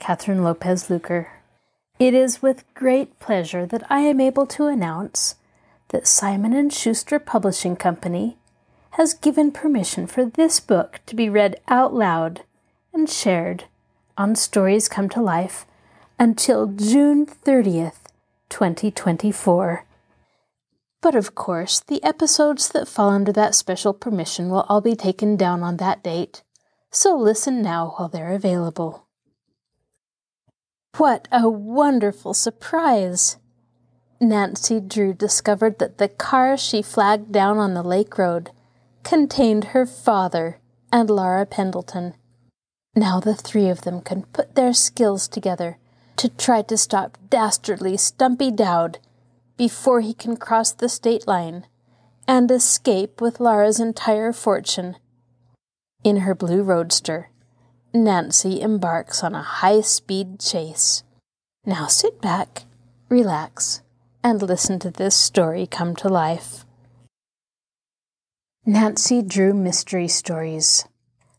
Catherine 0.00 0.42
Lopez 0.42 0.88
Luker. 0.88 1.28
It 1.98 2.14
is 2.14 2.42
with 2.42 2.64
great 2.74 3.20
pleasure 3.20 3.66
that 3.66 3.84
I 3.90 4.00
am 4.00 4.18
able 4.18 4.46
to 4.46 4.66
announce 4.66 5.36
that 5.90 6.08
Simon 6.08 6.70
& 6.70 6.70
Schuster 6.70 7.18
Publishing 7.18 7.76
Company 7.76 8.38
has 8.92 9.12
given 9.12 9.52
permission 9.52 10.06
for 10.06 10.24
this 10.24 10.58
book 10.58 11.00
to 11.04 11.14
be 11.14 11.28
read 11.28 11.60
out 11.68 11.92
loud 11.92 12.42
and 12.94 13.08
shared 13.08 13.64
on 14.16 14.34
Stories 14.34 14.88
Come 14.88 15.10
to 15.10 15.20
Life 15.20 15.66
until 16.18 16.66
June 16.66 17.26
30th, 17.26 18.08
2024. 18.48 19.84
But 21.02 21.14
of 21.14 21.34
course, 21.34 21.80
the 21.80 22.02
episodes 22.02 22.70
that 22.70 22.88
fall 22.88 23.10
under 23.10 23.32
that 23.32 23.54
special 23.54 23.92
permission 23.92 24.48
will 24.48 24.66
all 24.68 24.80
be 24.80 24.96
taken 24.96 25.36
down 25.36 25.62
on 25.62 25.76
that 25.76 26.02
date, 26.02 26.42
so 26.90 27.14
listen 27.16 27.60
now 27.60 27.94
while 27.96 28.08
they're 28.08 28.32
available. 28.32 29.06
What 30.96 31.28
a 31.32 31.48
wonderful 31.48 32.34
surprise! 32.34 33.38
Nancy 34.20 34.80
Drew 34.80 35.14
discovered 35.14 35.78
that 35.78 35.98
the 35.98 36.08
car 36.08 36.56
she 36.56 36.82
flagged 36.82 37.32
down 37.32 37.58
on 37.58 37.74
the 37.74 37.82
lake 37.82 38.18
road 38.18 38.50
contained 39.02 39.64
her 39.72 39.86
father 39.86 40.60
and 40.92 41.08
Laura 41.08 41.46
Pendleton. 41.46 42.14
Now 42.94 43.18
the 43.20 43.34
three 43.34 43.68
of 43.68 43.82
them 43.82 44.02
can 44.02 44.24
put 44.24 44.54
their 44.54 44.74
skills 44.74 45.26
together 45.26 45.78
to 46.16 46.28
try 46.28 46.60
to 46.62 46.76
stop 46.76 47.16
dastardly 47.30 47.96
Stumpy 47.96 48.50
Dowd 48.50 48.98
before 49.56 50.00
he 50.00 50.12
can 50.12 50.36
cross 50.36 50.72
the 50.72 50.88
state 50.88 51.26
line 51.26 51.66
and 52.28 52.50
escape 52.50 53.20
with 53.20 53.40
Laura's 53.40 53.80
entire 53.80 54.32
fortune. 54.32 54.96
In 56.04 56.18
her 56.18 56.34
blue 56.34 56.62
roadster, 56.62 57.29
Nancy 57.92 58.60
embarks 58.60 59.24
on 59.24 59.34
a 59.34 59.42
high 59.42 59.80
speed 59.80 60.38
chase. 60.38 61.02
Now 61.66 61.88
sit 61.88 62.20
back, 62.20 62.62
relax, 63.08 63.82
and 64.22 64.40
listen 64.40 64.78
to 64.78 64.92
this 64.92 65.16
story 65.16 65.66
come 65.66 65.96
to 65.96 66.08
life. 66.08 66.64
Nancy 68.64 69.22
Drew 69.22 69.52
Mystery 69.54 70.06
Stories 70.06 70.86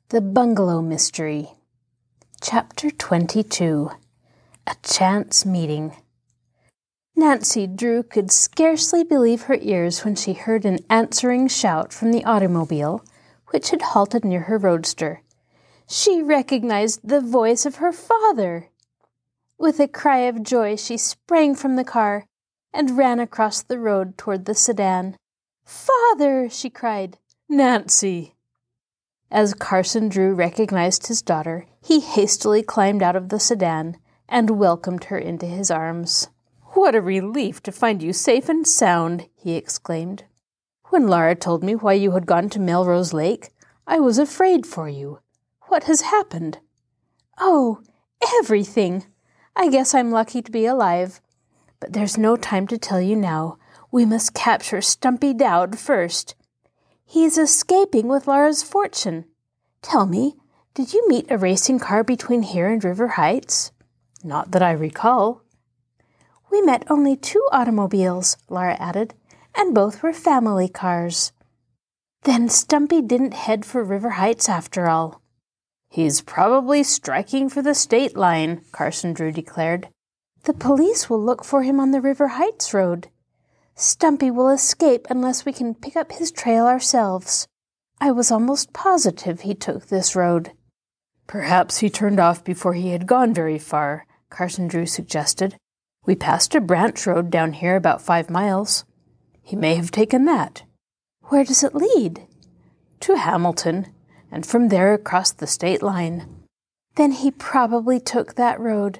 The 0.09 0.19
Bungalow 0.19 0.81
Mystery. 0.81 1.52
Chapter 2.41 2.91
22 2.91 3.91
A 4.67 4.75
Chance 4.83 5.45
Meeting. 5.45 5.95
Nancy 7.15 7.65
Drew 7.65 8.03
could 8.03 8.30
scarcely 8.30 9.05
believe 9.05 9.43
her 9.43 9.58
ears 9.61 10.03
when 10.03 10.15
she 10.15 10.33
heard 10.33 10.65
an 10.65 10.80
answering 10.89 11.47
shout 11.47 11.93
from 11.93 12.11
the 12.11 12.25
automobile, 12.25 13.05
which 13.52 13.69
had 13.69 13.81
halted 13.81 14.25
near 14.25 14.41
her 14.41 14.58
roadster. 14.58 15.21
She 15.94 16.22
recognized 16.22 17.02
the 17.03 17.20
voice 17.20 17.66
of 17.66 17.75
her 17.75 17.92
father. 17.92 18.70
With 19.58 19.78
a 19.78 19.89
cry 19.89 20.20
of 20.20 20.42
joy, 20.42 20.78
she 20.78 20.95
sprang 20.95 21.53
from 21.53 21.75
the 21.75 21.83
car 21.83 22.28
and 22.73 22.98
ran 22.98 23.20
across 23.20 23.61
the 23.61 23.78
road 23.78 24.17
toward 24.17 24.45
the 24.45 24.56
sedan. 24.56 25.17
Father! 25.66 26.48
she 26.49 26.70
cried. 26.70 27.17
Nancy! 27.49 28.36
As 29.30 29.54
Carson 29.54 30.08
Drew 30.08 30.33
recognized 30.33 31.08
his 31.08 31.21
daughter, 31.21 31.65
he 31.82 31.99
hastily 31.99 32.64
climbed 32.64 33.04
out 33.04 33.17
of 33.17 33.27
the 33.27 33.39
sedan 33.39 33.98
and 34.30 34.52
welcomed 34.52 35.04
her 35.05 35.17
into 35.17 35.45
his 35.45 35.70
arms. 35.70 36.30
What 36.67 36.95
a 36.95 37.02
relief 37.02 37.61
to 37.64 37.71
find 37.73 38.02
you 38.02 38.14
safe 38.14 38.48
and 38.48 38.65
sound! 38.65 39.27
he 39.36 39.55
exclaimed. 39.55 40.23
When 40.86 41.08
Laura 41.08 41.36
told 41.36 41.65
me 41.65 41.76
why 41.76 41.94
you 41.94 42.11
had 42.11 42.26
gone 42.26 42.48
to 42.52 42.61
Melrose 42.61 43.11
Lake, 43.11 43.49
I 43.86 43.99
was 43.99 44.17
afraid 44.17 44.65
for 44.65 44.88
you. 44.88 45.20
What 45.71 45.86
has 45.86 46.02
happened? 46.02 46.58
Oh, 47.39 47.80
everything. 48.39 49.05
I 49.55 49.70
guess 49.70 49.95
I'm 49.95 50.11
lucky 50.11 50.42
to 50.42 50.52
be 50.52 50.65
alive. 50.65 51.21
But 51.80 51.93
there's 51.93 52.17
no 52.17 52.36
time 52.36 52.67
to 52.67 52.77
tell 52.77 52.99
you 52.99 53.15
now. 53.15 53.58
We 53.89 54.04
must 54.04 54.33
capture 54.33 54.82
Stumpy 54.82 55.33
Dowd 55.33 55.80
first. 55.80 56.36
He's 57.05 57.37
escaping 57.37 58.09
with 58.09 58.27
Laura's 58.27 58.61
fortune. 58.61 59.23
Tell 59.82 60.05
me, 60.05 60.36
did 60.73 60.92
you 60.92 61.08
meet 61.08 61.32
a 61.32 61.37
racing 61.37 61.80
car 61.80 62.03
between 62.03 62.42
here 62.42 62.67
and 62.67 62.83
River 62.83 63.08
Heights? 63.08 63.71
Not 64.26 64.52
that 64.52 64.61
I 64.61 64.71
recall. 64.71 65.42
We 66.52 66.61
met 66.61 66.83
only 66.89 67.15
two 67.15 67.48
automobiles, 67.53 68.36
Laura 68.49 68.76
added, 68.77 69.14
and 69.55 69.73
both 69.73 70.03
were 70.03 70.11
family 70.11 70.67
cars. 70.67 71.32
Then 72.23 72.49
Stumpy 72.49 73.02
didn't 73.02 73.33
head 73.33 73.64
for 73.65 73.82
River 73.86 74.09
Heights 74.09 74.49
after 74.49 74.89
all. 74.89 75.20
He's 75.91 76.21
probably 76.21 76.83
striking 76.83 77.49
for 77.49 77.61
the 77.61 77.75
state 77.75 78.15
line, 78.15 78.61
Carson 78.71 79.11
Drew 79.11 79.33
declared. 79.33 79.89
The 80.43 80.53
police 80.53 81.09
will 81.09 81.21
look 81.21 81.43
for 81.43 81.63
him 81.63 81.81
on 81.81 81.91
the 81.91 81.99
River 81.99 82.29
Heights 82.29 82.73
road. 82.73 83.09
Stumpy 83.75 84.31
will 84.31 84.47
escape 84.47 85.05
unless 85.09 85.43
we 85.43 85.52
can 85.52 85.75
pick 85.75 85.97
up 85.97 86.13
his 86.13 86.31
trail 86.31 86.65
ourselves. 86.65 87.45
I 87.99 88.09
was 88.11 88.31
almost 88.31 88.71
positive 88.71 89.41
he 89.41 89.53
took 89.53 89.87
this 89.87 90.15
road. 90.15 90.53
Perhaps 91.27 91.79
he 91.79 91.89
turned 91.89 92.21
off 92.21 92.41
before 92.41 92.73
he 92.73 92.91
had 92.91 93.05
gone 93.05 93.33
very 93.33 93.59
far, 93.59 94.05
Carson 94.29 94.69
Drew 94.69 94.85
suggested. 94.85 95.58
We 96.05 96.15
passed 96.15 96.55
a 96.55 96.61
branch 96.61 97.05
road 97.05 97.29
down 97.29 97.52
here 97.52 97.75
about 97.75 98.02
five 98.02 98.29
miles. 98.29 98.85
He 99.43 99.58
may 99.58 99.75
have 99.75 99.91
taken 99.91 100.23
that. 100.23 100.63
Where 101.23 101.43
does 101.43 101.65
it 101.65 101.75
lead? 101.75 102.27
To 103.02 103.15
Hamilton 103.15 103.87
and 104.31 104.45
from 104.45 104.69
there 104.69 104.93
across 104.93 105.31
the 105.31 105.47
state 105.47 105.83
line. 105.83 106.27
Then 106.95 107.11
he 107.11 107.31
probably 107.31 107.99
took 107.99 108.36
that 108.36 108.59
road. 108.59 108.99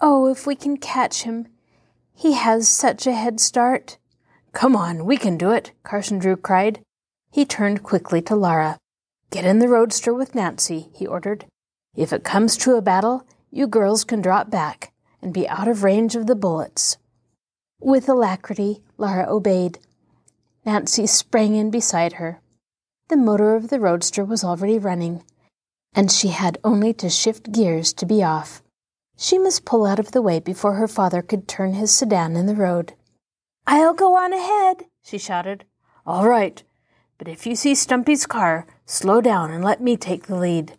Oh, 0.00 0.28
if 0.28 0.46
we 0.46 0.54
can 0.54 0.76
catch 0.76 1.22
him. 1.22 1.48
He 2.14 2.34
has 2.34 2.68
such 2.68 3.06
a 3.06 3.12
head 3.12 3.40
start. 3.40 3.98
Come 4.52 4.76
on, 4.76 5.04
we 5.04 5.16
can 5.16 5.38
do 5.38 5.50
it, 5.50 5.72
Carson 5.82 6.18
Drew 6.18 6.36
cried. 6.36 6.80
He 7.30 7.44
turned 7.44 7.82
quickly 7.82 8.20
to 8.22 8.34
Laura. 8.34 8.78
Get 9.30 9.44
in 9.44 9.60
the 9.60 9.68
roadster 9.68 10.12
with 10.12 10.34
Nancy, 10.34 10.88
he 10.92 11.06
ordered. 11.06 11.46
If 11.96 12.12
it 12.12 12.24
comes 12.24 12.56
to 12.58 12.74
a 12.74 12.82
battle, 12.82 13.26
you 13.50 13.66
girls 13.66 14.04
can 14.04 14.20
drop 14.20 14.50
back 14.50 14.92
and 15.22 15.32
be 15.32 15.48
out 15.48 15.68
of 15.68 15.84
range 15.84 16.16
of 16.16 16.26
the 16.26 16.34
bullets. 16.34 16.98
With 17.80 18.08
alacrity, 18.08 18.82
Laura 18.98 19.26
obeyed. 19.28 19.78
Nancy 20.66 21.06
sprang 21.06 21.54
in 21.54 21.70
beside 21.70 22.14
her. 22.14 22.39
The 23.10 23.16
motor 23.16 23.56
of 23.56 23.70
the 23.70 23.80
roadster 23.80 24.24
was 24.24 24.44
already 24.44 24.78
running, 24.78 25.24
and 25.92 26.12
she 26.12 26.28
had 26.28 26.58
only 26.62 26.94
to 26.94 27.10
shift 27.10 27.50
gears 27.50 27.92
to 27.94 28.06
be 28.06 28.22
off. 28.22 28.62
She 29.16 29.36
must 29.36 29.64
pull 29.64 29.84
out 29.84 29.98
of 29.98 30.12
the 30.12 30.22
way 30.22 30.38
before 30.38 30.74
her 30.74 30.86
father 30.86 31.20
could 31.20 31.48
turn 31.48 31.72
his 31.72 31.90
sedan 31.92 32.36
in 32.36 32.46
the 32.46 32.54
road. 32.54 32.92
I'll 33.66 33.94
go 33.94 34.16
on 34.16 34.32
ahead, 34.32 34.84
she 35.02 35.18
shouted. 35.18 35.64
All 36.06 36.28
right, 36.28 36.62
but 37.18 37.26
if 37.26 37.48
you 37.48 37.56
see 37.56 37.74
Stumpy's 37.74 38.26
car, 38.26 38.64
slow 38.86 39.20
down 39.20 39.50
and 39.50 39.64
let 39.64 39.80
me 39.80 39.96
take 39.96 40.28
the 40.28 40.36
lead. 40.36 40.76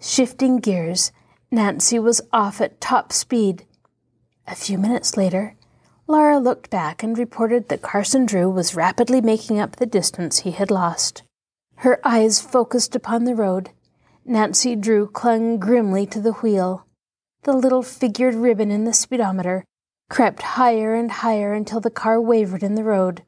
Shifting 0.00 0.56
gears, 0.56 1.12
Nancy 1.50 1.98
was 1.98 2.22
off 2.32 2.62
at 2.62 2.80
top 2.80 3.12
speed. 3.12 3.66
A 4.46 4.54
few 4.54 4.78
minutes 4.78 5.18
later, 5.18 5.54
Laura 6.06 6.38
looked 6.38 6.70
back 6.70 7.02
and 7.02 7.18
reported 7.18 7.68
that 7.68 7.82
Carson 7.82 8.24
Drew 8.24 8.48
was 8.48 8.74
rapidly 8.74 9.20
making 9.20 9.60
up 9.60 9.76
the 9.76 9.84
distance 9.84 10.38
he 10.38 10.52
had 10.52 10.70
lost. 10.70 11.22
Her 11.82 11.98
eyes 12.04 12.40
focused 12.40 12.94
upon 12.94 13.24
the 13.24 13.34
road. 13.34 13.70
Nancy 14.24 14.76
Drew 14.76 15.08
clung 15.08 15.58
grimly 15.58 16.06
to 16.06 16.20
the 16.20 16.34
wheel. 16.34 16.86
The 17.42 17.52
little 17.52 17.82
figured 17.82 18.36
ribbon 18.36 18.70
in 18.70 18.84
the 18.84 18.92
speedometer 18.92 19.64
crept 20.08 20.42
higher 20.42 20.94
and 20.94 21.10
higher 21.10 21.52
until 21.52 21.80
the 21.80 21.90
car 21.90 22.20
wavered 22.20 22.62
in 22.62 22.76
the 22.76 22.84
road. 22.84 23.24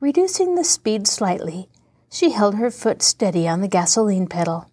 Reducing 0.00 0.56
the 0.56 0.64
speed 0.64 1.06
slightly, 1.06 1.68
she 2.10 2.32
held 2.32 2.56
her 2.56 2.72
foot 2.72 3.02
steady 3.02 3.46
on 3.46 3.60
the 3.60 3.68
gasoline 3.68 4.26
pedal. 4.26 4.68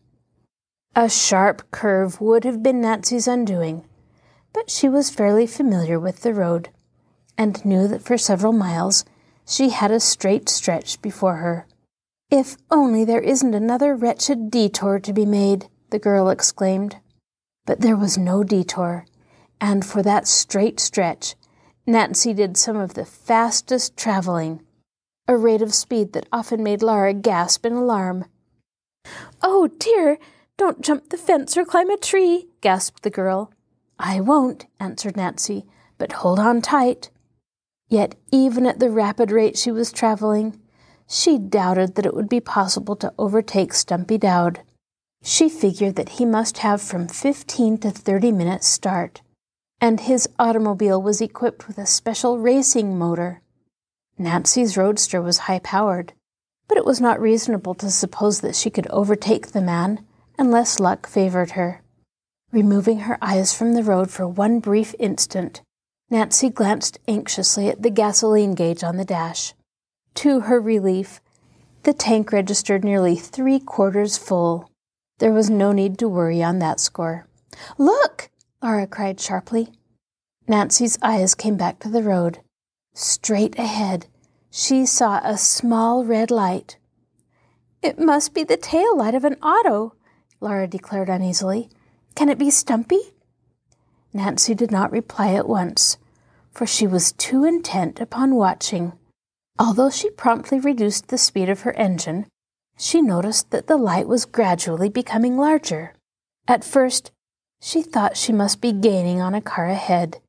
A 0.95 1.07
sharp 1.07 1.69
curve 1.69 2.19
would 2.19 2.45
have 2.45 2.63
been 2.63 2.81
Nancy's 2.81 3.27
undoing, 3.27 3.85
but 4.53 4.71
she 4.71 4.89
was 4.89 5.11
fairly 5.11 5.45
familiar 5.45 5.99
with 5.99 6.21
the 6.21 6.33
road 6.33 6.69
and 7.37 7.63
knew 7.63 7.87
that 7.89 8.01
for 8.01 8.17
several 8.17 8.53
miles 8.53 9.05
she 9.45 9.69
had 9.69 9.91
a 9.91 9.99
straight 9.99 10.49
stretch 10.49 10.99
before 10.99 11.35
her. 11.35 11.67
If 12.29 12.57
only 12.69 13.05
there 13.05 13.21
isn't 13.21 13.53
another 13.53 13.95
wretched 13.95 14.51
detour 14.51 14.99
to 14.99 15.13
be 15.13 15.25
made, 15.25 15.69
the 15.91 15.99
girl 15.99 16.29
exclaimed. 16.29 16.97
But 17.65 17.79
there 17.79 17.95
was 17.95 18.17
no 18.17 18.43
detour, 18.43 19.05
And 19.61 19.85
for 19.85 20.03
that 20.03 20.27
straight 20.27 20.79
stretch, 20.79 21.35
Nancy 21.85 22.33
did 22.33 22.57
some 22.57 22.75
of 22.75 22.93
the 22.95 23.05
fastest 23.05 23.95
traveling, 23.95 24.61
a 25.27 25.37
rate 25.37 25.61
of 25.61 25.73
speed 25.73 26.13
that 26.13 26.27
often 26.31 26.61
made 26.61 26.83
Laura 26.83 27.13
gasp 27.13 27.65
in 27.65 27.73
alarm. 27.73 28.25
Oh, 29.41 29.67
dear, 29.79 30.17
don't 30.57 30.81
jump 30.81 31.09
the 31.09 31.17
fence 31.17 31.55
or 31.55 31.63
climb 31.63 31.89
a 31.89 31.97
tree, 31.97 32.49
gasped 32.59 33.03
the 33.03 33.09
girl. 33.09 33.51
I 33.97 34.19
won't, 34.19 34.65
answered 34.79 35.15
Nancy, 35.15 35.65
but 35.97 36.11
hold 36.11 36.39
on 36.39 36.61
tight. 36.61 37.09
Yet, 37.87 38.15
even 38.31 38.67
at 38.67 38.79
the 38.79 38.89
rapid 38.89 39.31
rate 39.31 39.57
she 39.57 39.71
was 39.71 39.91
traveling, 39.93 40.59
she 41.07 41.37
doubted 41.37 41.95
that 41.95 42.05
it 42.05 42.13
would 42.13 42.29
be 42.29 42.39
possible 42.39 42.95
to 42.95 43.13
overtake 43.17 43.73
Stumpy 43.73 44.17
Dowd. 44.17 44.61
She 45.23 45.49
figured 45.49 45.95
that 45.95 46.09
he 46.09 46.25
must 46.25 46.59
have 46.59 46.81
from 46.81 47.07
fifteen 47.07 47.77
to 47.79 47.91
thirty 47.91 48.31
minutes 48.31 48.67
start 48.67 49.21
and 49.79 49.99
his 49.99 50.27
automobile 50.39 51.01
was 51.01 51.21
equipped 51.21 51.67
with 51.67 51.77
a 51.77 51.85
special 51.85 52.39
racing 52.39 52.97
motor. 52.97 53.41
Nancy's 54.17 54.77
roadster 54.77 55.21
was 55.21 55.39
high 55.39 55.59
powered, 55.59 56.13
but 56.67 56.77
it 56.77 56.85
was 56.85 56.99
not 56.99 57.21
reasonable 57.21 57.75
to 57.75 57.91
suppose 57.91 58.41
that 58.41 58.55
she 58.55 58.69
could 58.69 58.87
overtake 58.87 59.47
the 59.47 59.61
man 59.61 60.03
unless 60.37 60.79
luck 60.79 61.07
favored 61.07 61.51
her. 61.51 61.83
Removing 62.51 63.01
her 63.01 63.17
eyes 63.21 63.53
from 63.53 63.73
the 63.73 63.83
road 63.83 64.09
for 64.09 64.27
one 64.27 64.59
brief 64.59 64.95
instant, 64.97 65.61
Nancy 66.09 66.49
glanced 66.49 66.97
anxiously 67.07 67.67
at 67.67 67.83
the 67.83 67.89
gasoline 67.91 68.55
gauge 68.55 68.83
on 68.83 68.97
the 68.97 69.05
dash. 69.05 69.53
To 70.17 70.39
her 70.39 70.59
relief, 70.59 71.21
the 71.83 71.93
tank 71.93 72.31
registered 72.31 72.83
nearly 72.83 73.15
three 73.15 73.59
quarters 73.59 74.17
full. 74.17 74.71
There 75.19 75.31
was 75.31 75.47
no 75.47 75.71
need 75.71 75.99
to 75.99 76.09
worry 76.09 76.41
on 76.41 76.57
that 76.57 76.79
score. 76.79 77.27
Look! 77.77 78.31
Laura 78.63 78.87
cried 78.87 79.19
sharply. 79.19 79.73
Nancy's 80.47 80.97
eyes 81.03 81.35
came 81.35 81.55
back 81.55 81.77
to 81.81 81.89
the 81.89 82.01
road. 82.01 82.39
Straight 82.95 83.59
ahead, 83.59 84.07
she 84.49 84.87
saw 84.87 85.19
a 85.23 85.37
small 85.37 86.03
red 86.03 86.31
light. 86.31 86.77
It 87.83 87.99
must 87.99 88.33
be 88.33 88.43
the 88.43 88.57
tail 88.57 88.97
light 88.97 89.13
of 89.13 89.23
an 89.23 89.35
auto, 89.35 89.93
Laura 90.41 90.65
declared 90.65 91.09
uneasily. 91.09 91.69
Can 92.15 92.29
it 92.29 92.39
be 92.39 92.49
Stumpy? 92.49 93.13
Nancy 94.13 94.55
did 94.55 94.71
not 94.71 94.91
reply 94.91 95.35
at 95.35 95.47
once, 95.47 95.99
for 96.51 96.65
she 96.65 96.87
was 96.87 97.11
too 97.11 97.43
intent 97.43 97.99
upon 97.99 98.33
watching. 98.33 98.93
Although 99.59 99.89
she 99.89 100.09
promptly 100.11 100.59
reduced 100.59 101.07
the 101.07 101.17
speed 101.17 101.49
of 101.49 101.61
her 101.61 101.73
engine, 101.73 102.27
she 102.77 103.01
noticed 103.01 103.49
that 103.49 103.67
the 103.67 103.77
light 103.77 104.07
was 104.07 104.25
gradually 104.25 104.89
becoming 104.89 105.37
larger. 105.37 105.93
At 106.47 106.63
first, 106.63 107.11
she 107.59 107.81
thought 107.81 108.15
she 108.15 108.31
must 108.31 108.61
be 108.61 108.71
gaining 108.71 109.19
on 109.19 109.33
a 109.33 109.41
car 109.41 109.65
ahead. 109.67 110.21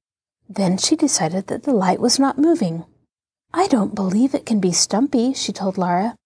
Then 0.48 0.78
she 0.78 0.96
decided 0.96 1.48
that 1.48 1.64
the 1.64 1.74
light 1.74 2.00
was 2.00 2.18
not 2.18 2.38
moving. 2.38 2.84
I 3.52 3.66
don't 3.66 3.94
believe 3.94 4.34
it 4.34 4.46
can 4.46 4.60
be 4.60 4.72
Stumpy, 4.72 5.34
she 5.34 5.52
told 5.52 5.76
Laura, 5.76 6.16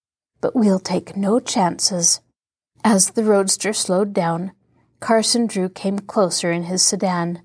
but 0.41 0.55
we'll 0.55 0.79
take 0.79 1.17
no 1.17 1.41
chances. 1.41 2.21
As 2.85 3.11
the 3.11 3.25
roadster 3.25 3.73
slowed 3.73 4.13
down, 4.13 4.53
Carson 5.01 5.47
Drew 5.47 5.69
came 5.69 5.99
closer 5.99 6.53
in 6.53 6.65
his 6.65 6.83
sedan. 6.83 7.43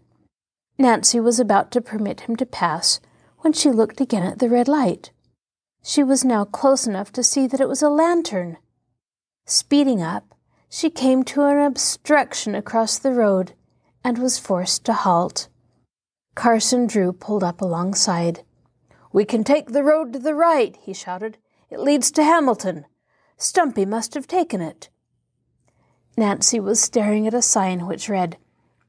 Nancy 0.77 1.19
was 1.19 1.39
about 1.39 1.71
to 1.71 1.81
permit 1.81 2.21
him 2.21 2.35
to 2.35 2.45
pass 2.45 2.99
when 3.39 3.53
she 3.53 3.71
looked 3.71 3.99
again 3.99 4.23
at 4.23 4.37
the 4.37 4.49
red 4.49 4.67
light. 4.67 5.11
She 5.83 6.03
was 6.03 6.25
now 6.25 6.45
close 6.45 6.85
enough 6.85 7.11
to 7.13 7.23
see 7.23 7.47
that 7.47 7.61
it 7.61 7.69
was 7.69 7.81
a 7.81 7.89
lantern. 7.89 8.57
Speeding 9.45 10.01
up, 10.01 10.35
she 10.69 10.89
came 10.89 11.23
to 11.23 11.43
an 11.43 11.59
obstruction 11.59 12.55
across 12.55 12.97
the 12.97 13.13
road 13.13 13.53
and 14.03 14.17
was 14.17 14.37
forced 14.37 14.85
to 14.85 14.93
halt. 14.93 15.47
Carson 16.35 16.87
Drew 16.87 17.13
pulled 17.13 17.43
up 17.43 17.61
alongside. 17.61 18.43
We 19.11 19.25
can 19.25 19.43
take 19.43 19.67
the 19.69 19.83
road 19.83 20.13
to 20.13 20.19
the 20.19 20.35
right, 20.35 20.77
he 20.81 20.93
shouted. 20.93 21.37
It 21.69 21.79
leads 21.79 22.11
to 22.11 22.23
Hamilton. 22.23 22.85
Stumpy 23.37 23.85
must 23.85 24.13
have 24.13 24.27
taken 24.27 24.61
it. 24.61 24.89
Nancy 26.17 26.59
was 26.59 26.79
staring 26.79 27.27
at 27.27 27.33
a 27.33 27.41
sign 27.41 27.87
which 27.87 28.09
read, 28.09 28.37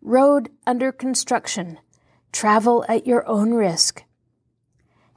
Road 0.00 0.50
under 0.66 0.92
construction. 0.92 1.78
Travel 2.32 2.84
at 2.88 3.06
your 3.06 3.26
own 3.28 3.54
risk. 3.54 4.04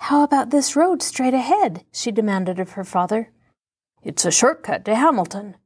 How 0.05 0.23
about 0.23 0.49
this 0.49 0.75
road 0.75 1.03
straight 1.03 1.35
ahead? 1.35 1.85
she 1.91 2.11
demanded 2.11 2.59
of 2.59 2.71
her 2.71 2.83
father. 2.83 3.31
It's 4.01 4.25
a 4.25 4.31
shortcut 4.31 4.83
to 4.85 4.95
Hamilton. 4.95 5.57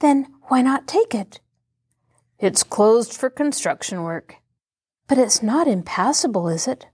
Then 0.00 0.26
why 0.44 0.62
not 0.62 0.88
take 0.88 1.14
it? 1.14 1.40
It's 2.38 2.62
closed 2.62 3.12
for 3.12 3.28
construction 3.28 4.02
work. 4.02 4.36
But 5.06 5.18
it's 5.18 5.42
not 5.42 5.68
impassable, 5.68 6.48
is 6.48 6.66
it? 6.66 6.86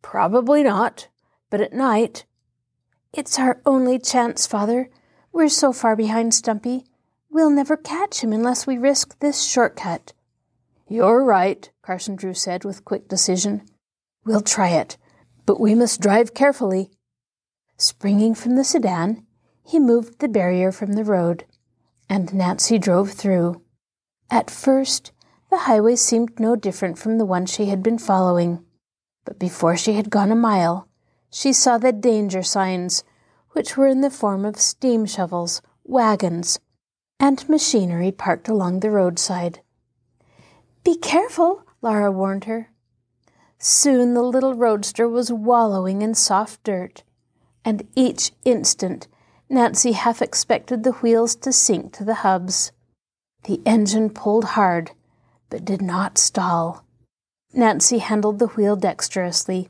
Probably 0.00 0.62
not, 0.62 1.08
but 1.50 1.60
at 1.60 1.74
night. 1.74 2.24
It's 3.12 3.38
our 3.38 3.60
only 3.66 3.98
chance, 3.98 4.46
Father. 4.46 4.88
We're 5.30 5.50
so 5.50 5.74
far 5.74 5.94
behind 5.94 6.32
Stumpy. 6.32 6.86
We'll 7.28 7.50
never 7.50 7.76
catch 7.76 8.24
him 8.24 8.32
unless 8.32 8.66
we 8.66 8.78
risk 8.78 9.18
this 9.18 9.44
shortcut. 9.44 10.14
You're 10.88 11.22
right, 11.22 11.70
Carson 11.82 12.16
Drew 12.16 12.32
said 12.32 12.64
with 12.64 12.86
quick 12.86 13.08
decision. 13.08 13.66
We'll 14.24 14.40
try 14.40 14.70
it, 14.70 14.96
but 15.46 15.60
we 15.60 15.74
must 15.74 16.00
drive 16.00 16.34
carefully. 16.34 16.90
Springing 17.76 18.34
from 18.34 18.56
the 18.56 18.64
sedan, 18.64 19.26
he 19.62 19.78
moved 19.78 20.18
the 20.18 20.28
barrier 20.28 20.70
from 20.70 20.92
the 20.92 21.04
road 21.04 21.44
and 22.08 22.34
Nancy 22.34 22.78
drove 22.78 23.12
through. 23.12 23.62
At 24.30 24.50
first, 24.50 25.12
the 25.50 25.58
highway 25.60 25.96
seemed 25.96 26.38
no 26.38 26.56
different 26.56 26.98
from 26.98 27.18
the 27.18 27.24
one 27.24 27.46
she 27.46 27.66
had 27.66 27.82
been 27.82 27.98
following, 27.98 28.64
but 29.24 29.38
before 29.38 29.76
she 29.76 29.94
had 29.94 30.10
gone 30.10 30.30
a 30.32 30.36
mile, 30.36 30.88
she 31.30 31.52
saw 31.52 31.78
the 31.78 31.92
danger 31.92 32.42
signs, 32.42 33.04
which 33.50 33.76
were 33.76 33.86
in 33.86 34.00
the 34.00 34.10
form 34.10 34.44
of 34.44 34.60
steam 34.60 35.06
shovels, 35.06 35.62
wagons, 35.84 36.58
and 37.20 37.48
machinery 37.48 38.12
parked 38.12 38.48
along 38.48 38.80
the 38.80 38.90
roadside. 38.90 39.60
Be 40.84 40.96
careful, 40.96 41.64
Laura 41.80 42.10
warned 42.10 42.44
her. 42.44 42.70
Soon 43.58 44.14
the 44.14 44.22
little 44.22 44.54
roadster 44.54 45.08
was 45.08 45.32
wallowing 45.32 46.02
in 46.02 46.14
soft 46.14 46.62
dirt, 46.64 47.02
and 47.64 47.86
each 47.94 48.32
instant 48.44 49.08
Nancy 49.48 49.92
half 49.92 50.22
expected 50.22 50.82
the 50.82 50.92
wheels 50.92 51.36
to 51.36 51.52
sink 51.52 51.92
to 51.92 52.04
the 52.04 52.14
hubs. 52.14 52.72
The 53.44 53.60
engine 53.66 54.10
pulled 54.10 54.44
hard, 54.44 54.92
but 55.50 55.64
did 55.64 55.82
not 55.82 56.18
stall. 56.18 56.84
Nancy 57.52 57.98
handled 57.98 58.38
the 58.38 58.48
wheel 58.48 58.74
dexterously, 58.74 59.68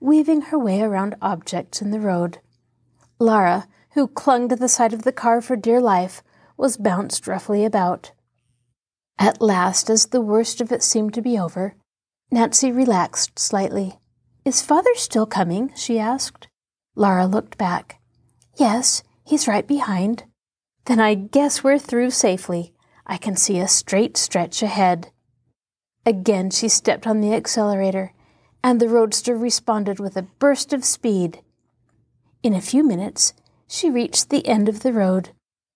weaving 0.00 0.42
her 0.42 0.58
way 0.58 0.82
around 0.82 1.14
objects 1.22 1.80
in 1.80 1.92
the 1.92 2.00
road. 2.00 2.38
Laura, 3.18 3.68
who 3.92 4.08
clung 4.08 4.48
to 4.48 4.56
the 4.56 4.68
side 4.68 4.92
of 4.92 5.02
the 5.02 5.12
car 5.12 5.40
for 5.40 5.56
dear 5.56 5.80
life, 5.80 6.22
was 6.56 6.76
bounced 6.76 7.26
roughly 7.26 7.64
about. 7.64 8.12
At 9.18 9.40
last, 9.40 9.88
as 9.88 10.06
the 10.06 10.20
worst 10.20 10.60
of 10.60 10.72
it 10.72 10.82
seemed 10.82 11.14
to 11.14 11.22
be 11.22 11.38
over, 11.38 11.74
Nancy 12.32 12.72
relaxed 12.72 13.38
slightly. 13.38 14.00
Is 14.44 14.60
father 14.60 14.90
still 14.96 15.26
coming? 15.26 15.72
she 15.76 16.00
asked. 16.00 16.48
Laura 16.96 17.26
looked 17.26 17.56
back. 17.56 18.00
Yes, 18.56 19.04
He's 19.24 19.48
right 19.48 19.66
behind. 19.66 20.24
Then 20.86 21.00
I 21.00 21.14
guess 21.14 21.62
we're 21.62 21.78
through 21.78 22.10
safely. 22.10 22.74
I 23.06 23.16
can 23.16 23.36
see 23.36 23.58
a 23.58 23.68
straight 23.68 24.16
stretch 24.16 24.62
ahead. 24.62 25.10
Again 26.04 26.50
she 26.50 26.68
stepped 26.68 27.06
on 27.06 27.20
the 27.20 27.34
accelerator, 27.34 28.12
and 28.64 28.80
the 28.80 28.88
roadster 28.88 29.36
responded 29.36 30.00
with 30.00 30.16
a 30.16 30.22
burst 30.22 30.72
of 30.72 30.84
speed. 30.84 31.40
In 32.42 32.54
a 32.54 32.60
few 32.60 32.82
minutes, 32.82 33.34
she 33.68 33.90
reached 33.90 34.30
the 34.30 34.46
end 34.46 34.68
of 34.68 34.80
the 34.80 34.92
road. 34.92 35.30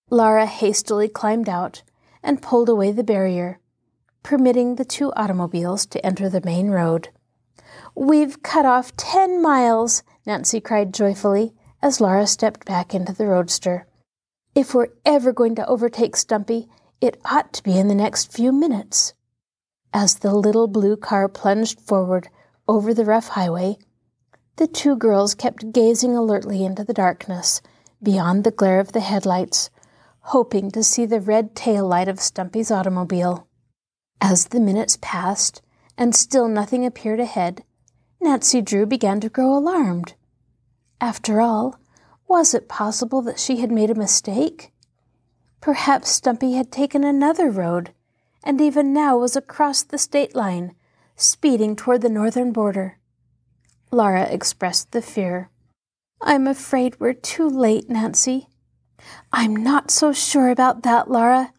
Laura 0.09 0.45
hastily 0.45 1.07
climbed 1.07 1.47
out 1.47 1.83
and 2.21 2.41
pulled 2.41 2.69
away 2.69 2.91
the 2.91 3.03
barrier, 3.03 3.59
permitting 4.27 4.75
the 4.75 4.83
two 4.83 5.09
automobiles 5.13 5.85
to 5.85 6.05
enter 6.05 6.27
the 6.27 6.41
main 6.43 6.69
road. 6.69 7.07
We've 7.95 8.43
cut 8.43 8.65
off 8.65 8.93
ten 8.97 9.41
miles, 9.41 10.03
Nancy 10.25 10.59
cried 10.59 10.93
joyfully 10.93 11.53
as 11.81 12.01
Laura 12.01 12.27
stepped 12.27 12.65
back 12.65 12.93
into 12.93 13.13
the 13.13 13.25
roadster. 13.25 13.87
If 14.53 14.73
we're 14.73 14.89
ever 15.05 15.31
going 15.31 15.55
to 15.55 15.65
overtake 15.67 16.17
Stumpy, 16.17 16.67
it 16.99 17.21
ought 17.23 17.53
to 17.53 17.63
be 17.63 17.77
in 17.77 17.87
the 17.87 17.95
next 17.95 18.33
few 18.33 18.51
minutes. 18.51 19.13
As 19.93 20.15
the 20.15 20.35
little 20.35 20.67
blue 20.67 20.97
car 20.97 21.29
plunged 21.29 21.79
forward 21.79 22.27
over 22.67 22.93
the 22.93 23.05
rough 23.05 23.29
highway, 23.29 23.77
the 24.57 24.67
two 24.67 24.97
girls 24.97 25.35
kept 25.35 25.71
gazing 25.71 26.17
alertly 26.17 26.65
into 26.65 26.83
the 26.83 26.93
darkness 26.93 27.61
beyond 28.03 28.43
the 28.43 28.51
glare 28.51 28.81
of 28.81 28.91
the 28.91 28.99
headlights, 28.99 29.69
hoping 30.19 30.69
to 30.71 30.83
see 30.83 31.05
the 31.05 31.21
red 31.21 31.55
tail 31.55 31.87
light 31.87 32.09
of 32.09 32.19
Stumpy's 32.19 32.71
automobile. 32.71 33.46
As 34.21 34.47
the 34.47 34.59
minutes 34.59 34.97
passed 35.01 35.61
and 35.97 36.15
still 36.15 36.47
nothing 36.47 36.85
appeared 36.85 37.19
ahead, 37.19 37.63
Nancy 38.19 38.61
Drew 38.61 38.85
began 38.85 39.19
to 39.21 39.29
grow 39.29 39.55
alarmed. 39.55 40.15
After 40.99 41.39
all, 41.39 41.79
was 42.27 42.53
it 42.53 42.67
possible 42.67 43.21
that 43.21 43.39
she 43.39 43.57
had 43.57 43.71
made 43.71 43.89
a 43.89 43.95
mistake? 43.95 44.73
Perhaps 45.61 46.09
Stumpy 46.09 46.53
had 46.53 46.71
taken 46.71 47.03
another 47.03 47.49
road, 47.49 47.91
and 48.43 48.59
even 48.59 48.93
now 48.93 49.17
was 49.17 49.35
across 49.35 49.83
the 49.83 49.97
state 49.97 50.35
line, 50.35 50.75
speeding 51.15 51.75
toward 51.75 52.01
the 52.01 52.09
northern 52.09 52.51
border. 52.51 52.97
Laura 53.91 54.23
expressed 54.23 54.91
the 54.91 55.01
fear. 55.01 55.49
I'm 56.21 56.47
afraid 56.47 56.99
we're 56.99 57.13
too 57.13 57.47
late, 57.47 57.89
Nancy. 57.89 58.49
I'm 59.31 59.55
not 59.55 59.91
so 59.91 60.11
sure 60.11 60.49
about 60.49 60.83
that, 60.83 61.09
Laura. 61.09 61.53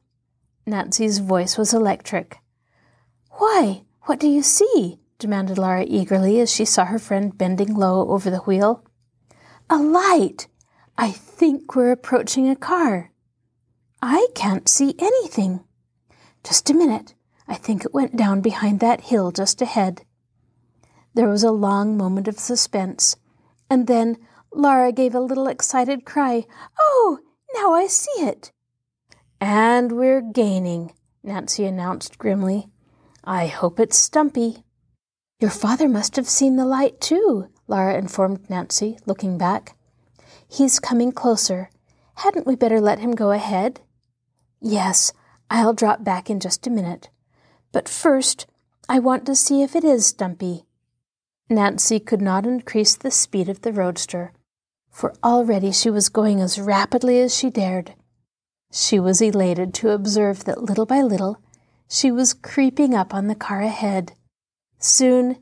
Nancy's 0.66 1.18
voice 1.18 1.56
was 1.56 1.72
electric. 1.72 2.38
Why? 3.38 3.84
What 4.02 4.18
do 4.18 4.26
you 4.26 4.42
see? 4.42 4.98
demanded 5.20 5.58
Laura 5.58 5.84
eagerly 5.86 6.40
as 6.40 6.50
she 6.50 6.64
saw 6.64 6.84
her 6.86 6.98
friend 6.98 7.36
bending 7.38 7.72
low 7.72 8.08
over 8.08 8.30
the 8.30 8.38
wheel. 8.38 8.84
A 9.70 9.78
light! 9.78 10.48
I 10.96 11.12
think 11.12 11.76
we're 11.76 11.92
approaching 11.92 12.48
a 12.48 12.56
car. 12.56 13.12
I 14.02 14.26
can't 14.34 14.68
see 14.68 14.96
anything. 14.98 15.60
Just 16.42 16.68
a 16.68 16.74
minute. 16.74 17.14
I 17.46 17.54
think 17.54 17.84
it 17.84 17.94
went 17.94 18.16
down 18.16 18.40
behind 18.40 18.80
that 18.80 19.02
hill 19.02 19.30
just 19.30 19.62
ahead. 19.62 20.02
There 21.14 21.28
was 21.28 21.44
a 21.44 21.52
long 21.52 21.96
moment 21.96 22.26
of 22.26 22.40
suspense, 22.40 23.16
and 23.70 23.86
then 23.86 24.16
Laura 24.52 24.90
gave 24.90 25.14
a 25.14 25.20
little 25.20 25.46
excited 25.46 26.04
cry. 26.04 26.44
Oh, 26.78 27.20
now 27.54 27.72
I 27.72 27.86
see 27.86 28.20
it. 28.20 28.50
And 29.40 29.92
we're 29.92 30.22
gaining, 30.22 30.92
Nancy 31.22 31.64
announced 31.64 32.18
grimly. 32.18 32.68
I 33.30 33.46
hope 33.48 33.78
it's 33.78 33.98
Stumpy. 33.98 34.64
Your 35.38 35.50
father 35.50 35.86
must 35.86 36.16
have 36.16 36.26
seen 36.26 36.56
the 36.56 36.64
light, 36.64 36.98
too, 36.98 37.48
Laura 37.66 37.94
informed 37.98 38.48
Nancy, 38.48 38.98
looking 39.04 39.36
back. 39.36 39.76
He's 40.48 40.80
coming 40.80 41.12
closer. 41.12 41.68
Hadn't 42.14 42.46
we 42.46 42.56
better 42.56 42.80
let 42.80 43.00
him 43.00 43.14
go 43.14 43.30
ahead? 43.32 43.82
Yes, 44.62 45.12
I'll 45.50 45.74
drop 45.74 46.02
back 46.02 46.30
in 46.30 46.40
just 46.40 46.66
a 46.66 46.70
minute. 46.70 47.10
But 47.70 47.86
first, 47.86 48.46
I 48.88 48.98
want 48.98 49.26
to 49.26 49.36
see 49.36 49.60
if 49.60 49.76
it 49.76 49.84
is 49.84 50.06
Stumpy. 50.06 50.64
Nancy 51.50 52.00
could 52.00 52.22
not 52.22 52.46
increase 52.46 52.96
the 52.96 53.10
speed 53.10 53.50
of 53.50 53.60
the 53.60 53.74
roadster, 53.74 54.32
for 54.90 55.12
already 55.22 55.70
she 55.70 55.90
was 55.90 56.08
going 56.08 56.40
as 56.40 56.58
rapidly 56.58 57.20
as 57.20 57.36
she 57.36 57.50
dared. 57.50 57.92
She 58.72 58.98
was 58.98 59.20
elated 59.20 59.74
to 59.74 59.90
observe 59.90 60.44
that 60.44 60.62
little 60.62 60.86
by 60.86 61.02
little 61.02 61.42
she 61.88 62.12
was 62.12 62.34
creeping 62.34 62.94
up 62.94 63.14
on 63.14 63.26
the 63.26 63.34
car 63.34 63.62
ahead. 63.62 64.12
Soon 64.78 65.38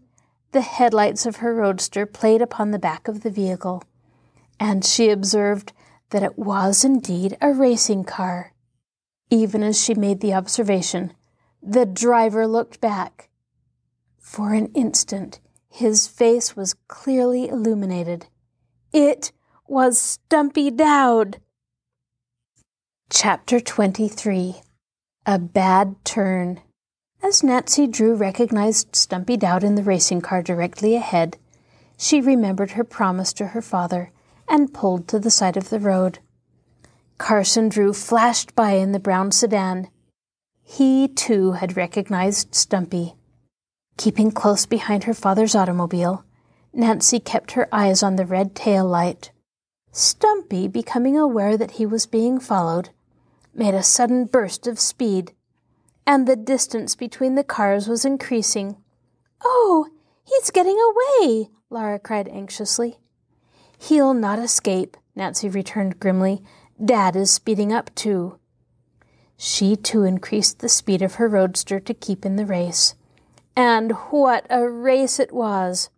the 0.53 0.61
headlights 0.61 1.27
of 1.27 1.37
her 1.37 1.55
roadster 1.55 2.07
played 2.07 2.41
upon 2.41 2.71
the 2.71 2.79
back 2.79 3.09
of 3.09 3.23
the 3.23 3.31
vehicle, 3.31 3.83
and 4.59 4.85
she 4.85 5.11
observed 5.11 5.73
that 6.11 6.23
it 6.23 6.39
was 6.39 6.85
indeed 6.85 7.37
a 7.41 7.53
racing 7.53 8.05
car. 8.05 8.55
Even 9.29 9.63
as 9.63 9.83
she 9.83 9.93
made 9.93 10.21
the 10.21 10.33
observation, 10.33 11.13
the 11.61 11.85
driver 11.85 12.47
looked 12.47 12.81
back. 12.81 13.29
For 14.19 14.55
an 14.55 14.67
instant, 14.73 15.41
his 15.69 16.07
face 16.07 16.55
was 16.55 16.75
clearly 16.87 17.49
illuminated. 17.49 18.27
It 18.93 19.33
was 19.67 20.01
Stumpy 20.01 20.71
Dowd. 20.71 21.41
Chapter 23.11 23.61
23 23.61 24.63
A 25.29 25.41
Bad 25.41 25.97
Turn. 26.05 26.61
As 27.21 27.43
Nancy 27.43 27.89
Drew 27.89 28.15
recognized 28.15 28.95
Stumpy 28.95 29.37
Dowd 29.37 29.65
in 29.65 29.75
the 29.75 29.83
racing 29.83 30.21
car 30.21 30.41
directly 30.41 30.95
ahead, 30.95 31.37
she 31.99 32.21
remembered 32.21 32.71
her 32.71 32.85
promise 32.85 33.33
to 33.33 33.49
her 33.49 33.61
father 33.61 34.13
and 34.49 34.73
pulled 34.73 35.09
to 35.09 35.19
the 35.19 35.33
side 35.33 35.57
of 35.57 35.69
the 35.69 35.81
road. 35.81 36.21
Carson 37.19 37.69
Drew 37.69 37.93
flashed 37.93 38.55
by 38.55 38.75
in 38.75 38.93
the 38.93 39.01
brown 39.01 39.33
sedan. 39.33 39.89
He, 40.63 41.09
too, 41.09 41.53
had 41.53 41.77
recognized 41.77 42.55
Stumpy. 42.55 43.17
Keeping 43.97 44.31
close 44.31 44.65
behind 44.65 45.05
her 45.05 45.15
father's 45.15 45.57
automobile, 45.57 46.25
Nancy 46.73 47.19
kept 47.19 47.51
her 47.53 47.69
eyes 47.73 48.01
on 48.01 48.15
the 48.15 48.27
red 48.27 48.55
tail 48.55 48.87
light. 48.87 49.33
Stumpy, 49.91 50.69
becoming 50.69 51.19
aware 51.19 51.57
that 51.57 51.73
he 51.73 51.85
was 51.85 52.07
being 52.07 52.39
followed, 52.39 52.91
made 53.57 53.75
a 53.75 53.83
sudden 53.83 54.27
burst 54.27 54.67
of 54.67 54.79
speed, 54.79 55.33
and 56.07 56.27
the 56.27 56.37
distance 56.37 56.95
between 56.95 57.35
the 57.35 57.45
cars 57.45 57.89
was 57.89 58.05
increasing. 58.05 58.77
Oh, 59.45 59.89
he's 60.25 60.51
getting 60.51 60.79
away! 60.79 61.49
Laura 61.71 61.99
cried 61.99 62.29
anxiously. 62.29 62.99
He'll 63.79 64.15
not 64.15 64.39
escape, 64.39 64.97
Nancy 65.15 65.49
returned 65.49 65.99
grimly, 65.99 66.43
Dad 66.83 67.17
is 67.17 67.31
speeding 67.31 67.73
up 67.73 67.95
too. 67.95 68.39
She 69.37 69.77
too 69.77 70.05
increased 70.05 70.61
the 70.61 70.69
speed 70.69 71.03
of 71.03 71.15
her 71.15 71.29
roadster 71.29 71.81
to 71.81 71.95
keep 71.95 72.25
in 72.25 72.37
the 72.37 72.47
race. 72.47 72.95
And 73.55 73.93
what 74.11 74.47
a 74.51 74.69
race 74.69 75.19
it 75.19 75.33
was! 75.33 75.91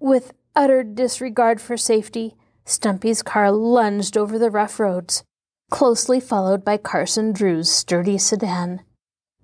With 0.00 0.32
utter 0.54 0.82
disregard 0.82 1.60
for 1.60 1.76
safety, 1.76 2.34
Stumpy's 2.64 3.22
car 3.22 3.50
lunged 3.50 4.16
over 4.16 4.38
the 4.38 4.50
rough 4.50 4.78
roads, 4.78 5.24
closely 5.72 6.20
followed 6.20 6.62
by 6.62 6.76
Carson 6.76 7.32
Drew's 7.32 7.70
sturdy 7.70 8.18
sedan. 8.18 8.82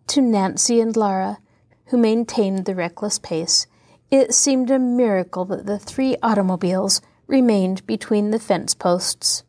To 0.08 0.20
Nancy 0.20 0.78
and 0.78 0.94
Laura, 0.94 1.38
who 1.86 1.96
maintained 1.96 2.66
the 2.66 2.74
reckless 2.74 3.18
pace, 3.18 3.66
it 4.10 4.34
seemed 4.34 4.70
a 4.70 4.78
miracle 4.78 5.46
that 5.46 5.64
the 5.64 5.78
three 5.78 6.16
automobiles 6.22 7.00
remained 7.26 7.84
between 7.86 8.30
the 8.30 8.38
fence 8.38 8.74
posts. 8.74 9.42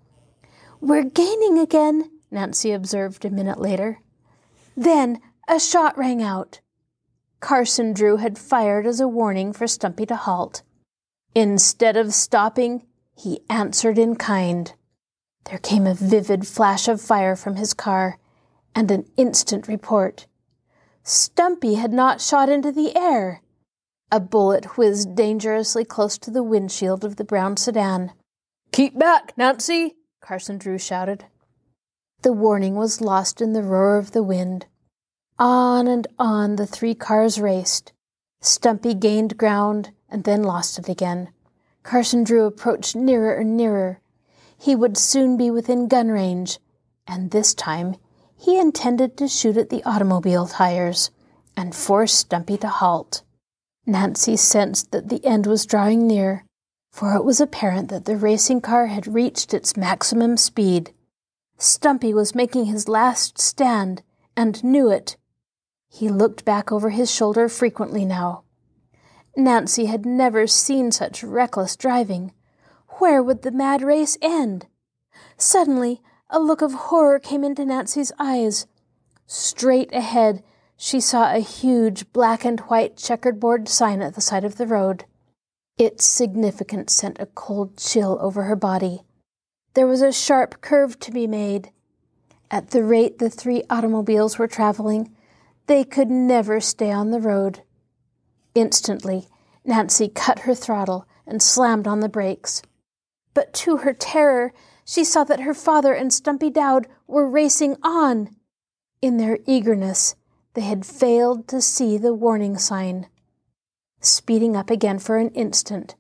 We're 0.80 1.04
gaining 1.04 1.60
again, 1.60 2.12
Nancy 2.32 2.72
observed 2.72 3.26
a 3.26 3.30
minute 3.30 3.60
later. 3.60 4.00
Then 4.78 5.20
a 5.50 5.60
shot 5.60 5.98
rang 5.98 6.24
out. 6.24 6.62
Carson 7.42 7.92
Drew 7.92 8.16
had 8.18 8.38
fired 8.38 8.88
as 8.88 9.02
a 9.02 9.08
warning 9.08 9.52
for 9.52 9.68
Stumpy 9.68 10.06
to 10.06 10.16
halt. 10.16 10.64
Instead 11.36 11.98
of 11.98 12.14
stopping, 12.14 12.88
he 13.18 13.42
answered 13.50 13.98
in 13.98 14.16
kind. 14.16 14.74
There 15.46 15.60
came 15.60 15.88
a 15.88 15.94
vivid 15.94 16.48
flash 16.48 16.88
of 16.88 17.02
fire 17.02 17.36
from 17.36 17.56
his 17.56 17.74
car 17.74 18.20
and 18.76 18.92
an 18.92 19.06
instant 19.18 19.68
report. 19.68 20.28
Stumpy 21.04 21.76
had 21.76 21.92
not 21.92 22.22
shot 22.22 22.50
into 22.50 22.72
the 22.72 22.96
air. 22.96 23.42
A 24.12 24.20
bullet 24.20 24.78
whizzed 24.78 25.16
dangerously 25.16 25.86
close 25.86 26.18
to 26.20 26.32
the 26.32 26.44
windshield 26.44 27.04
of 27.04 27.16
the 27.16 27.24
brown 27.24 27.58
sedan. 27.58 28.12
Keep 28.72 28.98
back, 28.98 29.38
Nancy! 29.38 29.96
Carson 30.22 30.58
Drew 30.58 30.78
shouted. 30.78 31.26
The 32.22 32.34
warning 32.34 32.76
was 32.76 33.02
lost 33.02 33.42
in 33.42 33.54
the 33.54 33.64
roar 33.64 33.98
of 33.98 34.12
the 34.12 34.24
wind. 34.24 34.66
On 35.38 35.88
and 35.88 36.06
on 36.20 36.58
the 36.58 36.68
three 36.68 36.94
cars 36.94 37.40
raced. 37.40 37.94
Stumpy 38.42 38.94
gained 38.94 39.38
ground 39.38 39.92
and 40.10 40.26
then 40.26 40.44
lost 40.44 40.78
it 40.78 40.90
again. 40.90 41.30
Carson 41.84 42.24
Drew 42.24 42.46
approached 42.46 42.96
nearer 42.96 43.34
and 43.34 43.56
nearer. 43.56 44.02
He 44.60 44.76
would 44.76 44.98
soon 44.98 45.38
be 45.38 45.50
within 45.50 45.88
gun 45.88 46.10
range, 46.10 46.60
and 47.08 47.32
this 47.32 47.54
time 47.54 47.96
he 48.38 48.60
intended 48.60 49.18
to 49.18 49.28
shoot 49.28 49.58
at 49.58 49.70
the 49.70 49.84
automobile 49.84 50.48
tires 50.48 51.12
and 51.56 51.76
force 51.76 52.14
Stumpy 52.14 52.58
to 52.58 52.68
halt. 52.68 53.24
Nancy 53.86 54.38
sensed 54.38 54.92
that 54.92 55.10
the 55.10 55.26
end 55.26 55.48
was 55.48 55.66
drawing 55.66 56.06
near 56.06 56.46
for 56.92 57.16
it 57.16 57.24
was 57.24 57.40
apparent 57.40 57.90
that 57.90 58.06
the 58.06 58.18
racing 58.18 58.62
car 58.62 58.88
had 58.88 59.14
reached 59.14 59.54
its 59.54 59.78
maximum 59.78 60.38
speed. 60.38 60.92
Stumpy 61.58 62.14
was 62.14 62.36
making 62.36 62.66
his 62.66 62.88
last 62.88 63.40
stand 63.40 64.02
and 64.36 64.64
knew 64.64 64.90
it. 64.90 65.18
He 65.90 66.10
looked 66.10 66.46
back 66.46 66.72
over 66.72 66.90
his 66.90 67.12
shoulder 67.12 67.50
frequently 67.50 68.06
now. 68.06 68.44
Nancy 69.36 69.86
had 69.86 70.06
never 70.06 70.48
seen 70.48 70.92
such 70.92 71.24
reckless 71.24 71.76
driving. 71.76 72.34
Where 73.00 73.24
would 73.24 73.44
the 73.44 73.52
mad 73.52 73.82
race 73.82 74.18
end? 74.22 74.68
Suddenly, 75.38 76.02
a 76.30 76.38
look 76.38 76.62
of 76.62 76.74
horror 76.74 77.18
came 77.18 77.46
into 77.46 77.64
Nancy's 77.66 78.12
eyes. 78.20 78.68
Straight 79.26 79.94
ahead, 79.94 80.44
she 80.76 81.00
saw 81.00 81.34
a 81.34 81.40
huge 81.40 82.12
black 82.12 82.44
and 82.44 82.60
white 82.62 82.98
checkered 82.98 83.40
board 83.40 83.70
sign 83.70 84.02
at 84.02 84.16
the 84.16 84.22
side 84.22 84.44
of 84.44 84.58
the 84.58 84.68
road. 84.68 85.06
Its 85.78 86.06
significance 86.06 86.92
sent 86.92 87.22
a 87.22 87.26
cold 87.26 87.78
chill 87.78 88.18
over 88.20 88.44
her 88.44 88.58
body. 88.58 89.04
There 89.76 89.88
was 89.88 90.02
a 90.02 90.12
sharp 90.12 90.60
curve 90.60 91.00
to 91.00 91.12
be 91.12 91.26
made. 91.26 91.72
At 92.52 92.72
the 92.72 92.84
rate 92.84 93.20
the 93.20 93.30
three 93.30 93.64
automobiles 93.70 94.38
were 94.38 94.48
traveling, 94.48 95.16
they 95.68 95.86
could 95.86 96.10
never 96.10 96.60
stay 96.60 96.92
on 96.92 97.12
the 97.12 97.22
road. 97.22 97.62
Instantly, 98.56 99.30
Nancy 99.64 100.10
cut 100.10 100.40
her 100.40 100.54
throttle 100.54 101.08
and 101.26 101.42
slammed 101.42 101.88
on 101.88 102.02
the 102.02 102.10
brakes. 102.10 102.62
But 103.40 103.54
to 103.54 103.78
her 103.78 103.94
terror, 103.94 104.52
she 104.84 105.06
saw 105.06 105.24
that 105.24 105.40
her 105.40 105.54
father 105.54 105.94
and 105.94 106.12
Stumpy 106.12 106.50
Dowd 106.50 106.88
were 107.08 107.26
racing 107.26 107.78
on. 107.82 108.36
In 109.02 109.16
their 109.16 109.40
eagerness, 109.46 110.18
they 110.56 110.64
had 110.64 110.86
failed 110.86 111.48
to 111.48 111.62
see 111.62 111.98
the 111.98 112.14
warning 112.14 112.58
sign 112.58 113.08
speeding 114.02 114.58
up 114.58 114.70
again 114.70 115.00
for 115.00 115.16
an 115.16 115.30
instant. 115.30 115.96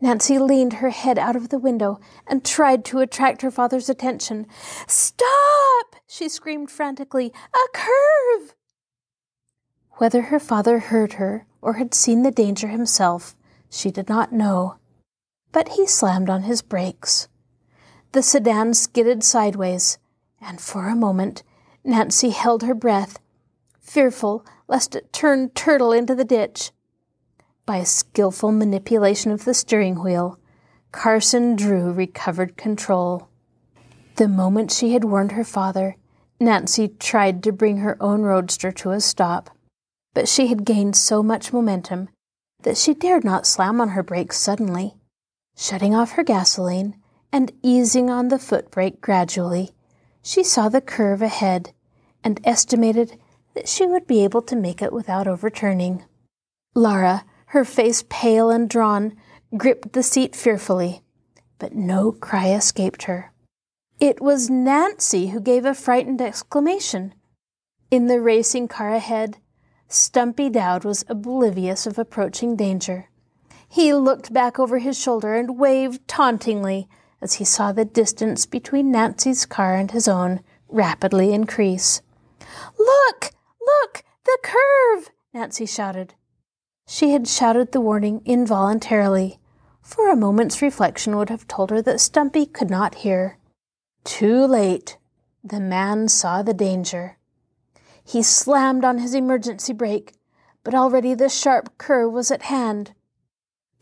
Nancy 0.00 0.38
leaned 0.38 0.74
her 0.74 0.90
head 0.90 1.18
out 1.18 1.34
of 1.34 1.48
the 1.48 1.58
window 1.58 1.98
and 2.28 2.44
tried 2.44 2.84
to 2.84 3.00
attract 3.00 3.42
her 3.42 3.50
father's 3.50 3.88
attention. 3.88 4.46
Stop! 4.86 5.96
she 6.06 6.28
screamed 6.28 6.70
frantically. 6.70 7.32
A 7.52 7.76
curve! 7.76 8.54
Whether 9.94 10.22
her 10.22 10.38
father 10.38 10.78
heard 10.78 11.14
her 11.14 11.44
or 11.60 11.72
had 11.72 11.92
seen 11.92 12.22
the 12.22 12.30
danger 12.30 12.68
himself, 12.68 13.34
she 13.68 13.90
did 13.90 14.08
not 14.08 14.32
know. 14.32 14.76
But 15.54 15.68
he 15.68 15.86
slammed 15.86 16.28
on 16.28 16.42
his 16.42 16.62
brakes. 16.62 17.28
The 18.10 18.24
sedan 18.24 18.74
skidded 18.74 19.22
sideways, 19.22 19.98
and 20.40 20.60
for 20.60 20.88
a 20.88 20.96
moment 20.96 21.44
Nancy 21.84 22.30
held 22.30 22.64
her 22.64 22.74
breath, 22.74 23.20
fearful 23.80 24.44
lest 24.66 24.96
it 24.96 25.12
turn 25.12 25.50
turtle 25.50 25.92
into 25.92 26.16
the 26.16 26.24
ditch. 26.24 26.72
By 27.66 27.76
a 27.76 27.86
skilful 27.86 28.50
manipulation 28.50 29.30
of 29.30 29.44
the 29.44 29.54
steering 29.54 30.02
wheel, 30.02 30.40
Carson 30.90 31.54
Drew 31.54 31.92
recovered 31.92 32.56
control. 32.56 33.28
The 34.16 34.26
moment 34.26 34.72
she 34.72 34.92
had 34.92 35.04
warned 35.04 35.32
her 35.32 35.44
father, 35.44 35.94
Nancy 36.40 36.88
tried 36.88 37.44
to 37.44 37.52
bring 37.52 37.76
her 37.76 37.96
own 38.00 38.22
roadster 38.22 38.72
to 38.72 38.90
a 38.90 39.00
stop, 39.00 39.50
but 40.14 40.28
she 40.28 40.48
had 40.48 40.64
gained 40.64 40.96
so 40.96 41.22
much 41.22 41.52
momentum 41.52 42.08
that 42.62 42.76
she 42.76 42.92
dared 42.92 43.22
not 43.22 43.46
slam 43.46 43.80
on 43.80 43.90
her 43.90 44.02
brakes 44.02 44.36
suddenly. 44.36 44.96
Shutting 45.56 45.94
off 45.94 46.12
her 46.12 46.24
gasoline 46.24 46.96
and 47.32 47.52
easing 47.62 48.10
on 48.10 48.28
the 48.28 48.38
foot 48.38 48.70
brake 48.70 49.00
gradually, 49.00 49.70
she 50.22 50.42
saw 50.42 50.68
the 50.68 50.80
curve 50.80 51.22
ahead 51.22 51.72
and 52.22 52.40
estimated 52.44 53.18
that 53.54 53.68
she 53.68 53.86
would 53.86 54.06
be 54.06 54.24
able 54.24 54.42
to 54.42 54.56
make 54.56 54.82
it 54.82 54.92
without 54.92 55.28
overturning. 55.28 56.04
Laura, 56.74 57.24
her 57.46 57.64
face 57.64 58.04
pale 58.08 58.50
and 58.50 58.68
drawn, 58.68 59.16
gripped 59.56 59.92
the 59.92 60.02
seat 60.02 60.34
fearfully, 60.34 61.02
but 61.58 61.74
no 61.74 62.10
cry 62.10 62.48
escaped 62.50 63.04
her. 63.04 63.32
It 64.00 64.20
was 64.20 64.50
Nancy 64.50 65.28
who 65.28 65.40
gave 65.40 65.64
a 65.64 65.74
frightened 65.74 66.20
exclamation. 66.20 67.14
In 67.90 68.08
the 68.08 68.20
racing 68.20 68.66
car 68.66 68.92
ahead, 68.92 69.38
Stumpy 69.88 70.50
Dowd 70.50 70.84
was 70.84 71.04
oblivious 71.08 71.86
of 71.86 71.96
approaching 71.98 72.56
danger. 72.56 73.08
He 73.74 73.92
looked 73.92 74.32
back 74.32 74.60
over 74.60 74.78
his 74.78 74.96
shoulder 74.96 75.34
and 75.34 75.58
waved 75.58 76.06
tauntingly 76.06 76.88
as 77.20 77.34
he 77.34 77.44
saw 77.44 77.72
the 77.72 77.84
distance 77.84 78.46
between 78.46 78.92
Nancy's 78.92 79.44
car 79.46 79.74
and 79.74 79.90
his 79.90 80.06
own 80.06 80.42
rapidly 80.68 81.32
increase. 81.32 82.00
Look! 82.78 83.32
Look! 83.60 84.04
The 84.26 84.38
curve! 84.44 85.10
Nancy 85.32 85.66
shouted. 85.66 86.14
She 86.86 87.10
had 87.10 87.26
shouted 87.26 87.72
the 87.72 87.80
warning 87.80 88.22
involuntarily, 88.24 89.40
for 89.82 90.08
a 90.08 90.14
moment's 90.14 90.62
reflection 90.62 91.16
would 91.16 91.28
have 91.28 91.48
told 91.48 91.70
her 91.70 91.82
that 91.82 92.00
Stumpy 92.00 92.46
could 92.46 92.70
not 92.70 92.94
hear. 92.94 93.38
Too 94.04 94.46
late. 94.46 94.98
The 95.42 95.58
man 95.58 96.06
saw 96.06 96.44
the 96.44 96.54
danger. 96.54 97.18
He 98.04 98.22
slammed 98.22 98.84
on 98.84 98.98
his 98.98 99.14
emergency 99.14 99.72
brake, 99.72 100.12
but 100.62 100.76
already 100.76 101.14
the 101.14 101.28
sharp 101.28 101.76
curve 101.76 102.12
was 102.12 102.30
at 102.30 102.42
hand. 102.42 102.92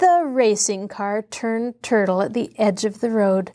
The 0.03 0.25
racing 0.25 0.89
car 0.89 1.23
turned 1.23 1.81
turtle 1.81 2.23
at 2.23 2.33
the 2.33 2.51
edge 2.59 2.85
of 2.85 2.99
the 2.99 3.09
road, 3.09 3.53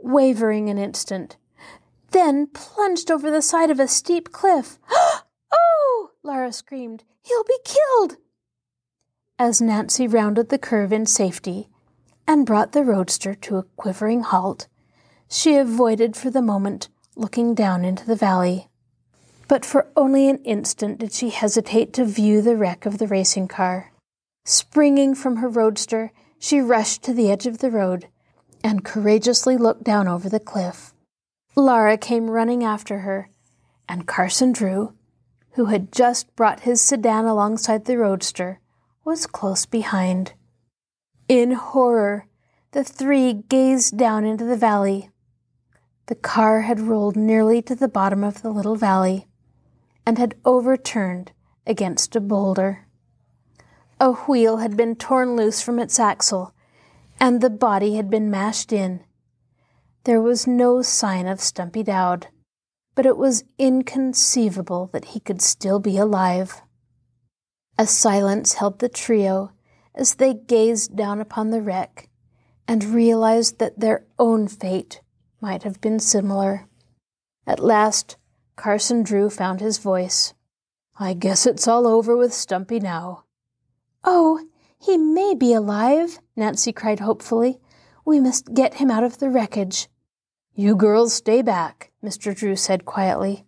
wavering 0.00 0.68
an 0.68 0.78
instant, 0.78 1.36
then 2.10 2.48
plunged 2.48 3.08
over 3.08 3.30
the 3.30 3.40
side 3.40 3.70
of 3.70 3.78
a 3.78 3.86
steep 3.86 4.32
cliff. 4.32 4.80
oh! 5.52 6.10
Laura 6.24 6.50
screamed. 6.50 7.04
He'll 7.22 7.44
be 7.44 7.58
killed! 7.62 8.16
As 9.38 9.60
Nancy 9.60 10.08
rounded 10.08 10.48
the 10.48 10.58
curve 10.58 10.92
in 10.92 11.06
safety 11.06 11.68
and 12.26 12.44
brought 12.44 12.72
the 12.72 12.82
roadster 12.82 13.32
to 13.36 13.58
a 13.58 13.62
quivering 13.76 14.22
halt, 14.22 14.66
she 15.28 15.54
avoided 15.54 16.16
for 16.16 16.30
the 16.30 16.42
moment 16.42 16.88
looking 17.14 17.54
down 17.54 17.84
into 17.84 18.04
the 18.04 18.16
valley. 18.16 18.70
But 19.46 19.64
for 19.64 19.86
only 19.94 20.28
an 20.28 20.38
instant 20.38 20.98
did 20.98 21.12
she 21.12 21.30
hesitate 21.30 21.92
to 21.92 22.04
view 22.04 22.42
the 22.42 22.56
wreck 22.56 22.86
of 22.86 22.98
the 22.98 23.06
racing 23.06 23.46
car. 23.46 23.92
Springing 24.48 25.16
from 25.16 25.38
her 25.38 25.48
roadster, 25.48 26.12
she 26.38 26.60
rushed 26.60 27.02
to 27.02 27.12
the 27.12 27.32
edge 27.32 27.46
of 27.46 27.58
the 27.58 27.70
road 27.70 28.06
and 28.62 28.84
courageously 28.84 29.56
looked 29.56 29.82
down 29.82 30.06
over 30.06 30.28
the 30.28 30.38
cliff. 30.38 30.94
Laura 31.56 31.98
came 31.98 32.30
running 32.30 32.62
after 32.62 33.00
her, 33.00 33.28
and 33.88 34.06
Carson 34.06 34.52
Drew, 34.52 34.94
who 35.54 35.64
had 35.64 35.90
just 35.90 36.34
brought 36.36 36.60
his 36.60 36.80
sedan 36.80 37.24
alongside 37.24 37.86
the 37.86 37.98
roadster, 37.98 38.60
was 39.04 39.26
close 39.26 39.66
behind. 39.66 40.34
In 41.28 41.50
horror, 41.50 42.28
the 42.70 42.84
three 42.84 43.32
gazed 43.32 43.96
down 43.96 44.24
into 44.24 44.44
the 44.44 44.56
valley. 44.56 45.10
The 46.06 46.14
car 46.14 46.60
had 46.60 46.78
rolled 46.78 47.16
nearly 47.16 47.62
to 47.62 47.74
the 47.74 47.88
bottom 47.88 48.22
of 48.22 48.42
the 48.42 48.50
little 48.50 48.76
valley 48.76 49.26
and 50.06 50.18
had 50.18 50.36
overturned 50.44 51.32
against 51.66 52.14
a 52.14 52.20
boulder. 52.20 52.85
A 53.98 54.12
wheel 54.12 54.58
had 54.58 54.76
been 54.76 54.94
torn 54.94 55.36
loose 55.36 55.62
from 55.62 55.78
its 55.78 55.98
axle, 55.98 56.54
and 57.18 57.40
the 57.40 57.48
body 57.48 57.96
had 57.96 58.10
been 58.10 58.30
mashed 58.30 58.72
in. 58.72 59.00
There 60.04 60.20
was 60.20 60.46
no 60.46 60.82
sign 60.82 61.26
of 61.26 61.40
Stumpy 61.40 61.82
Dowd, 61.82 62.28
but 62.94 63.06
it 63.06 63.16
was 63.16 63.44
inconceivable 63.58 64.90
that 64.92 65.06
he 65.06 65.20
could 65.20 65.40
still 65.40 65.80
be 65.80 65.96
alive. 65.96 66.60
A 67.78 67.86
silence 67.86 68.54
held 68.54 68.80
the 68.80 68.88
trio 68.88 69.52
as 69.94 70.16
they 70.16 70.34
gazed 70.34 70.94
down 70.94 71.20
upon 71.20 71.50
the 71.50 71.62
wreck 71.62 72.10
and 72.68 72.84
realized 72.84 73.58
that 73.58 73.80
their 73.80 74.06
own 74.18 74.46
fate 74.46 75.00
might 75.40 75.62
have 75.62 75.80
been 75.80 76.00
similar. 76.00 76.66
At 77.46 77.60
last, 77.60 78.16
Carson 78.56 79.02
Drew 79.02 79.30
found 79.30 79.60
his 79.60 79.78
voice. 79.78 80.34
I 80.98 81.14
guess 81.14 81.46
it's 81.46 81.66
all 81.66 81.86
over 81.86 82.16
with 82.16 82.34
Stumpy 82.34 82.80
now. 82.80 83.25
Oh, 84.08 84.46
he 84.78 84.96
may 84.96 85.34
be 85.34 85.52
alive, 85.52 86.20
Nancy 86.36 86.72
cried 86.72 87.00
hopefully. 87.00 87.58
We 88.04 88.20
must 88.20 88.54
get 88.54 88.74
him 88.74 88.88
out 88.88 89.02
of 89.02 89.18
the 89.18 89.28
wreckage. 89.28 89.88
You 90.54 90.76
girls 90.76 91.12
stay 91.12 91.42
back, 91.42 91.90
Mr. 92.02 92.34
Drew 92.34 92.54
said 92.54 92.84
quietly, 92.84 93.44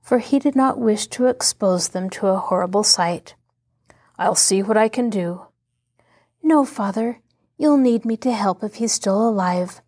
for 0.00 0.18
he 0.18 0.40
did 0.40 0.56
not 0.56 0.80
wish 0.80 1.06
to 1.06 1.26
expose 1.26 1.90
them 1.90 2.10
to 2.10 2.26
a 2.26 2.38
horrible 2.38 2.82
sight. 2.82 3.36
I'll 4.18 4.34
see 4.34 4.60
what 4.60 4.76
I 4.76 4.88
can 4.88 5.08
do. 5.08 5.46
No, 6.42 6.64
father, 6.64 7.20
you'll 7.56 7.78
need 7.78 8.04
me 8.04 8.16
to 8.18 8.32
help 8.32 8.64
if 8.64 8.74
he's 8.74 8.92
still 8.92 9.28
alive. 9.28 9.80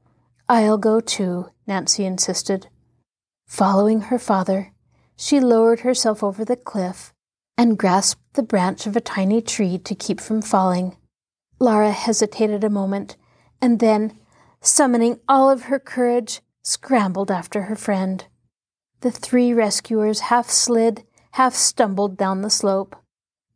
I'll 0.49 0.79
go 0.79 1.01
too, 1.01 1.51
Nancy 1.67 2.05
insisted. 2.05 2.69
Following 3.47 4.03
her 4.03 4.19
father, 4.21 4.73
she 5.17 5.41
lowered 5.41 5.81
herself 5.81 6.23
over 6.23 6.45
the 6.45 6.57
cliff 6.57 7.14
and 7.57 7.79
grasped 7.79 8.35
the 8.35 8.43
branch 8.43 8.87
of 8.87 8.97
a 8.97 9.01
tiny 9.01 9.41
tree 9.41 9.79
to 9.79 9.95
keep 9.95 10.21
from 10.21 10.43
falling. 10.43 10.97
Laura 11.61 11.93
hesitated 11.93 12.65
a 12.65 12.71
moment 12.71 13.17
and 13.61 13.81
then, 13.81 14.19
summoning 14.61 15.21
all 15.29 15.49
of 15.49 15.65
her 15.65 15.79
courage, 15.79 16.41
scrambled 16.63 17.31
after 17.31 17.63
her 17.63 17.77
friend. 17.77 18.27
The 19.01 19.11
three 19.11 19.53
rescuers 19.53 20.21
half 20.21 20.51
slid, 20.51 21.05
half 21.33 21.55
stumbled 21.55 22.17
down 22.17 22.43
the 22.43 22.51
slope. 22.51 22.97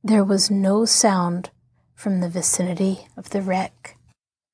There 0.02 0.24
was 0.24 0.50
no 0.50 0.84
sound 0.84 1.50
from 1.94 2.20
the 2.20 2.28
vicinity 2.28 3.08
of 3.16 3.30
the 3.30 3.42
wreck. 3.42 3.96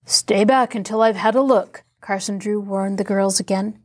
Stay 0.07 0.45
back 0.45 0.75
until 0.75 1.03
I've 1.03 1.17
had 1.17 1.35
a 1.35 1.43
look, 1.43 1.85
Carson 2.01 2.39
Drew 2.39 2.61
warned 2.61 2.99
the 2.99 3.05
girls 3.05 3.41
again. 3.41 3.79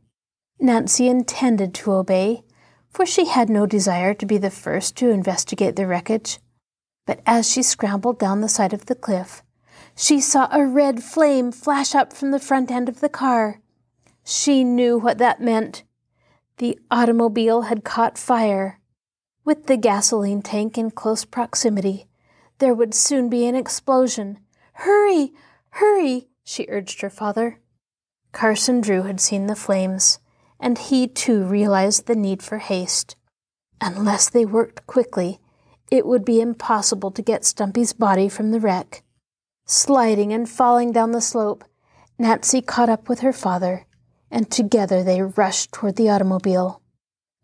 Nancy 0.58 1.08
intended 1.08 1.74
to 1.74 1.92
obey, 1.92 2.42
for 2.90 3.06
she 3.06 3.26
had 3.26 3.48
no 3.48 3.66
desire 3.66 4.14
to 4.14 4.26
be 4.26 4.38
the 4.38 4.50
first 4.50 4.96
to 4.96 5.10
investigate 5.10 5.76
the 5.76 5.86
wreckage. 5.86 6.38
But 7.06 7.20
as 7.24 7.50
she 7.50 7.62
scrambled 7.62 8.18
down 8.18 8.40
the 8.40 8.48
side 8.48 8.72
of 8.72 8.86
the 8.86 8.94
cliff, 8.94 9.42
she 9.96 10.20
saw 10.20 10.48
a 10.50 10.66
red 10.66 11.02
flame 11.02 11.52
flash 11.52 11.94
up 11.94 12.12
from 12.12 12.30
the 12.30 12.38
front 12.38 12.70
end 12.70 12.88
of 12.88 13.00
the 13.00 13.08
car. 13.08 13.60
She 14.24 14.64
knew 14.64 14.98
what 14.98 15.18
that 15.18 15.40
meant. 15.40 15.84
The 16.58 16.78
automobile 16.90 17.62
had 17.62 17.84
caught 17.84 18.18
fire. 18.18 18.80
With 19.44 19.66
the 19.66 19.76
gasoline 19.76 20.42
tank 20.42 20.76
in 20.76 20.90
close 20.90 21.24
proximity, 21.24 22.06
there 22.58 22.74
would 22.74 22.94
soon 22.94 23.28
be 23.28 23.46
an 23.46 23.54
explosion. 23.54 24.38
Hurry! 24.74 25.32
Hurry! 25.70 26.28
she 26.44 26.66
urged 26.68 27.00
her 27.00 27.10
father. 27.10 27.58
Carson 28.32 28.80
Drew 28.80 29.02
had 29.02 29.20
seen 29.20 29.46
the 29.46 29.56
flames, 29.56 30.18
and 30.60 30.78
he 30.78 31.08
too 31.08 31.42
realized 31.42 32.06
the 32.06 32.14
need 32.14 32.42
for 32.42 32.58
haste. 32.58 33.16
Unless 33.80 34.28
they 34.30 34.44
worked 34.44 34.86
quickly, 34.86 35.40
it 35.90 36.06
would 36.06 36.24
be 36.24 36.40
impossible 36.40 37.10
to 37.10 37.22
get 37.22 37.44
Stumpy's 37.44 37.92
body 37.92 38.28
from 38.28 38.50
the 38.50 38.60
wreck. 38.60 39.02
Sliding 39.66 40.32
and 40.32 40.48
falling 40.48 40.92
down 40.92 41.12
the 41.12 41.20
slope, 41.20 41.64
Nancy 42.18 42.60
caught 42.60 42.90
up 42.90 43.08
with 43.08 43.20
her 43.20 43.32
father, 43.32 43.86
and 44.30 44.50
together 44.50 45.02
they 45.02 45.22
rushed 45.22 45.72
toward 45.72 45.96
the 45.96 46.10
automobile. 46.10 46.82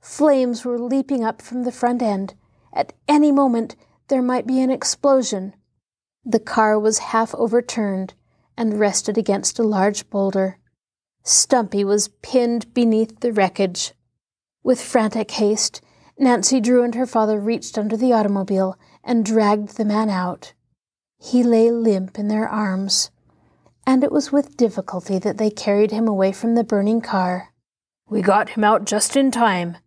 Flames 0.00 0.64
were 0.64 0.78
leaping 0.78 1.24
up 1.24 1.40
from 1.40 1.64
the 1.64 1.72
front 1.72 2.02
end. 2.02 2.34
At 2.72 2.92
any 3.08 3.32
moment, 3.32 3.74
there 4.08 4.22
might 4.22 4.46
be 4.46 4.60
an 4.60 4.70
explosion. 4.70 5.54
The 6.24 6.38
car 6.38 6.78
was 6.78 6.98
half 6.98 7.34
overturned 7.34 8.14
and 8.56 8.78
rested 8.78 9.16
against 9.18 9.58
a 9.58 9.64
large 9.64 10.08
boulder. 10.10 10.58
Stumpy 11.28 11.82
was 11.82 12.06
pinned 12.22 12.72
beneath 12.72 13.18
the 13.18 13.32
wreckage. 13.32 13.94
With 14.62 14.80
frantic 14.80 15.28
haste, 15.32 15.80
Nancy 16.16 16.60
Drew 16.60 16.84
and 16.84 16.94
her 16.94 17.04
father 17.04 17.40
reached 17.40 17.76
under 17.76 17.96
the 17.96 18.12
automobile 18.12 18.78
and 19.02 19.24
dragged 19.24 19.76
the 19.76 19.84
man 19.84 20.08
out. 20.08 20.52
He 21.18 21.42
lay 21.42 21.68
limp 21.72 22.16
in 22.16 22.28
their 22.28 22.48
arms, 22.48 23.10
and 23.84 24.04
it 24.04 24.12
was 24.12 24.30
with 24.30 24.56
difficulty 24.56 25.18
that 25.18 25.36
they 25.36 25.50
carried 25.50 25.90
him 25.90 26.06
away 26.06 26.30
from 26.30 26.54
the 26.54 26.62
burning 26.62 27.00
car. 27.00 27.52
We 28.08 28.22
got 28.22 28.50
him 28.50 28.62
out 28.62 28.84
just 28.84 29.16
in 29.16 29.32
time, 29.32 29.78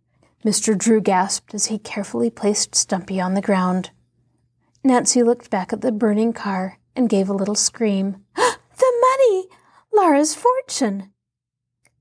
Mr. 0.44 0.76
Drew 0.76 1.00
gasped 1.00 1.54
as 1.54 1.66
he 1.66 1.78
carefully 1.78 2.28
placed 2.28 2.74
Stumpy 2.74 3.18
on 3.18 3.32
the 3.32 3.40
ground. 3.40 3.92
Nancy 4.84 5.22
looked 5.22 5.48
back 5.48 5.72
at 5.72 5.80
the 5.80 5.90
burning 5.90 6.34
car 6.34 6.78
and 6.94 7.08
gave 7.08 7.30
a 7.30 7.34
little 7.34 7.54
scream. 7.54 8.26
the 8.36 8.92
money! 9.00 9.48
Laura's 9.90 10.34
fortune! 10.34 11.14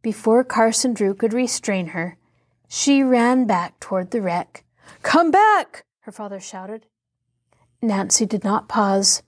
Before 0.02 0.44
Carson 0.44 0.94
Drew 0.94 1.14
could 1.14 1.34
restrain 1.34 1.88
her, 1.88 2.18
she 2.68 3.04
ran 3.04 3.46
back 3.46 3.80
toward 3.80 4.12
the 4.12 4.22
wreck. 4.22 4.64
Come 5.02 5.32
back! 5.32 5.84
her 6.02 6.12
father 6.12 6.40
shouted. 6.40 6.86
Nancy 7.82 8.26
did 8.26 8.44
not 8.44 8.70
pause. 8.70 9.24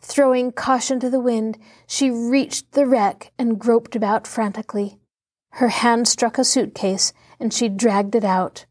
Throwing 0.00 0.52
caution 0.52 1.00
to 1.00 1.08
the 1.08 1.20
wind, 1.20 1.58
she 1.86 2.10
reached 2.10 2.72
the 2.72 2.86
wreck 2.86 3.32
and 3.38 3.58
groped 3.58 3.96
about 3.96 4.26
frantically. 4.26 4.98
Her 5.52 5.68
hand 5.68 6.06
struck 6.08 6.36
a 6.36 6.44
suitcase 6.44 7.12
and 7.40 7.52
she 7.52 7.68
dragged 7.68 8.14
it 8.14 8.24
out. 8.24 8.66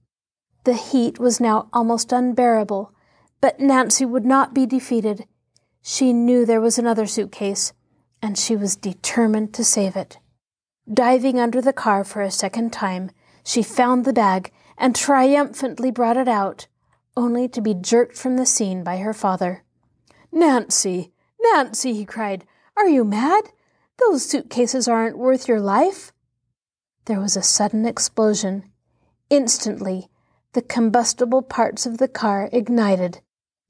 The 0.63 0.75
heat 0.75 1.19
was 1.19 1.39
now 1.39 1.69
almost 1.73 2.11
unbearable, 2.11 2.93
but 3.41 3.59
Nancy 3.59 4.05
would 4.05 4.25
not 4.25 4.53
be 4.53 4.65
defeated. 4.65 5.25
She 5.81 6.13
knew 6.13 6.45
there 6.45 6.61
was 6.61 6.77
another 6.77 7.05
suitcase, 7.05 7.73
and 8.21 8.37
she 8.37 8.55
was 8.55 8.77
determined 8.77 9.53
to 9.55 9.63
save 9.65 9.97
it. 9.97 10.19
Diving 10.91 11.39
under 11.39 11.61
the 11.61 11.73
car 11.73 12.03
for 12.03 12.21
a 12.21 12.31
second 12.31 12.73
time, 12.73 13.11
she 13.43 13.63
found 13.63 14.03
the 14.03 14.13
bag 14.13 14.51
and 14.77 14.95
triumphantly 14.95 15.91
brought 15.91 16.17
it 16.17 16.27
out 16.27 16.67
only 17.15 17.47
to 17.47 17.61
be 17.61 17.73
jerked 17.73 18.17
from 18.17 18.37
the 18.37 18.45
scene 18.45 18.83
by 18.83 18.97
her 18.97 19.13
father. 19.13 19.63
Nancy, 20.31 21.11
Nancy, 21.39 21.93
he 21.93 22.05
cried, 22.05 22.45
are 22.75 22.87
you 22.87 23.03
mad? 23.03 23.51
Those 23.99 24.25
suitcases 24.25 24.87
aren't 24.87 25.17
worth 25.17 25.47
your 25.47 25.59
life. 25.59 26.11
There 27.05 27.19
was 27.19 27.37
a 27.37 27.43
sudden 27.43 27.85
explosion. 27.85 28.63
Instantly, 29.29 30.09
the 30.53 30.61
combustible 30.61 31.41
parts 31.41 31.85
of 31.85 31.97
the 31.97 32.07
car 32.07 32.49
ignited, 32.51 33.21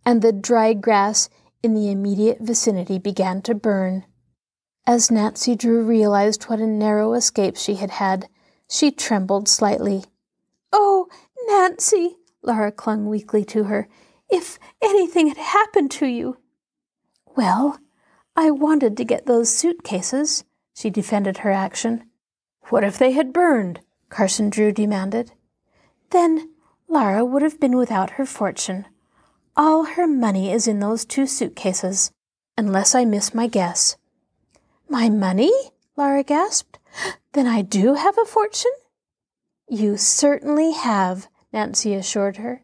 and 0.05 0.21
the 0.21 0.31
dry 0.31 0.73
grass 0.73 1.29
in 1.61 1.73
the 1.73 1.91
immediate 1.91 2.39
vicinity 2.39 2.97
began 2.97 3.41
to 3.41 3.53
burn. 3.53 4.05
As 4.85 5.09
Nancy 5.09 5.55
Drew 5.55 5.83
realized 5.83 6.43
what 6.43 6.59
a 6.59 6.67
narrow 6.67 7.13
escape 7.13 7.55
she 7.55 7.75
had 7.75 7.91
had, 7.91 8.27
she 8.69 8.91
trembled 8.91 9.47
slightly. 9.47 10.03
Oh, 10.73 11.07
Nancy, 11.47 12.17
Laura 12.41 12.71
clung 12.71 13.07
weakly 13.07 13.45
to 13.45 13.65
her. 13.65 13.87
If 14.29 14.59
anything 14.81 15.27
had 15.27 15.37
happened 15.37 15.91
to 15.91 16.05
you. 16.05 16.37
Well, 17.35 17.79
I 18.35 18.51
wanted 18.51 18.97
to 18.97 19.05
get 19.05 19.25
those 19.25 19.55
suitcases, 19.55 20.43
she 20.73 20.89
defended 20.89 21.39
her 21.39 21.51
action. 21.51 22.03
What 22.69 22.83
if 22.83 22.97
they 22.97 23.11
had 23.11 23.31
burned? 23.31 23.79
Carson 24.09 24.49
Drew 24.49 24.71
demanded. 24.71 25.31
Then 26.09 26.49
Laura 26.89 27.23
would 27.23 27.41
have 27.41 27.59
been 27.59 27.77
without 27.77 28.11
her 28.11 28.25
fortune. 28.25 28.85
All 29.55 29.85
her 29.85 30.07
money 30.07 30.51
is 30.51 30.67
in 30.67 30.79
those 30.79 31.05
two 31.05 31.25
suitcases, 31.25 32.11
unless 32.57 32.93
I 32.93 33.05
miss 33.05 33.33
my 33.33 33.47
guess. 33.47 33.95
My 34.93 35.09
money? 35.09 35.51
Laura 35.97 36.21
gasped. 36.21 36.77
Then 37.31 37.47
I 37.47 37.63
do 37.63 37.95
have 37.95 38.15
a 38.15 38.25
fortune? 38.25 38.71
You 39.67 39.97
certainly 39.97 40.73
have, 40.73 41.29
Nancy 41.51 41.95
assured 41.95 42.37
her. 42.37 42.61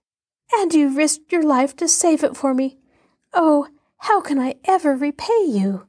And 0.54 0.72
you 0.72 0.96
risked 0.96 1.32
your 1.32 1.42
life 1.42 1.76
to 1.78 1.88
save 1.88 2.24
it 2.24 2.38
for 2.38 2.54
me. 2.54 2.78
Oh, 3.34 3.68
how 3.98 4.22
can 4.22 4.38
I 4.38 4.58
ever 4.66 4.96
repay 4.96 5.44
you? 5.44 5.88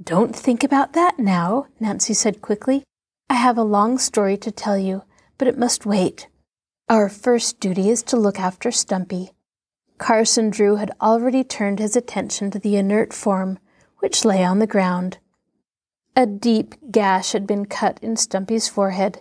Don't 0.00 0.36
think 0.36 0.62
about 0.62 0.92
that 0.92 1.18
now, 1.18 1.66
Nancy 1.80 2.14
said 2.14 2.40
quickly. 2.40 2.84
I 3.28 3.34
have 3.34 3.58
a 3.58 3.64
long 3.64 3.98
story 3.98 4.36
to 4.36 4.52
tell 4.52 4.78
you, 4.78 5.02
but 5.38 5.48
it 5.48 5.58
must 5.58 5.84
wait. 5.84 6.28
Our 6.88 7.08
first 7.08 7.58
duty 7.58 7.90
is 7.90 8.04
to 8.04 8.16
look 8.16 8.38
after 8.38 8.70
Stumpy. 8.70 9.32
Carson 9.98 10.50
Drew 10.50 10.76
had 10.76 10.92
already 11.00 11.42
turned 11.42 11.80
his 11.80 11.96
attention 11.96 12.52
to 12.52 12.60
the 12.60 12.76
inert 12.76 13.12
form 13.12 13.58
which 13.98 14.24
lay 14.24 14.44
on 14.44 14.60
the 14.60 14.68
ground. 14.68 15.18
A 16.16 16.26
deep 16.26 16.76
gash 16.92 17.32
had 17.32 17.44
been 17.44 17.66
cut 17.66 17.98
in 18.00 18.16
Stumpy's 18.16 18.68
forehead, 18.68 19.20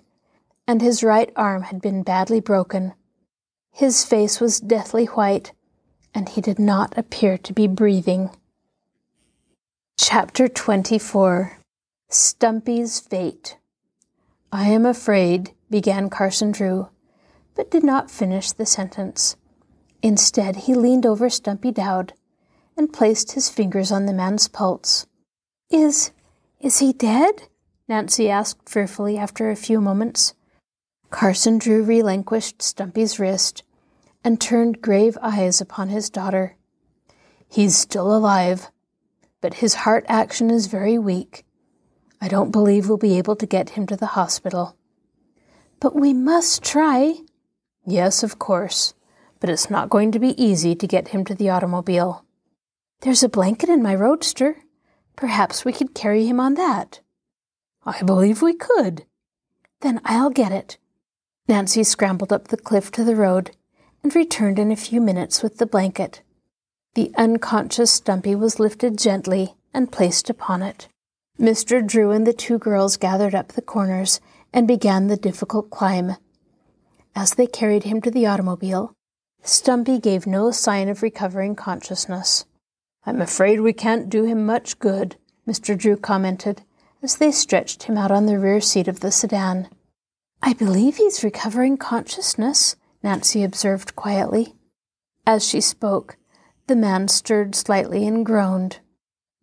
and 0.67 0.79
his 0.79 1.03
right 1.03 1.32
arm 1.36 1.63
had 1.63 1.82
been 1.82 2.03
badly 2.03 2.39
broken. 2.39 2.93
His 3.71 4.06
face 4.06 4.39
was 4.39 4.60
deathly 4.60 5.06
white, 5.06 5.53
and 6.13 6.29
he 6.29 6.39
did 6.39 6.60
not 6.60 6.95
appear 6.95 7.39
to 7.39 7.53
be 7.53 7.65
breathing. 7.65 8.29
Chapter 9.97 10.47
24 10.47 11.58
Stumpy's 12.10 12.99
Fate 12.99 13.58
I 14.51 14.67
am 14.67 14.86
afraid, 14.86 15.56
began 15.71 16.12
Carson 16.12 16.51
Drew, 16.51 16.89
but 17.56 17.71
did 17.71 17.84
not 17.84 18.12
finish 18.12 18.51
the 18.51 18.67
sentence. 18.67 19.36
Instead, 20.03 20.56
he 20.58 20.75
leaned 20.75 21.08
over 21.08 21.27
Stumpy 21.27 21.71
Dowd 21.71 22.13
and 22.77 22.93
placed 22.93 23.32
his 23.32 23.49
fingers 23.49 23.91
on 23.91 24.06
the 24.06 24.13
man's 24.13 24.47
pulse. 24.47 25.08
Is 25.71 26.12
is 26.63 26.80
he 26.80 26.93
dead? 26.93 27.43
Nancy 27.89 28.30
asked 28.30 28.69
fearfully 28.69 29.17
after 29.17 29.52
a 29.52 29.56
few 29.56 29.82
moments. 29.82 30.34
Carson 31.10 31.58
Drew 31.58 31.84
relinquished 31.84 32.62
Stumpy's 32.62 33.19
wrist 33.19 33.63
and 34.23 34.39
turned 34.39 34.82
grave 34.82 35.17
eyes 35.21 35.60
upon 35.60 35.89
his 35.89 36.10
daughter. 36.10 36.56
He's 37.49 37.78
still 37.78 38.15
alive, 38.15 38.71
but 39.41 39.56
his 39.56 39.76
heart 39.76 40.06
action 40.08 40.49
is 40.49 40.67
very 40.67 40.97
weak. 40.97 41.43
I 42.21 42.30
don't 42.30 42.52
believe 42.52 42.88
we'll 42.88 42.97
be 42.97 43.17
able 43.17 43.36
to 43.36 43.45
get 43.45 43.71
him 43.71 43.86
to 43.88 43.97
the 43.97 44.15
hospital. 44.15 44.78
But 45.82 45.93
we 45.93 46.13
must 46.13 46.63
try. 46.63 47.17
Yes, 47.86 48.23
of 48.23 48.39
course, 48.39 48.93
but 49.41 49.49
it's 49.49 49.69
not 49.69 49.89
going 49.89 50.13
to 50.13 50.19
be 50.19 50.41
easy 50.41 50.73
to 50.73 50.88
get 50.88 51.10
him 51.10 51.26
to 51.26 51.36
the 51.36 51.49
automobile. 51.49 52.23
There's 53.02 53.23
a 53.23 53.30
blanket 53.30 53.67
in 53.67 53.84
my 53.84 53.93
roadster. 53.93 54.62
Perhaps 55.15 55.63
we 55.63 55.73
could 55.73 55.93
carry 55.93 56.26
him 56.26 56.39
on 56.39 56.56
that. 56.56 57.02
I 57.86 58.02
believe 58.04 58.41
we 58.41 58.54
could. 58.54 59.06
Then 59.82 60.02
I'll 60.06 60.30
get 60.30 60.52
it. 60.52 60.78
Nancy 61.47 61.84
scrambled 61.84 62.32
up 62.32 62.47
the 62.47 62.58
cliff 62.58 62.91
to 62.91 63.04
the 63.04 63.15
road 63.15 63.52
and 64.02 64.15
returned 64.15 64.60
in 64.60 64.71
a 64.71 64.76
few 64.76 65.02
minutes 65.02 65.43
with 65.43 65.58
the 65.58 65.65
blanket. 65.65 66.21
The 66.95 67.12
unconscious 67.17 67.91
Stumpy 67.91 68.36
was 68.36 68.60
lifted 68.60 68.97
gently 68.97 69.56
and 69.73 69.91
placed 69.91 70.30
upon 70.30 70.62
it. 70.62 70.88
Mr. 71.39 71.86
Drew 71.86 72.12
and 72.12 72.28
the 72.28 72.34
two 72.34 72.60
girls 72.60 72.97
gathered 72.97 73.34
up 73.34 73.49
the 73.49 73.62
corners 73.62 74.21
and 74.54 74.67
began 74.67 75.08
the 75.08 75.17
difficult 75.17 75.69
climb. 75.69 76.15
As 77.15 77.34
they 77.34 77.47
carried 77.47 77.84
him 77.84 78.02
to 78.02 78.12
the 78.12 78.26
automobile, 78.26 78.93
Stumpy 79.41 79.99
gave 79.99 80.26
no 80.26 80.52
sign 80.52 80.88
of 80.88 81.02
recovering 81.02 81.56
consciousness. 81.56 82.45
I'm 83.05 83.21
afraid 83.21 83.59
we 83.59 83.73
can't 83.73 84.09
do 84.09 84.23
him 84.23 84.45
much 84.45 84.79
good, 84.79 85.17
Mr. 85.47 85.77
Drew 85.77 85.97
commented 85.97 86.63
as 87.03 87.17
they 87.17 87.31
stretched 87.31 87.83
him 87.83 87.97
out 87.97 88.11
on 88.11 88.25
the 88.25 88.39
rear 88.39 88.61
seat 88.61 88.87
of 88.87 89.01
the 89.01 89.11
sedan. 89.11 89.67
I 90.41 90.53
believe 90.53 90.95
he's 90.95 91.23
recovering 91.23 91.77
consciousness, 91.77 92.77
Nancy 93.03 93.43
observed 93.43 93.95
quietly. 93.95 94.55
As 95.27 95.45
she 95.45 95.59
spoke, 95.59 96.17
the 96.67 96.75
man 96.77 97.09
stirred 97.09 97.55
slightly 97.55 98.07
and 98.07 98.25
groaned. 98.25 98.79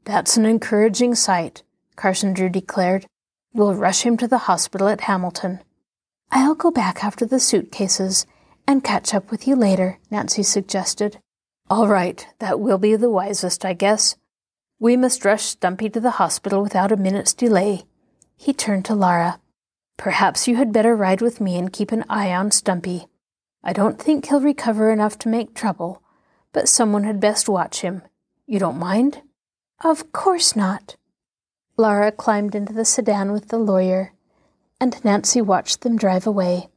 That's 0.05 0.39
an 0.39 0.47
encouraging 0.47 1.15
sight, 1.15 1.63
Carson 1.97 2.33
Drew 2.33 2.49
declared. 2.49 3.07
We'll 3.53 3.75
rush 3.75 4.03
him 4.03 4.17
to 4.19 4.29
the 4.29 4.39
hospital 4.39 4.89
at 4.89 5.03
Hamilton. 5.03 5.61
I'll 6.31 6.55
go 6.55 6.71
back 6.71 7.05
after 7.05 7.27
the 7.27 7.41
suitcases 7.41 8.25
and 8.67 8.85
catch 8.85 9.13
up 9.13 9.31
with 9.31 9.47
you 9.47 9.55
later, 9.55 9.99
Nancy 10.11 10.43
suggested. 10.43 11.19
All 11.71 11.87
right, 11.87 12.27
that 12.41 12.59
will 12.59 12.79
be 12.79 12.97
the 12.97 13.09
wisest, 13.09 13.65
I 13.65 13.75
guess. 13.75 14.17
We 14.81 14.97
must 14.97 15.25
rush 15.25 15.45
Stumpy 15.45 15.89
to 15.91 16.01
the 16.01 16.19
hospital 16.19 16.65
without 16.65 16.91
a 16.91 16.97
minute's 16.97 17.33
delay. 17.33 17.85
He 18.37 18.53
turned 18.53 18.85
to 18.87 18.95
Laura. 18.97 19.39
Perhaps 19.97 20.49
you 20.49 20.57
had 20.57 20.73
better 20.73 20.97
ride 20.97 21.23
with 21.23 21.41
me 21.41 21.57
and 21.57 21.73
keep 21.73 21.93
an 21.93 22.05
eye 22.09 22.35
on 22.35 22.51
Stumpy. 22.51 23.07
I 23.63 23.73
don't 23.73 24.01
think 24.01 24.27
he'll 24.27 24.41
recover 24.41 24.91
enough 24.91 25.17
to 25.21 25.29
make 25.29 25.55
trouble, 25.55 26.03
but 26.53 26.69
someone 26.69 27.05
had 27.05 27.21
best 27.21 27.49
watch 27.49 27.83
him. 27.83 28.03
You 28.47 28.59
don't 28.59 28.77
mind? 28.77 29.23
Of 29.85 30.11
course 30.11 30.57
not. 30.57 30.97
Laura 31.77 32.11
climbed 32.11 32.57
into 32.57 32.73
the 32.73 32.85
sedan 32.85 33.31
with 33.31 33.47
the 33.47 33.59
lawyer, 33.59 34.13
and 34.81 35.05
Nancy 35.05 35.41
watched 35.41 35.83
them 35.83 35.97
drive 35.97 36.27
away. 36.27 36.69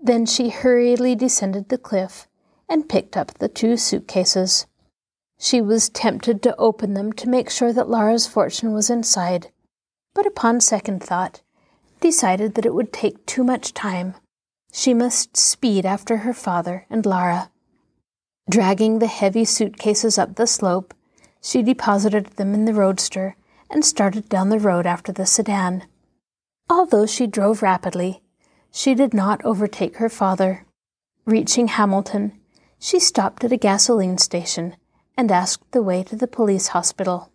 Then 0.00 0.24
she 0.24 0.48
hurriedly 0.48 1.14
descended 1.14 1.68
the 1.68 1.76
cliff 1.76 2.26
and 2.70 2.88
picked 2.88 3.16
up 3.16 3.34
the 3.34 3.48
two 3.48 3.76
suitcases. 3.76 4.66
She 5.38 5.60
was 5.60 5.88
tempted 5.88 6.42
to 6.42 6.56
open 6.56 6.94
them 6.94 7.12
to 7.14 7.28
make 7.28 7.50
sure 7.50 7.72
that 7.72 7.90
Laura's 7.90 8.26
fortune 8.26 8.72
was 8.72 8.88
inside, 8.88 9.50
but 10.14 10.26
upon 10.26 10.60
second 10.60 11.02
thought, 11.02 11.42
decided 12.00 12.54
that 12.54 12.64
it 12.64 12.72
would 12.72 12.92
take 12.92 13.26
too 13.26 13.44
much 13.44 13.74
time. 13.74 14.14
She 14.72 14.94
must 14.94 15.36
speed 15.36 15.84
after 15.84 16.18
her 16.18 16.32
father 16.32 16.86
and 16.88 17.04
Laura. 17.04 17.50
Dragging 18.48 18.98
the 18.98 19.06
heavy 19.06 19.44
suitcases 19.44 20.16
up 20.16 20.36
the 20.36 20.46
slope, 20.46 20.94
she 21.42 21.62
deposited 21.62 22.26
them 22.36 22.54
in 22.54 22.64
the 22.64 22.74
roadster 22.74 23.36
and 23.70 23.84
started 23.84 24.28
down 24.28 24.48
the 24.48 24.58
road 24.58 24.86
after 24.86 25.12
the 25.12 25.26
sedan. 25.26 25.84
Although 26.68 27.06
she 27.06 27.26
drove 27.26 27.62
rapidly, 27.62 28.22
she 28.70 28.94
did 28.94 29.12
not 29.12 29.44
overtake 29.44 29.96
her 29.96 30.08
father. 30.08 30.64
Reaching 31.24 31.68
Hamilton, 31.68 32.39
she 32.80 32.98
stopped 32.98 33.44
at 33.44 33.52
a 33.52 33.56
gasoline 33.58 34.16
station 34.16 34.74
and 35.16 35.30
asked 35.30 35.70
the 35.72 35.82
way 35.82 36.02
to 36.02 36.16
the 36.16 36.26
police 36.26 36.68
hospital. 36.68 37.30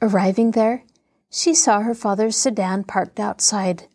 Arriving 0.00 0.52
there, 0.52 0.82
she 1.30 1.54
saw 1.54 1.80
her 1.80 1.94
father's 1.94 2.34
sedan 2.34 2.82
parked 2.82 3.20
outside. 3.20 3.86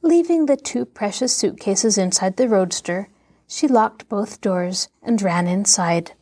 Leaving 0.00 0.46
the 0.46 0.56
two 0.56 0.84
precious 0.84 1.36
suitcases 1.36 1.98
inside 1.98 2.36
the 2.36 2.48
roadster, 2.48 3.08
she 3.48 3.66
locked 3.66 4.08
both 4.08 4.40
doors 4.40 4.88
and 5.02 5.20
ran 5.20 5.48
inside. 5.48 6.12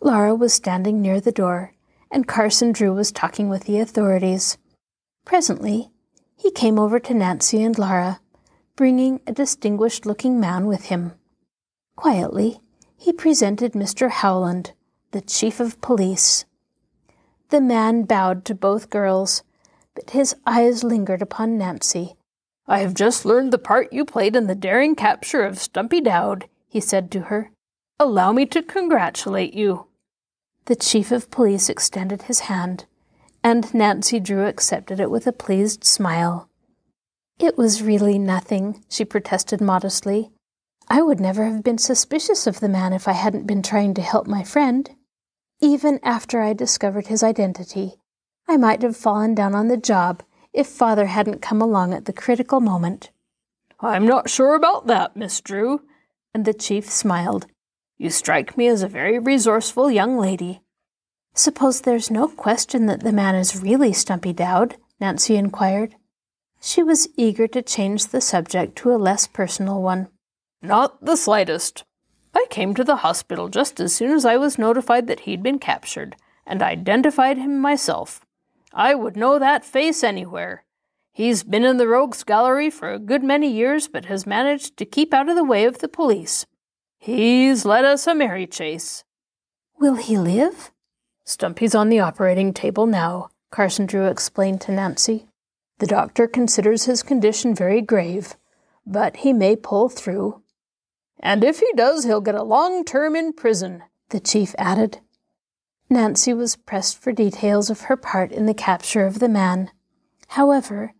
Laura 0.00 0.34
was 0.34 0.52
standing 0.52 1.00
near 1.00 1.20
the 1.20 1.32
door, 1.32 1.74
and 2.10 2.26
Carson 2.26 2.72
Drew 2.72 2.92
was 2.92 3.12
talking 3.12 3.48
with 3.48 3.64
the 3.64 3.78
authorities. 3.78 4.58
Presently, 5.24 5.90
he 6.36 6.50
came 6.50 6.78
over 6.78 6.98
to 6.98 7.14
Nancy 7.14 7.62
and 7.62 7.78
Laura, 7.78 8.20
bringing 8.74 9.20
a 9.26 9.32
distinguished 9.32 10.06
looking 10.06 10.40
man 10.40 10.66
with 10.66 10.86
him. 10.86 11.12
Quietly, 11.96 12.60
he 12.98 13.12
presented 13.12 13.72
Mr. 13.72 14.10
Howland, 14.10 14.72
the 15.12 15.20
chief 15.20 15.60
of 15.60 15.80
police. 15.80 16.44
The 17.50 17.60
man 17.60 18.02
bowed 18.02 18.44
to 18.46 18.54
both 18.54 18.90
girls, 18.90 19.42
but 19.94 20.10
his 20.10 20.34
eyes 20.46 20.84
lingered 20.84 21.22
upon 21.22 21.56
Nancy. 21.56 22.16
I 22.66 22.80
have 22.80 22.92
just 22.92 23.24
learned 23.24 23.52
the 23.52 23.58
part 23.58 23.92
you 23.92 24.04
played 24.04 24.36
in 24.36 24.48
the 24.48 24.54
daring 24.54 24.94
capture 24.94 25.42
of 25.42 25.58
Stumpy 25.58 26.00
Dowd, 26.00 26.48
he 26.68 26.80
said 26.80 27.10
to 27.12 27.20
her. 27.22 27.50
Allow 27.98 28.32
me 28.32 28.44
to 28.46 28.62
congratulate 28.62 29.54
you. 29.54 29.86
The 30.66 30.76
chief 30.76 31.10
of 31.10 31.30
police 31.30 31.70
extended 31.70 32.22
his 32.22 32.40
hand, 32.40 32.84
and 33.42 33.72
Nancy 33.72 34.20
Drew 34.20 34.44
accepted 34.44 35.00
it 35.00 35.10
with 35.10 35.26
a 35.26 35.32
pleased 35.32 35.84
smile. 35.84 36.50
It 37.38 37.56
was 37.56 37.80
really 37.80 38.18
nothing, 38.18 38.84
she 38.90 39.04
protested 39.04 39.60
modestly. 39.60 40.30
I 40.90 41.02
would 41.02 41.20
never 41.20 41.44
have 41.44 41.62
been 41.62 41.78
suspicious 41.78 42.46
of 42.46 42.60
the 42.60 42.68
man 42.68 42.92
if 42.92 43.06
I 43.06 43.12
hadn't 43.12 43.46
been 43.46 43.62
trying 43.62 43.94
to 43.94 44.02
help 44.02 44.26
my 44.26 44.42
friend. 44.42 44.90
Even 45.60 46.00
after 46.02 46.40
I 46.40 46.54
discovered 46.54 47.08
his 47.08 47.22
identity, 47.22 47.96
I 48.48 48.56
might 48.56 48.82
have 48.82 48.96
fallen 48.96 49.34
down 49.34 49.54
on 49.54 49.68
the 49.68 49.76
job 49.76 50.22
if 50.54 50.66
father 50.66 51.06
hadn't 51.06 51.42
come 51.42 51.60
along 51.60 51.92
at 51.92 52.06
the 52.06 52.12
critical 52.12 52.60
moment. 52.60 53.10
I'm 53.80 54.06
not 54.06 54.30
sure 54.30 54.54
about 54.54 54.86
that, 54.86 55.14
Miss 55.14 55.40
Drew, 55.40 55.82
and 56.32 56.44
the 56.44 56.54
chief 56.54 56.88
smiled. 56.88 57.46
You 57.98 58.08
strike 58.10 58.56
me 58.56 58.66
as 58.68 58.82
a 58.82 58.88
very 58.88 59.18
resourceful 59.18 59.90
young 59.90 60.16
lady. 60.16 60.62
Suppose 61.34 61.82
there's 61.82 62.10
no 62.10 62.28
question 62.28 62.86
that 62.86 63.02
the 63.02 63.12
man 63.12 63.34
is 63.34 63.62
really 63.62 63.92
Stumpy 63.92 64.32
Dowd? 64.32 64.76
Nancy 65.00 65.36
inquired. 65.36 65.94
She 66.60 66.82
was 66.82 67.08
eager 67.16 67.46
to 67.48 67.62
change 67.62 68.06
the 68.06 68.20
subject 68.20 68.76
to 68.76 68.92
a 68.92 68.96
less 68.96 69.26
personal 69.26 69.82
one. 69.82 70.08
Not 70.60 71.04
the 71.04 71.16
slightest. 71.16 71.84
I 72.34 72.46
came 72.50 72.74
to 72.74 72.84
the 72.84 72.96
hospital 72.96 73.48
just 73.48 73.80
as 73.80 73.94
soon 73.94 74.10
as 74.10 74.24
I 74.24 74.36
was 74.36 74.58
notified 74.58 75.06
that 75.06 75.20
he'd 75.20 75.42
been 75.42 75.58
captured, 75.58 76.16
and 76.46 76.62
identified 76.62 77.38
him 77.38 77.58
myself. 77.58 78.24
I 78.72 78.94
would 78.94 79.16
know 79.16 79.38
that 79.38 79.64
face 79.64 80.02
anywhere. 80.02 80.64
He's 81.12 81.42
been 81.42 81.64
in 81.64 81.78
the 81.78 81.88
rogues 81.88 82.22
gallery 82.22 82.70
for 82.70 82.92
a 82.92 82.98
good 82.98 83.22
many 83.24 83.50
years, 83.50 83.88
but 83.88 84.04
has 84.06 84.26
managed 84.26 84.76
to 84.76 84.84
keep 84.84 85.14
out 85.14 85.28
of 85.28 85.36
the 85.36 85.44
way 85.44 85.64
of 85.64 85.78
the 85.78 85.88
police. 85.88 86.46
He's 86.98 87.64
led 87.64 87.84
us 87.84 88.06
a 88.06 88.14
merry 88.14 88.46
chase. 88.46 89.04
Will 89.78 89.96
he 89.96 90.16
live? 90.16 90.70
Stumpy's 91.24 91.74
on 91.74 91.88
the 91.88 92.00
operating 92.00 92.52
table 92.52 92.86
now, 92.86 93.30
Carson 93.50 93.86
Drew 93.86 94.06
explained 94.06 94.60
to 94.62 94.72
Nancy. 94.72 95.26
The 95.78 95.86
doctor 95.86 96.26
considers 96.26 96.84
his 96.84 97.02
condition 97.02 97.54
very 97.54 97.80
grave, 97.80 98.36
but 98.86 99.18
he 99.18 99.32
may 99.32 99.54
pull 99.54 99.88
through. 99.88 100.42
And 101.20 101.42
if 101.42 101.60
he 101.60 101.70
does, 101.74 102.04
he'll 102.04 102.20
get 102.20 102.34
a 102.34 102.42
long 102.42 102.84
term 102.84 103.16
in 103.16 103.32
prison, 103.32 103.82
the 104.10 104.20
chief 104.20 104.54
added. 104.58 105.00
Nancy 105.90 106.34
was 106.34 106.56
pressed 106.56 107.00
for 107.00 107.12
details 107.12 107.70
of 107.70 107.82
her 107.82 107.96
part 107.96 108.30
in 108.30 108.46
the 108.46 108.54
capture 108.54 109.06
of 109.06 109.18
the 109.18 109.28
man. 109.28 109.70
However, 110.28 110.92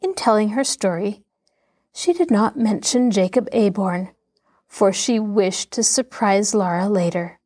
in 0.00 0.14
telling 0.14 0.50
her 0.50 0.64
story, 0.64 1.24
she 1.92 2.12
did 2.12 2.30
not 2.30 2.56
mention 2.56 3.10
Jacob 3.10 3.48
Aborn, 3.52 4.10
for 4.68 4.92
she 4.92 5.18
wished 5.18 5.72
to 5.72 5.82
surprise 5.82 6.54
Laura 6.54 6.88
later. 6.88 7.40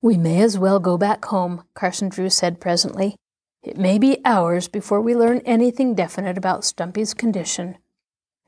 We 0.00 0.16
may 0.16 0.40
as 0.42 0.58
well 0.58 0.78
go 0.78 0.96
back 0.96 1.24
home, 1.24 1.64
Carson 1.74 2.08
Drew 2.08 2.30
said 2.30 2.60
presently. 2.60 3.16
It 3.62 3.76
may 3.76 3.98
be 3.98 4.20
hours 4.24 4.68
before 4.68 5.00
we 5.00 5.16
learn 5.16 5.40
anything 5.44 5.94
definite 5.94 6.38
about 6.38 6.64
Stumpy's 6.64 7.14
condition. 7.14 7.78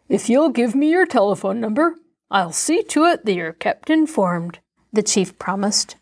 If 0.08 0.28
you'll 0.28 0.50
give 0.50 0.74
me 0.74 0.90
your 0.90 1.06
telephone 1.06 1.60
number, 1.60 1.96
I'll 2.30 2.52
see 2.52 2.82
to 2.84 3.04
it 3.04 3.24
that 3.24 3.34
you're 3.34 3.52
kept 3.52 3.90
informed, 3.90 4.58
the 4.92 5.02
chief 5.02 5.38
promised. 5.38 5.96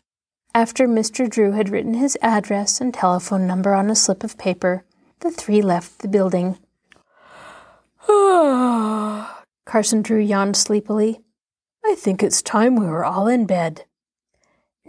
After 0.55 0.87
Mr. 0.87 1.29
Drew 1.29 1.51
had 1.51 1.69
written 1.69 1.95
his 1.95 2.17
address 2.21 2.79
and 2.79 2.93
telephone 2.93 3.47
number 3.47 3.73
on 3.73 3.89
a 3.89 3.95
slip 3.95 4.23
of 4.23 4.37
paper, 4.37 4.85
the 5.19 5.31
three 5.31 5.61
left 5.61 5.99
the 5.99 6.07
building. 6.07 6.57
Carson 9.65 10.01
Drew 10.01 10.19
yawned 10.19 10.55
sleepily. 10.55 11.21
I 11.85 11.95
think 11.95 12.21
it's 12.21 12.41
time 12.41 12.75
we 12.75 12.85
were 12.85 13.05
all 13.05 13.27
in 13.27 13.45
bed. 13.45 13.85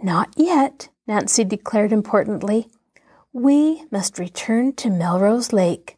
Not 0.01 0.33
yet, 0.35 0.89
Nancy 1.07 1.43
declared 1.43 1.91
importantly. 1.91 2.67
We 3.33 3.85
must 3.91 4.19
return 4.19 4.73
to 4.73 4.89
Melrose 4.89 5.51
Lake. 5.51 5.97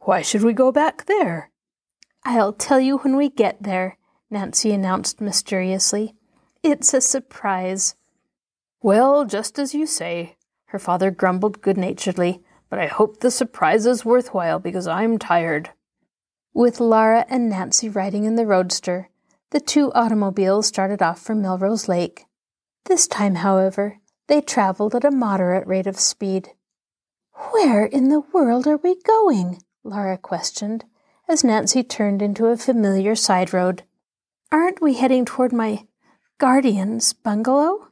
Why 0.00 0.22
should 0.22 0.42
we 0.42 0.52
go 0.52 0.72
back 0.72 1.06
there? 1.06 1.50
I'll 2.24 2.52
tell 2.52 2.80
you 2.80 2.98
when 2.98 3.16
we 3.16 3.28
get 3.28 3.62
there, 3.62 3.98
Nancy 4.34 4.72
announced 4.72 5.20
mysteriously. 5.20 6.16
It's 6.64 6.92
a 6.92 7.00
surprise. 7.00 7.94
Well, 8.82 9.24
just 9.24 9.60
as 9.60 9.74
you 9.74 9.86
say, 9.86 10.36
her 10.66 10.78
father 10.80 11.12
grumbled 11.12 11.62
good 11.62 11.78
naturedly, 11.78 12.42
but 12.68 12.80
I 12.80 12.86
hope 12.86 13.20
the 13.20 13.30
surprise 13.30 13.86
is 13.86 14.04
worthwhile 14.04 14.58
because 14.58 14.88
I'm 14.88 15.18
tired. 15.18 15.70
With 16.52 16.80
Laura 16.80 17.24
and 17.28 17.48
Nancy 17.48 17.88
riding 17.88 18.24
in 18.24 18.34
the 18.34 18.44
roadster, 18.44 19.08
the 19.52 19.60
two 19.60 19.92
automobiles 19.92 20.66
started 20.66 21.00
off 21.00 21.20
for 21.20 21.36
Melrose 21.36 21.88
Lake. 21.88 22.24
This 22.86 23.06
time, 23.06 23.36
however, 23.36 23.98
they 24.26 24.40
traveled 24.40 24.96
at 24.96 25.04
a 25.04 25.12
moderate 25.12 25.68
rate 25.68 25.86
of 25.86 26.00
speed. 26.00 26.50
Where 27.52 27.86
in 27.86 28.08
the 28.08 28.24
world 28.32 28.66
are 28.66 28.78
we 28.78 29.00
going? 29.02 29.62
Laura 29.84 30.18
questioned, 30.18 30.84
as 31.28 31.44
Nancy 31.44 31.84
turned 31.84 32.20
into 32.20 32.46
a 32.46 32.56
familiar 32.56 33.14
side 33.14 33.52
road. 33.52 33.84
Aren't 34.54 34.80
we 34.80 34.94
heading 34.94 35.24
toward 35.24 35.52
my 35.52 35.84
guardian's 36.38 37.12
bungalow? 37.12 37.88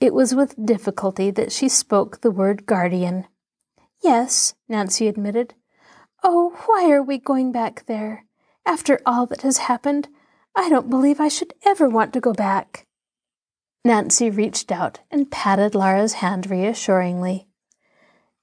It 0.00 0.14
was 0.14 0.36
with 0.36 0.64
difficulty 0.64 1.32
that 1.32 1.50
she 1.50 1.68
spoke 1.68 2.20
the 2.20 2.30
word 2.30 2.64
guardian. 2.64 3.26
Yes, 4.04 4.54
Nancy 4.68 5.08
admitted. 5.08 5.54
Oh, 6.22 6.56
why 6.66 6.92
are 6.92 7.02
we 7.02 7.18
going 7.18 7.50
back 7.50 7.86
there? 7.86 8.24
After 8.64 9.00
all 9.04 9.26
that 9.26 9.42
has 9.42 9.58
happened, 9.58 10.06
I 10.54 10.68
don't 10.68 10.88
believe 10.88 11.20
I 11.20 11.26
should 11.26 11.54
ever 11.66 11.88
want 11.88 12.12
to 12.12 12.20
go 12.20 12.32
back. 12.32 12.86
Nancy 13.84 14.30
reached 14.30 14.70
out 14.70 15.00
and 15.10 15.28
patted 15.28 15.74
Laura's 15.74 16.12
hand 16.12 16.48
reassuringly. 16.48 17.48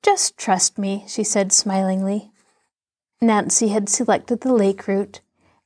Just 0.03 0.35
trust 0.35 0.77
me, 0.77 1.05
she 1.07 1.23
said 1.23 1.53
smilingly. 1.53 2.33
Nancy 3.21 3.69
had 3.69 3.87
selected 3.87 4.41
the 4.41 4.53
lake 4.53 4.85
route 4.85 5.21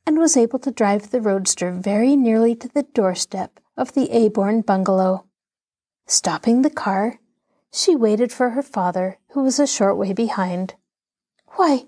and 0.06 0.18
was 0.18 0.38
able 0.38 0.60
to 0.60 0.72
drive 0.72 1.12
the 1.12 1.22
roadster 1.22 1.72
very 1.72 2.16
nearly 2.16 2.56
to 2.56 2.68
the 2.68 2.84
doorstep 2.84 3.60
of 3.78 3.94
the 3.94 4.12
Aborn 4.12 4.62
bungalow. 4.62 5.26
Stopping 6.06 6.62
the 6.62 6.70
car, 6.70 7.20
she 7.72 7.96
waited 7.96 8.32
for 8.32 8.52
her 8.52 8.62
father, 8.62 9.18
who 9.32 9.42
was 9.42 9.60
a 9.60 9.68
short 9.68 9.98
way 9.98 10.14
behind. 10.14 10.76
Why, 11.56 11.86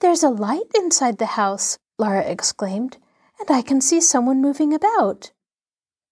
there's 0.00 0.22
a 0.22 0.30
light 0.30 0.70
inside 0.74 1.18
the 1.18 1.26
house, 1.26 1.78
Laura 1.98 2.22
exclaimed 2.22 2.98
and 3.38 3.50
I 3.50 3.62
can 3.62 3.80
see 3.80 4.00
someone 4.00 4.40
moving 4.40 4.72
about. 4.72 5.32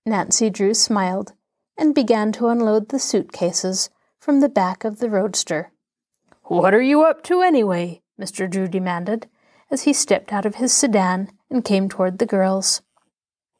Nancy 0.06 0.50
Drew 0.50 0.74
smiled 0.74 1.32
and 1.78 1.94
began 1.94 2.32
to 2.32 2.48
unload 2.48 2.88
the 2.88 2.98
suitcases 2.98 3.90
from 4.18 4.40
the 4.40 4.48
back 4.48 4.84
of 4.84 4.98
the 4.98 5.10
roadster. 5.10 5.72
What 6.44 6.74
are 6.74 6.82
you 6.82 7.04
up 7.04 7.22
to 7.24 7.40
anyway? 7.40 8.02
Mr. 8.20 8.48
Drew 8.48 8.68
demanded 8.68 9.28
as 9.70 9.82
he 9.82 9.92
stepped 9.92 10.32
out 10.32 10.46
of 10.46 10.56
his 10.56 10.72
sedan 10.72 11.30
and 11.54 11.64
came 11.64 11.88
toward 11.88 12.18
the 12.18 12.26
girls. 12.26 12.82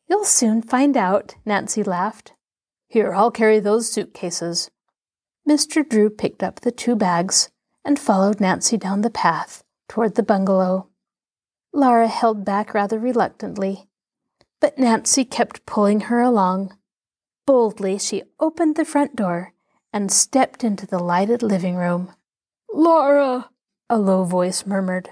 You'll 0.08 0.24
soon 0.24 0.62
find 0.62 0.96
out, 0.96 1.36
Nancy 1.46 1.84
laughed. 1.84 2.32
Here, 2.88 3.14
I'll 3.14 3.30
carry 3.30 3.60
those 3.60 3.90
suitcases. 3.90 4.68
Mr. 5.48 5.88
Drew 5.88 6.10
picked 6.10 6.42
up 6.42 6.60
the 6.60 6.72
two 6.72 6.96
bags 6.96 7.50
and 7.84 7.96
followed 7.96 8.40
Nancy 8.40 8.76
down 8.76 9.02
the 9.02 9.10
path 9.10 9.62
toward 9.88 10.16
the 10.16 10.24
bungalow. 10.24 10.88
Laura 11.72 12.08
held 12.08 12.44
back 12.44 12.74
rather 12.74 12.98
reluctantly, 12.98 13.86
but 14.60 14.76
Nancy 14.76 15.24
kept 15.24 15.64
pulling 15.64 16.00
her 16.00 16.20
along. 16.20 16.76
Boldly, 17.46 17.98
she 17.98 18.24
opened 18.40 18.74
the 18.74 18.84
front 18.84 19.14
door 19.14 19.52
and 19.92 20.10
stepped 20.10 20.64
into 20.64 20.84
the 20.84 20.98
lighted 20.98 21.44
living 21.44 21.76
room. 21.76 22.12
Laura, 22.72 23.50
a 23.88 23.98
low 23.98 24.24
voice 24.24 24.66
murmured. 24.66 25.10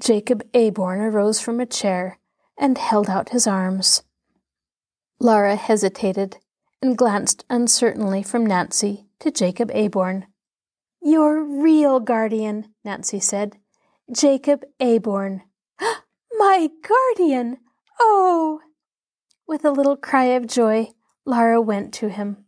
Jacob 0.00 0.42
Aborn 0.54 1.00
arose 1.00 1.40
from 1.40 1.60
a 1.60 1.66
chair 1.66 2.18
and 2.58 2.78
held 2.78 3.08
out 3.08 3.30
his 3.30 3.46
arms. 3.46 4.02
Laura 5.20 5.56
hesitated 5.56 6.38
and 6.82 6.98
glanced 6.98 7.44
uncertainly 7.48 8.22
from 8.22 8.44
Nancy 8.44 9.06
to 9.20 9.30
Jacob 9.30 9.70
Aborn. 9.72 10.26
Your 11.00 11.42
real 11.42 12.00
guardian, 12.00 12.74
Nancy 12.84 13.20
said. 13.20 13.56
Jacob 14.12 14.64
Aborn. 14.80 15.42
My 16.38 16.68
guardian! 16.82 17.58
Oh! 18.00 18.60
With 19.46 19.64
a 19.64 19.70
little 19.70 19.96
cry 19.96 20.24
of 20.24 20.46
joy, 20.46 20.90
Laura 21.24 21.60
went 21.60 21.94
to 21.94 22.08
him. 22.08 22.44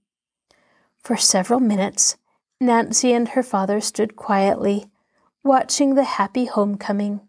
For 1.02 1.16
several 1.16 1.60
minutes, 1.60 2.16
Nancy 2.60 3.12
and 3.12 3.28
her 3.28 3.42
father 3.42 3.80
stood 3.80 4.16
quietly, 4.16 4.90
watching 5.44 5.94
the 5.94 6.04
happy 6.04 6.46
homecoming. 6.46 7.20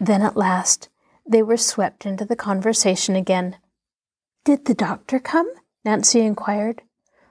Then 0.00 0.22
at 0.22 0.36
last, 0.36 0.88
they 1.28 1.42
were 1.42 1.58
swept 1.58 2.06
into 2.06 2.24
the 2.24 2.34
conversation 2.34 3.14
again. 3.14 3.58
Did 4.44 4.64
the 4.64 4.74
doctor 4.74 5.20
come? 5.20 5.52
Nancy 5.84 6.20
inquired, 6.20 6.82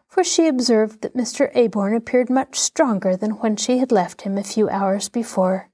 for 0.07 0.23
she 0.23 0.47
observed 0.47 1.01
that 1.01 1.17
Mr. 1.17 1.49
Aborn 1.55 1.95
appeared 1.95 2.29
much 2.29 2.59
stronger 2.59 3.17
than 3.17 3.39
when 3.39 3.55
she 3.55 3.79
had 3.79 3.91
left 3.91 4.21
him 4.21 4.37
a 4.37 4.43
few 4.43 4.69
hours 4.69 5.09
before. 5.09 5.69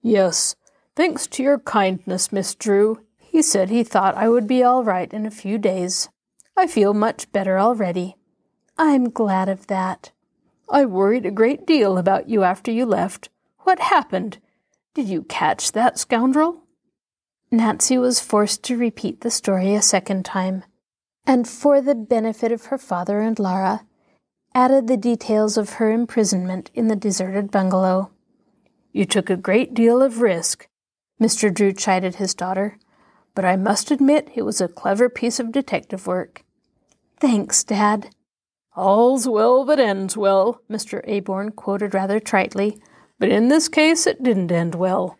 Yes, 0.00 0.54
thanks 0.94 1.26
to 1.28 1.42
your 1.42 1.58
kindness, 1.58 2.32
Miss 2.32 2.54
Drew. 2.54 3.00
He 3.18 3.42
said 3.42 3.68
he 3.68 3.82
thought 3.82 4.16
I 4.16 4.28
would 4.28 4.46
be 4.46 4.62
all 4.62 4.84
right 4.84 5.12
in 5.12 5.26
a 5.26 5.30
few 5.30 5.58
days. 5.58 6.08
I 6.56 6.66
feel 6.66 6.94
much 6.94 7.30
better 7.32 7.58
already. 7.58 8.16
I'm 8.78 9.10
glad 9.10 9.48
of 9.48 9.66
that. 9.66 10.12
I 10.70 10.84
worried 10.84 11.26
a 11.26 11.30
great 11.30 11.66
deal 11.66 11.98
about 11.98 12.28
you 12.28 12.44
after 12.44 12.70
you 12.70 12.86
left. 12.86 13.28
What 13.60 13.80
happened? 13.80 14.38
Did 14.94 15.08
you 15.08 15.22
catch 15.22 15.72
that 15.72 15.98
scoundrel? 15.98 16.62
Nancy 17.50 17.96
was 17.96 18.20
forced 18.20 18.62
to 18.64 18.76
repeat 18.76 19.20
the 19.20 19.30
story 19.30 19.74
a 19.74 19.82
second 19.82 20.24
time, 20.24 20.64
and 21.26 21.48
for 21.48 21.80
the 21.80 21.94
benefit 21.94 22.52
of 22.52 22.66
her 22.66 22.78
father 22.78 23.20
and 23.20 23.38
Laura, 23.38 23.86
added 24.54 24.86
the 24.86 24.96
details 24.96 25.56
of 25.56 25.74
her 25.74 25.90
imprisonment 25.90 26.70
in 26.74 26.88
the 26.88 26.96
deserted 26.96 27.50
bungalow. 27.50 28.10
You 28.92 29.04
took 29.04 29.30
a 29.30 29.36
great 29.36 29.74
deal 29.74 30.02
of 30.02 30.20
risk, 30.20 30.68
Mr. 31.20 31.52
Drew 31.52 31.72
chided 31.72 32.16
his 32.16 32.34
daughter, 32.34 32.78
but 33.34 33.44
I 33.44 33.56
must 33.56 33.90
admit 33.90 34.30
it 34.34 34.42
was 34.42 34.60
a 34.60 34.68
clever 34.68 35.08
piece 35.08 35.38
of 35.38 35.52
detective 35.52 36.06
work. 36.06 36.44
Thanks, 37.20 37.64
Dad. 37.64 38.10
All's 38.76 39.28
well 39.28 39.64
that 39.64 39.80
ends 39.80 40.16
well, 40.16 40.62
Mr. 40.70 41.00
Aborn 41.04 41.52
quoted 41.52 41.94
rather 41.94 42.20
tritely, 42.20 42.80
but 43.18 43.28
in 43.28 43.48
this 43.48 43.68
case 43.68 44.06
it 44.06 44.22
didn't 44.22 44.52
end 44.52 44.74
well. 44.74 45.18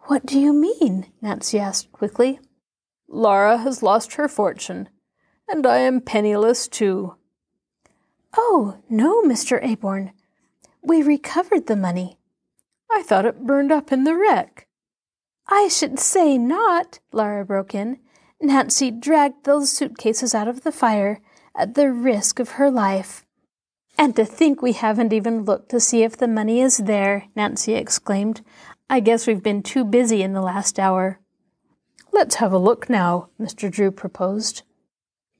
What 0.00 0.24
do 0.24 0.38
you 0.38 0.52
mean? 0.52 1.06
Nancy 1.20 1.58
asked 1.58 1.90
quickly. 1.92 2.38
Laura 3.08 3.58
has 3.58 3.82
lost 3.82 4.14
her 4.14 4.28
fortune, 4.28 4.88
and 5.48 5.66
I 5.66 5.78
am 5.78 6.00
penniless 6.00 6.68
too. 6.68 7.16
Oh, 8.36 8.78
no, 8.88 9.22
Mr. 9.22 9.62
Aborn. 9.62 10.12
We 10.82 11.02
recovered 11.02 11.66
the 11.66 11.76
money. 11.76 12.18
I 12.90 13.02
thought 13.02 13.26
it 13.26 13.44
burned 13.44 13.72
up 13.72 13.90
in 13.90 14.04
the 14.04 14.14
wreck. 14.14 14.66
I 15.48 15.68
should 15.68 15.98
say 15.98 16.38
not, 16.38 17.00
Laura 17.12 17.44
broke 17.44 17.74
in. 17.74 17.98
Nancy 18.40 18.90
dragged 18.90 19.44
those 19.44 19.70
suitcases 19.70 20.34
out 20.34 20.48
of 20.48 20.62
the 20.62 20.72
fire 20.72 21.20
at 21.56 21.74
the 21.74 21.90
risk 21.90 22.38
of 22.38 22.50
her 22.50 22.70
life. 22.70 23.25
And 23.98 24.14
to 24.16 24.24
think 24.24 24.60
we 24.60 24.72
haven't 24.72 25.12
even 25.12 25.44
looked 25.44 25.70
to 25.70 25.80
see 25.80 26.02
if 26.02 26.16
the 26.16 26.28
money 26.28 26.60
is 26.60 26.78
there, 26.78 27.24
Nancy 27.34 27.74
exclaimed. 27.74 28.42
I 28.90 29.00
guess 29.00 29.26
we've 29.26 29.42
been 29.42 29.62
too 29.62 29.84
busy 29.84 30.22
in 30.22 30.32
the 30.32 30.42
last 30.42 30.78
hour. 30.78 31.18
Let's 32.12 32.36
have 32.36 32.52
a 32.52 32.58
look 32.58 32.88
now, 32.88 33.30
Mr. 33.40 33.70
Drew 33.70 33.90
proposed. 33.90 34.62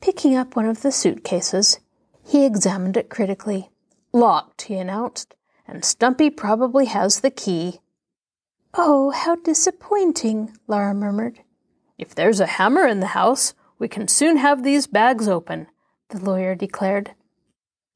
Picking 0.01 0.37
up 0.37 0.57
one 0.57 0.66
of 0.66 0.83
the 0.83 0.92
suitcases, 0.92 1.81
he 2.25 2.45
examined 2.45 2.97
it 2.97 3.09
critically. 3.09 3.71
Locked, 4.12 4.62
he 4.62 4.77
announced, 4.77 5.35
and 5.69 5.85
Stumpy 5.85 6.31
probably 6.31 6.87
has 6.87 7.21
the 7.21 7.31
key. 7.31 7.81
Oh, 8.75 9.11
how 9.11 9.37
disappointing, 9.37 10.57
Laura 10.66 10.92
murmured. 10.92 11.40
If 11.99 12.14
there's 12.14 12.40
a 12.40 12.47
hammer 12.47 12.87
in 12.87 13.01
the 13.01 13.09
house, 13.09 13.55
we 13.79 13.88
can 13.88 14.09
soon 14.09 14.38
have 14.38 14.62
these 14.62 14.87
bags 14.87 15.29
open, 15.29 15.69
the 16.09 16.19
lawyer 16.19 16.55
declared. 16.55 17.12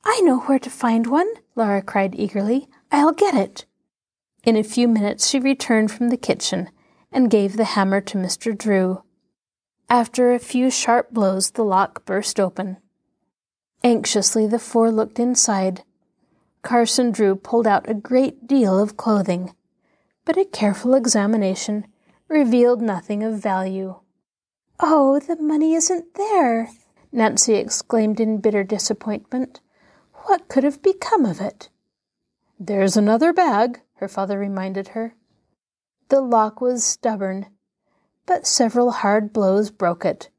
I 0.04 0.20
know 0.22 0.40
where 0.40 0.58
to 0.58 0.70
find 0.70 1.06
one, 1.06 1.28
Laura 1.54 1.82
cried 1.82 2.14
eagerly. 2.14 2.68
I'll 2.90 3.12
get 3.12 3.34
it. 3.34 3.66
In 4.44 4.56
a 4.56 4.62
few 4.62 4.88
minutes 4.88 5.28
she 5.28 5.38
returned 5.38 5.90
from 5.90 6.08
the 6.08 6.16
kitchen 6.16 6.70
and 7.12 7.30
gave 7.30 7.56
the 7.56 7.64
hammer 7.64 8.00
to 8.00 8.18
Mr. 8.18 8.56
Drew. 8.56 9.02
After 9.88 10.32
a 10.32 10.38
few 10.38 10.70
sharp 10.70 11.10
blows, 11.10 11.50
the 11.50 11.64
lock 11.64 12.04
burst 12.04 12.38
open. 12.38 12.78
Anxiously, 13.82 14.46
the 14.46 14.58
four 14.58 14.90
looked 14.90 15.18
inside. 15.18 15.82
Carson 16.62 17.10
Drew 17.10 17.34
pulled 17.34 17.66
out 17.66 17.88
a 17.88 17.94
great 17.94 18.46
deal 18.46 18.78
of 18.78 18.96
clothing, 18.96 19.54
but 20.24 20.36
a 20.36 20.44
careful 20.44 20.94
examination 20.94 21.86
revealed 22.28 22.80
nothing 22.80 23.24
of 23.24 23.42
value. 23.42 23.96
Oh, 24.78 25.18
the 25.18 25.36
money 25.36 25.74
isn't 25.74 26.14
there, 26.14 26.70
Nancy 27.10 27.54
exclaimed 27.54 28.20
in 28.20 28.38
bitter 28.40 28.62
disappointment. 28.62 29.60
What 30.24 30.48
could 30.48 30.64
have 30.64 30.83
become 30.83 31.24
of 31.24 31.40
it? 31.40 31.70
There's 32.59 32.96
another 32.96 33.33
bag, 33.33 33.80
her 33.94 34.09
father 34.09 34.38
reminded 34.38 34.88
her. 34.88 35.14
The 36.09 36.20
lock 36.20 36.61
was 36.61 36.85
stubborn, 36.85 37.46
but 38.26 38.46
several 38.46 38.90
hard 38.90 39.33
blows 39.33 39.70
broke 39.70 40.04
it. 40.04 40.30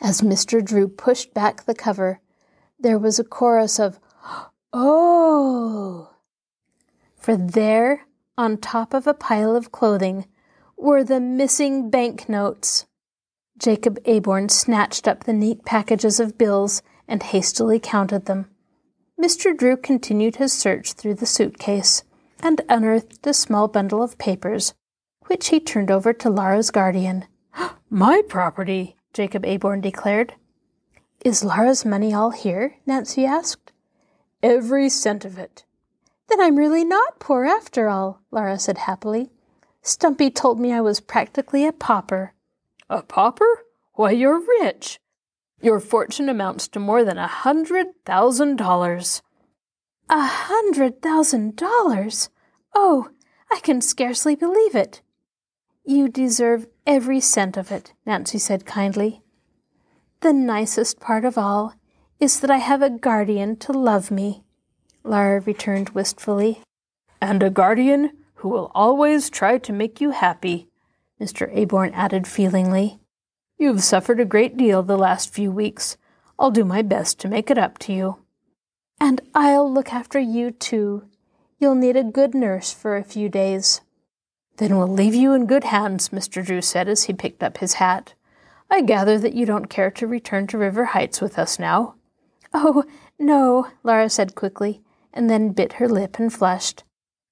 As 0.00 0.22
Mr. 0.22 0.64
Drew 0.64 0.88
pushed 0.88 1.34
back 1.34 1.64
the 1.64 1.74
cover, 1.74 2.20
there 2.78 2.98
was 2.98 3.18
a 3.18 3.24
chorus 3.24 3.78
of, 3.78 4.00
Oh! 4.72 6.10
For 7.16 7.36
there, 7.36 8.06
on 8.36 8.58
top 8.58 8.92
of 8.92 9.06
a 9.06 9.14
pile 9.14 9.54
of 9.54 9.72
clothing, 9.72 10.26
were 10.76 11.04
the 11.04 11.20
missing 11.20 11.90
banknotes. 11.90 12.86
Jacob 13.56 13.98
Aborn 14.04 14.48
snatched 14.48 15.06
up 15.06 15.24
the 15.24 15.32
neat 15.32 15.64
packages 15.64 16.18
of 16.18 16.36
bills 16.36 16.82
and 17.06 17.22
hastily 17.22 17.78
counted 17.78 18.26
them. 18.26 18.50
Mr. 19.20 19.56
Drew 19.56 19.76
continued 19.76 20.36
his 20.36 20.52
search 20.52 20.92
through 20.94 21.14
the 21.14 21.26
suitcase 21.26 22.02
and 22.40 22.60
unearthed 22.68 23.26
a 23.26 23.32
small 23.32 23.68
bundle 23.68 24.02
of 24.02 24.18
papers, 24.18 24.74
which 25.26 25.48
he 25.48 25.60
turned 25.60 25.90
over 25.90 26.12
to 26.12 26.28
Laura's 26.28 26.70
guardian. 26.70 27.24
My 27.90 28.22
property, 28.28 28.96
Jacob 29.12 29.44
Aborn 29.46 29.80
declared. 29.80 30.34
Is 31.24 31.44
Laura's 31.44 31.84
money 31.84 32.12
all 32.12 32.30
here? 32.30 32.76
Nancy 32.86 33.24
asked. 33.24 33.72
Every 34.42 34.88
cent 34.88 35.24
of 35.24 35.38
it. 35.38 35.64
Then 36.28 36.40
I'm 36.40 36.56
really 36.56 36.84
not 36.84 37.18
poor 37.20 37.44
after 37.44 37.88
all, 37.88 38.20
Laura 38.30 38.58
said 38.58 38.78
happily. 38.78 39.30
Stumpy 39.80 40.30
told 40.30 40.58
me 40.58 40.72
I 40.72 40.80
was 40.80 41.00
practically 41.00 41.66
a 41.66 41.72
pauper. 41.72 42.34
A 42.90 43.02
pauper? 43.02 43.64
Why, 43.94 44.10
you're 44.10 44.42
rich. 44.60 44.98
Your 45.64 45.80
fortune 45.80 46.28
amounts 46.28 46.68
to 46.68 46.78
more 46.78 47.04
than 47.04 47.16
a 47.16 47.26
hundred 47.26 47.86
thousand 48.04 48.56
dollars. 48.56 49.22
A 50.10 50.20
hundred 50.20 51.00
thousand 51.00 51.56
dollars? 51.56 52.28
Oh, 52.74 53.08
I 53.50 53.60
can 53.60 53.80
scarcely 53.80 54.34
believe 54.34 54.74
it. 54.74 55.00
You 55.82 56.10
deserve 56.10 56.66
every 56.86 57.18
cent 57.18 57.56
of 57.56 57.72
it, 57.72 57.94
Nancy 58.04 58.36
said 58.36 58.66
kindly. 58.66 59.22
The 60.20 60.34
nicest 60.34 61.00
part 61.00 61.24
of 61.24 61.38
all 61.38 61.72
is 62.20 62.40
that 62.40 62.50
I 62.50 62.58
have 62.58 62.82
a 62.82 62.90
guardian 62.90 63.56
to 63.60 63.72
love 63.72 64.10
me, 64.10 64.44
Laura 65.02 65.40
returned 65.40 65.88
wistfully. 65.90 66.60
And 67.22 67.42
a 67.42 67.48
guardian 67.48 68.10
who 68.34 68.50
will 68.50 68.70
always 68.74 69.30
try 69.30 69.56
to 69.56 69.72
make 69.72 69.98
you 69.98 70.10
happy, 70.10 70.68
Mr. 71.18 71.50
Aborn 71.56 71.94
added 71.94 72.26
feelingly. 72.26 73.00
You've 73.58 73.82
suffered 73.82 74.20
a 74.20 74.24
great 74.24 74.56
deal 74.56 74.82
the 74.82 74.98
last 74.98 75.32
few 75.32 75.50
weeks. 75.50 75.96
I'll 76.38 76.50
do 76.50 76.64
my 76.64 76.82
best 76.82 77.20
to 77.20 77.28
make 77.28 77.50
it 77.50 77.58
up 77.58 77.78
to 77.78 77.92
you. 77.92 78.16
And 79.00 79.20
I'll 79.34 79.72
look 79.72 79.92
after 79.92 80.18
you 80.18 80.50
too. 80.50 81.04
You'll 81.58 81.74
need 81.74 81.96
a 81.96 82.04
good 82.04 82.34
nurse 82.34 82.72
for 82.72 82.96
a 82.96 83.04
few 83.04 83.28
days. 83.28 83.80
Then 84.56 84.76
we'll 84.76 84.88
leave 84.88 85.14
you 85.14 85.32
in 85.32 85.46
good 85.46 85.64
hands, 85.64 86.10
Mr. 86.10 86.44
Drew 86.44 86.60
said 86.60 86.88
as 86.88 87.04
he 87.04 87.12
picked 87.12 87.42
up 87.42 87.58
his 87.58 87.74
hat. 87.74 88.14
I 88.70 88.82
gather 88.82 89.18
that 89.18 89.34
you 89.34 89.46
don't 89.46 89.70
care 89.70 89.90
to 89.92 90.06
return 90.06 90.46
to 90.48 90.58
River 90.58 90.86
Heights 90.86 91.20
with 91.20 91.38
us 91.38 91.58
now. 91.58 91.94
Oh, 92.52 92.84
no, 93.18 93.68
Laura 93.82 94.08
said 94.08 94.34
quickly, 94.34 94.80
and 95.12 95.28
then 95.28 95.52
bit 95.52 95.74
her 95.74 95.88
lip 95.88 96.18
and 96.18 96.32
flushed. 96.32 96.84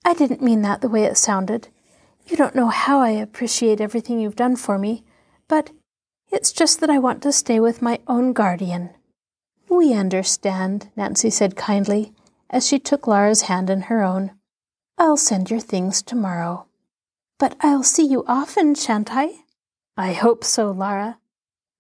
I 0.05 0.15
didn't 0.15 0.43
mean 0.43 0.63
that 0.63 0.81
the 0.81 0.89
way 0.89 1.05
it 1.05 1.17
sounded. 1.17 1.69
You 2.27 2.37
don't 2.37 2.55
know 2.55 2.69
how 2.69 3.01
I 3.01 3.11
appreciate 3.11 3.81
everything 3.81 4.21
you've 4.21 4.37
done 4.37 4.57
for 4.57 4.79
me, 4.79 5.05
but 5.49 5.71
It's 6.33 6.51
just 6.51 6.81
that 6.81 6.89
I 6.89 6.99
want 6.99 7.23
to 7.23 7.31
stay 7.31 7.61
with 7.61 7.83
my 7.83 8.01
own 8.09 8.33
guardian. 8.33 8.91
We 9.69 9.93
understand, 9.93 10.89
Nancy 10.97 11.29
said 11.29 11.57
kindly, 11.57 12.15
as 12.49 12.67
she 12.67 12.79
took 12.79 13.07
Laura's 13.07 13.43
hand 13.43 13.69
in 13.69 13.83
her 13.83 14.03
own. 14.03 14.31
I'll 14.97 15.19
send 15.19 15.51
your 15.51 15.61
things 15.61 16.01
tomorrow. 16.01 16.67
But 17.39 17.55
I'll 17.61 17.83
see 17.83 18.07
you 18.07 18.25
often, 18.27 18.75
shan't 18.75 19.15
I? 19.15 19.45
I 19.95 20.15
hope 20.15 20.43
so, 20.43 20.71
Laura. 20.71 21.19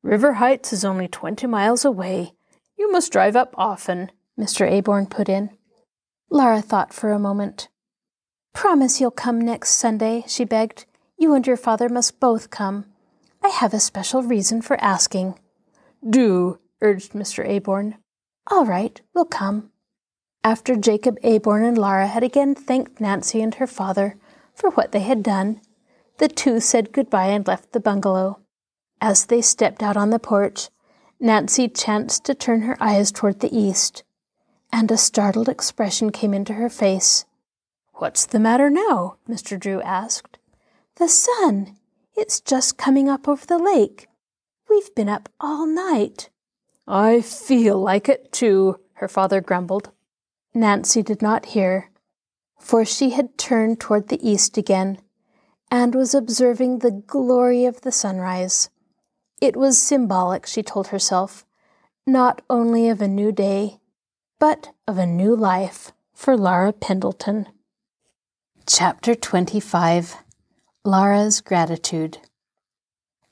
River 0.03 0.35
Heights 0.35 0.71
is 0.75 0.85
only 0.85 1.09
twenty 1.09 1.47
miles 1.47 1.83
away. 1.83 2.35
You 2.77 2.93
must 2.93 3.11
drive 3.11 3.37
up 3.37 3.55
often, 3.57 4.11
Mr. 4.39 4.71
Aborn 4.71 5.07
put 5.07 5.31
in. 5.31 5.49
Laura 6.29 6.61
thought 6.61 6.93
for 6.93 7.11
a 7.11 7.19
moment. 7.19 7.69
Promise 8.53 9.01
you'll 9.01 9.13
come 9.13 9.41
next 9.41 9.71
Sunday, 9.71 10.25
she 10.27 10.45
begged. 10.45 10.85
You 11.17 11.33
and 11.33 11.47
your 11.47 11.57
father 11.57 11.89
must 11.89 12.21
both 12.21 12.51
come. 12.51 12.92
I 13.45 13.49
have 13.49 13.75
a 13.75 13.81
special 13.81 14.23
reason 14.23 14.63
for 14.63 14.81
asking. 14.83 15.39
Do, 16.09 16.59
urged 16.81 17.13
Mr. 17.13 17.47
Aborn. 17.47 17.97
All 18.51 18.65
right, 18.65 19.01
we'll 19.15 19.25
come. 19.25 19.71
After 20.45 20.77
Jacob 20.77 21.19
Aborn 21.23 21.65
and 21.65 21.79
Laura 21.79 22.07
had 22.07 22.23
again 22.23 22.55
thanked 22.55 23.01
Nancy 23.01 23.41
and 23.41 23.55
her 23.57 23.67
father 23.67 24.17
for 24.55 24.71
what 24.71 24.93
they 24.93 25.01
had 25.01 25.23
done, 25.23 25.61
the 26.19 26.29
two 26.29 26.61
said 26.61 26.93
goodbye 26.93 27.29
and 27.29 27.47
left 27.47 27.73
the 27.73 27.81
bungalow. 27.81 28.41
As 29.01 29.27
they 29.27 29.43
stepped 29.43 29.83
out 29.83 29.97
on 29.97 30.11
the 30.11 30.19
porch, 30.19 30.69
Nancy 31.19 31.69
chanced 31.69 32.25
to 32.25 32.35
turn 32.35 32.63
her 32.63 32.77
eyes 32.81 33.11
toward 33.11 33.41
the 33.41 33.57
east, 33.57 34.05
and 34.73 34.91
a 34.91 34.97
startled 34.97 35.49
expression 35.49 36.11
came 36.11 36.35
into 36.35 36.55
her 36.55 36.69
face. 36.69 37.25
What's 37.95 38.27
the 38.27 38.41
matter 38.41 38.71
now? 38.71 39.17
Mr. 39.29 39.59
Drew 39.59 39.81
asked. 39.83 40.39
The 40.97 41.09
sun. 41.09 41.77
It's 42.17 42.41
just 42.41 42.77
coming 42.77 43.09
up 43.09 43.27
over 43.27 43.47
the 43.47 43.59
lake. 43.59 44.09
We've 44.69 44.95
been 44.95 45.09
up 45.09 45.29
all 45.41 45.67
night. 45.67 46.29
I 46.87 47.21
feel 47.21 47.81
like 47.81 48.09
it 48.09 48.33
too, 48.33 48.81
her 48.95 49.09
father 49.09 49.41
grumbled. 49.41 49.91
Nancy 50.55 51.03
did 51.03 51.23
not 51.23 51.47
hear, 51.47 51.91
for 52.59 52.85
she 52.85 53.11
had 53.11 53.39
turned 53.39 53.81
toward 53.81 54.09
the 54.09 54.29
east 54.29 54.59
again 54.59 54.99
and 55.71 55.95
was 55.95 56.15
observing 56.15 56.79
the 56.79 56.91
glory 56.91 57.65
of 57.65 57.81
the 57.81 57.93
sunrise. 57.93 58.69
It 59.41 59.57
was 59.57 59.79
symbolic, 59.79 60.47
she 60.47 60.63
told 60.63 60.89
herself, 60.89 61.47
not 62.07 62.43
only 62.51 62.89
of 62.89 63.01
a 63.01 63.09
new 63.09 63.33
day, 63.33 63.81
but 64.39 64.71
of 64.87 64.99
a 64.99 65.07
new 65.07 65.35
life 65.35 65.93
for 66.13 66.37
Laura 66.37 66.73
Pendleton. 66.73 67.49
Chapter 68.67 69.15
25 69.15 70.17
Laura's 70.85 71.41
Gratitude 71.41 72.19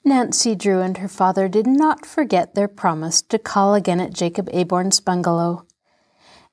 Nancy 0.04 0.54
Drew 0.54 0.82
and 0.82 0.98
her 0.98 1.08
father 1.08 1.48
did 1.48 1.66
not 1.66 2.06
forget 2.06 2.54
their 2.54 2.68
promise 2.68 3.22
to 3.22 3.40
call 3.40 3.74
again 3.74 3.98
at 3.98 4.12
Jacob 4.12 4.48
Aborn's 4.52 5.00
bungalow, 5.00 5.66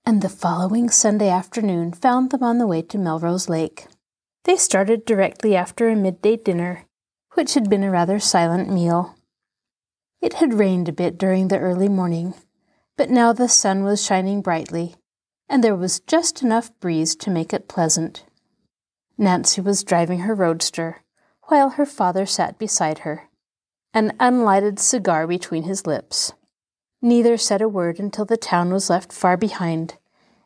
and 0.07 0.23
the 0.23 0.27
following 0.27 0.89
Sunday 0.89 1.29
afternoon 1.29 1.93
found 1.93 2.31
them 2.31 2.41
on 2.41 2.57
the 2.57 2.65
way 2.65 2.81
to 2.81 2.97
Melrose 2.97 3.47
Lake. 3.47 3.85
They 4.45 4.55
started 4.55 5.05
directly 5.05 5.55
after 5.55 5.87
a 5.87 5.95
midday 5.95 6.35
dinner, 6.35 6.85
which 7.35 7.53
had 7.53 7.69
been 7.69 7.83
a 7.83 7.91
rather 7.91 8.17
silent 8.17 8.67
meal. 8.67 9.15
It 10.19 10.33
had 10.33 10.55
rained 10.55 10.89
a 10.89 10.93
bit 10.93 11.19
during 11.19 11.49
the 11.49 11.59
early 11.59 11.89
morning, 11.89 12.33
but 12.97 13.11
now 13.11 13.33
the 13.33 13.49
sun 13.49 13.83
was 13.83 14.03
shining 14.03 14.41
brightly, 14.41 14.95
and 15.47 15.63
there 15.63 15.75
was 15.75 15.99
just 15.99 16.41
enough 16.41 16.71
breeze 16.79 17.15
to 17.17 17.29
make 17.29 17.53
it 17.53 17.67
pleasant. 17.67 18.23
Nancy 19.17 19.61
was 19.61 19.83
driving 19.83 20.19
her 20.19 20.35
roadster, 20.35 21.03
while 21.43 21.71
her 21.71 21.85
father 21.85 22.25
sat 22.25 22.59
beside 22.59 22.99
her 22.99 23.27
an 23.97 24.13
unlighted 24.19 24.77
cigar 24.77 25.25
between 25.25 25.63
his 25.63 25.87
lips. 25.87 26.33
Neither 27.01 27.35
said 27.35 27.63
a 27.63 27.67
word 27.67 27.99
until 27.99 28.25
the 28.25 28.37
town 28.37 28.71
was 28.71 28.91
left 28.91 29.11
far 29.11 29.37
behind, 29.37 29.95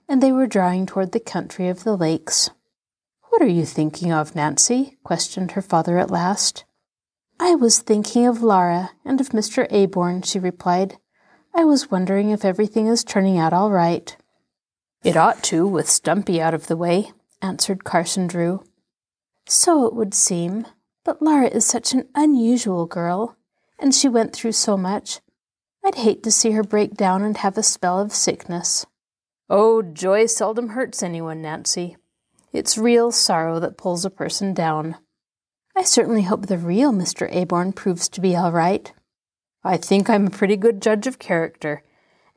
and 0.07 0.23
they 0.23 0.31
were 0.31 0.47
drawing 0.47 0.85
toward 0.85 1.11
the 1.11 1.19
country 1.19 1.67
of 1.67 1.83
the 1.83 1.97
lakes. 1.97 2.49
What 3.29 3.41
are 3.41 3.47
you 3.47 3.65
thinking 3.65 4.11
of, 4.11 4.35
Nancy? 4.35 4.97
questioned 5.03 5.51
her 5.51 5.61
father 5.61 5.97
at 5.97 6.09
last. 6.09 6.63
I 7.41 7.55
was 7.55 7.79
thinking 7.79 8.25
of 8.25 8.41
Laura 8.41 8.91
and 9.03 9.19
of 9.19 9.29
Mr. 9.29 9.67
Aborn, 9.69 10.21
she 10.21 10.39
replied. 10.39 10.97
I 11.53 11.65
was 11.65 11.91
wondering 11.91 12.29
if 12.29 12.45
everything 12.45 12.87
is 12.87 13.03
turning 13.03 13.37
out 13.37 13.51
all 13.51 13.71
right. 13.71 14.15
It 15.03 15.17
ought 15.17 15.43
to, 15.45 15.67
with 15.67 15.89
Stumpy 15.89 16.41
out 16.41 16.53
of 16.53 16.67
the 16.67 16.77
way, 16.77 17.11
answered 17.41 17.83
Carson 17.83 18.27
Drew. 18.27 18.63
So 19.47 19.85
it 19.85 19.93
would 19.93 20.13
seem, 20.13 20.65
but 21.03 21.21
Laura 21.21 21.47
is 21.47 21.65
such 21.65 21.93
an 21.93 22.07
unusual 22.15 22.85
girl 22.85 23.37
and 23.81 23.93
she 23.93 24.07
went 24.07 24.33
through 24.33 24.51
so 24.51 24.77
much. 24.77 25.19
I'd 25.83 25.95
hate 25.95 26.21
to 26.23 26.31
see 26.31 26.51
her 26.51 26.63
break 26.63 26.93
down 26.93 27.23
and 27.23 27.35
have 27.37 27.57
a 27.57 27.63
spell 27.63 27.99
of 27.99 28.13
sickness. 28.13 28.85
Oh, 29.49 29.81
joy 29.81 30.27
seldom 30.27 30.69
hurts 30.69 31.01
anyone, 31.01 31.41
Nancy. 31.41 31.97
It's 32.53 32.77
real 32.77 33.11
sorrow 33.11 33.59
that 33.59 33.77
pulls 33.77 34.05
a 34.05 34.11
person 34.11 34.53
down. 34.53 34.97
I 35.75 35.83
certainly 35.83 36.23
hope 36.23 36.45
the 36.45 36.57
real 36.57 36.91
Mr. 36.91 37.33
Aborn 37.33 37.73
proves 37.73 38.07
to 38.09 38.21
be 38.21 38.35
all 38.35 38.51
right. 38.51 38.93
I 39.63 39.77
think 39.77 40.09
I'm 40.09 40.27
a 40.27 40.31
pretty 40.31 40.57
good 40.57 40.81
judge 40.81 41.07
of 41.07 41.17
character, 41.17 41.83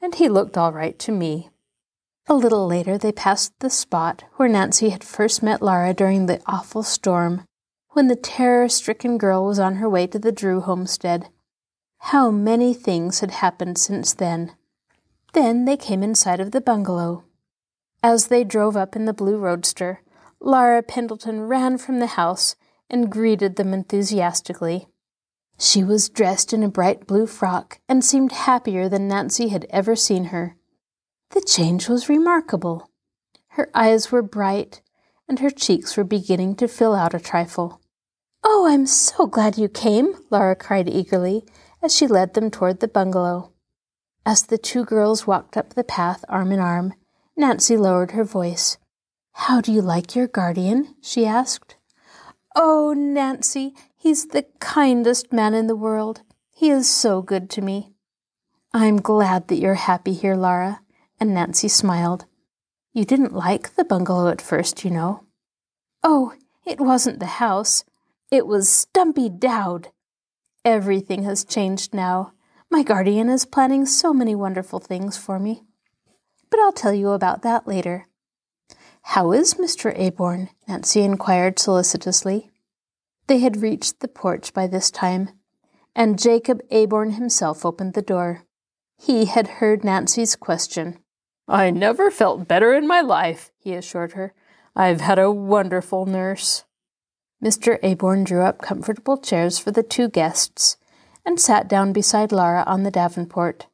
and 0.00 0.14
he 0.14 0.28
looked 0.28 0.56
all 0.56 0.72
right 0.72 0.98
to 1.00 1.12
me. 1.12 1.50
A 2.26 2.34
little 2.34 2.66
later, 2.66 2.96
they 2.96 3.12
passed 3.12 3.52
the 3.60 3.68
spot 3.68 4.24
where 4.36 4.48
Nancy 4.48 4.88
had 4.88 5.04
first 5.04 5.42
met 5.42 5.60
Laura 5.60 5.92
during 5.92 6.24
the 6.24 6.40
awful 6.46 6.82
storm, 6.82 7.44
when 7.90 8.08
the 8.08 8.16
terror 8.16 8.68
stricken 8.68 9.18
girl 9.18 9.44
was 9.44 9.58
on 9.58 9.76
her 9.76 9.88
way 9.88 10.06
to 10.06 10.18
the 10.18 10.32
Drew 10.32 10.60
homestead. 10.60 11.28
How 11.98 12.30
many 12.30 12.72
things 12.72 13.20
had 13.20 13.30
happened 13.30 13.76
since 13.76 14.14
then. 14.14 14.52
Then 15.34 15.66
they 15.66 15.76
came 15.76 16.02
in 16.02 16.14
sight 16.14 16.40
of 16.40 16.52
the 16.52 16.60
bungalow. 16.62 17.24
As 18.02 18.28
they 18.28 18.42
drove 18.42 18.76
up 18.76 18.96
in 18.96 19.04
the 19.04 19.12
blue 19.12 19.36
roadster, 19.36 20.00
Laura 20.40 20.82
Pendleton 20.82 21.42
ran 21.42 21.76
from 21.76 21.98
the 21.98 22.06
house 22.06 22.56
and 22.88 23.10
greeted 23.10 23.56
them 23.56 23.74
enthusiastically. 23.74 24.88
She 25.58 25.84
was 25.84 26.08
dressed 26.08 26.52
in 26.52 26.62
a 26.62 26.68
bright 26.68 27.06
blue 27.06 27.26
frock 27.26 27.80
and 27.88 28.04
seemed 28.04 28.32
happier 28.32 28.88
than 28.88 29.08
Nancy 29.08 29.48
had 29.48 29.66
ever 29.70 29.94
seen 29.94 30.24
her. 30.26 30.56
The 31.30 31.40
change 31.40 31.88
was 31.88 32.08
remarkable. 32.08 32.90
Her 33.48 33.70
eyes 33.74 34.10
were 34.10 34.22
bright, 34.22 34.80
and 35.28 35.38
her 35.38 35.50
cheeks 35.50 35.96
were 35.96 36.04
beginning 36.04 36.56
to 36.56 36.68
fill 36.68 36.94
out 36.94 37.14
a 37.14 37.20
trifle. 37.20 37.80
Oh, 38.42 38.66
I'm 38.68 38.86
so 38.86 39.26
glad 39.26 39.56
you 39.56 39.68
came, 39.68 40.14
Laura 40.30 40.54
cried 40.54 40.88
eagerly 40.88 41.44
as 41.82 41.94
she 41.94 42.06
led 42.06 42.34
them 42.34 42.50
toward 42.50 42.80
the 42.80 42.88
bungalow. 42.88 43.52
As 44.26 44.44
the 44.44 44.58
two 44.58 44.84
girls 44.84 45.26
walked 45.26 45.56
up 45.56 45.74
the 45.74 45.84
path 45.84 46.24
arm 46.28 46.50
in 46.52 46.58
arm, 46.58 46.94
Nancy 47.36 47.76
lowered 47.76 48.12
her 48.12 48.24
voice. 48.24 48.78
How 49.32 49.60
do 49.60 49.72
you 49.72 49.82
like 49.82 50.14
your 50.14 50.26
guardian? 50.26 50.94
she 51.02 51.26
asked. 51.26 51.76
Oh, 52.54 52.94
Nancy, 52.96 53.74
he's 53.96 54.26
the 54.28 54.46
kindest 54.60 55.32
man 55.32 55.54
in 55.54 55.66
the 55.66 55.76
world. 55.76 56.22
He 56.52 56.70
is 56.70 56.88
so 56.88 57.20
good 57.20 57.50
to 57.50 57.60
me. 57.60 57.92
I'm 58.72 58.96
glad 58.96 59.48
that 59.48 59.56
you're 59.56 59.74
happy 59.74 60.14
here, 60.14 60.36
Laura, 60.36 60.80
and 61.24 61.32
Nancy 61.32 61.68
smiled. 61.68 62.26
You 62.92 63.06
didn't 63.06 63.32
like 63.32 63.76
the 63.76 63.84
bungalow 63.84 64.28
at 64.28 64.42
first, 64.42 64.84
you 64.84 64.90
know. 64.90 65.24
Oh, 66.02 66.34
it 66.66 66.78
wasn't 66.78 67.18
the 67.18 67.40
house. 67.40 67.82
It 68.30 68.46
was 68.46 68.68
Stumpy 68.68 69.30
Dowd. 69.30 69.88
Everything 70.66 71.22
has 71.22 71.42
changed 71.42 71.94
now. 71.94 72.34
My 72.70 72.82
guardian 72.82 73.30
is 73.30 73.46
planning 73.46 73.86
so 73.86 74.12
many 74.12 74.34
wonderful 74.34 74.80
things 74.80 75.16
for 75.16 75.38
me. 75.38 75.62
But 76.50 76.60
I'll 76.60 76.72
tell 76.72 76.92
you 76.92 77.12
about 77.12 77.40
that 77.40 77.66
later. 77.66 78.06
How 79.00 79.32
is 79.32 79.54
Mr. 79.54 79.98
Aborn? 79.98 80.50
Nancy 80.68 81.00
inquired 81.00 81.58
solicitously. 81.58 82.50
They 83.28 83.38
had 83.38 83.62
reached 83.62 84.00
the 84.00 84.08
porch 84.08 84.52
by 84.52 84.66
this 84.66 84.90
time, 84.90 85.30
and 85.96 86.18
Jacob 86.18 86.60
Aborn 86.70 87.12
himself 87.12 87.64
opened 87.64 87.94
the 87.94 88.02
door. 88.02 88.44
He 88.98 89.24
had 89.24 89.48
heard 89.56 89.84
Nancy's 89.84 90.36
question. 90.36 90.98
I 91.46 91.70
never 91.70 92.10
felt 92.10 92.48
better 92.48 92.74
in 92.74 92.86
my 92.86 93.00
life, 93.00 93.52
he 93.58 93.74
assured 93.74 94.12
her. 94.12 94.32
I've 94.74 95.02
had 95.02 95.18
a 95.18 95.30
wonderful 95.30 96.06
nurse. 96.06 96.64
Mr. 97.42 97.78
Aborn 97.82 98.24
drew 98.24 98.42
up 98.42 98.62
comfortable 98.62 99.18
chairs 99.18 99.58
for 99.58 99.70
the 99.70 99.82
two 99.82 100.08
guests 100.08 100.78
and 101.26 101.38
sat 101.38 101.68
down 101.68 101.92
beside 101.92 102.32
Laura 102.32 102.64
on 102.66 102.82
the 102.82 102.90
davenport. 102.90 103.66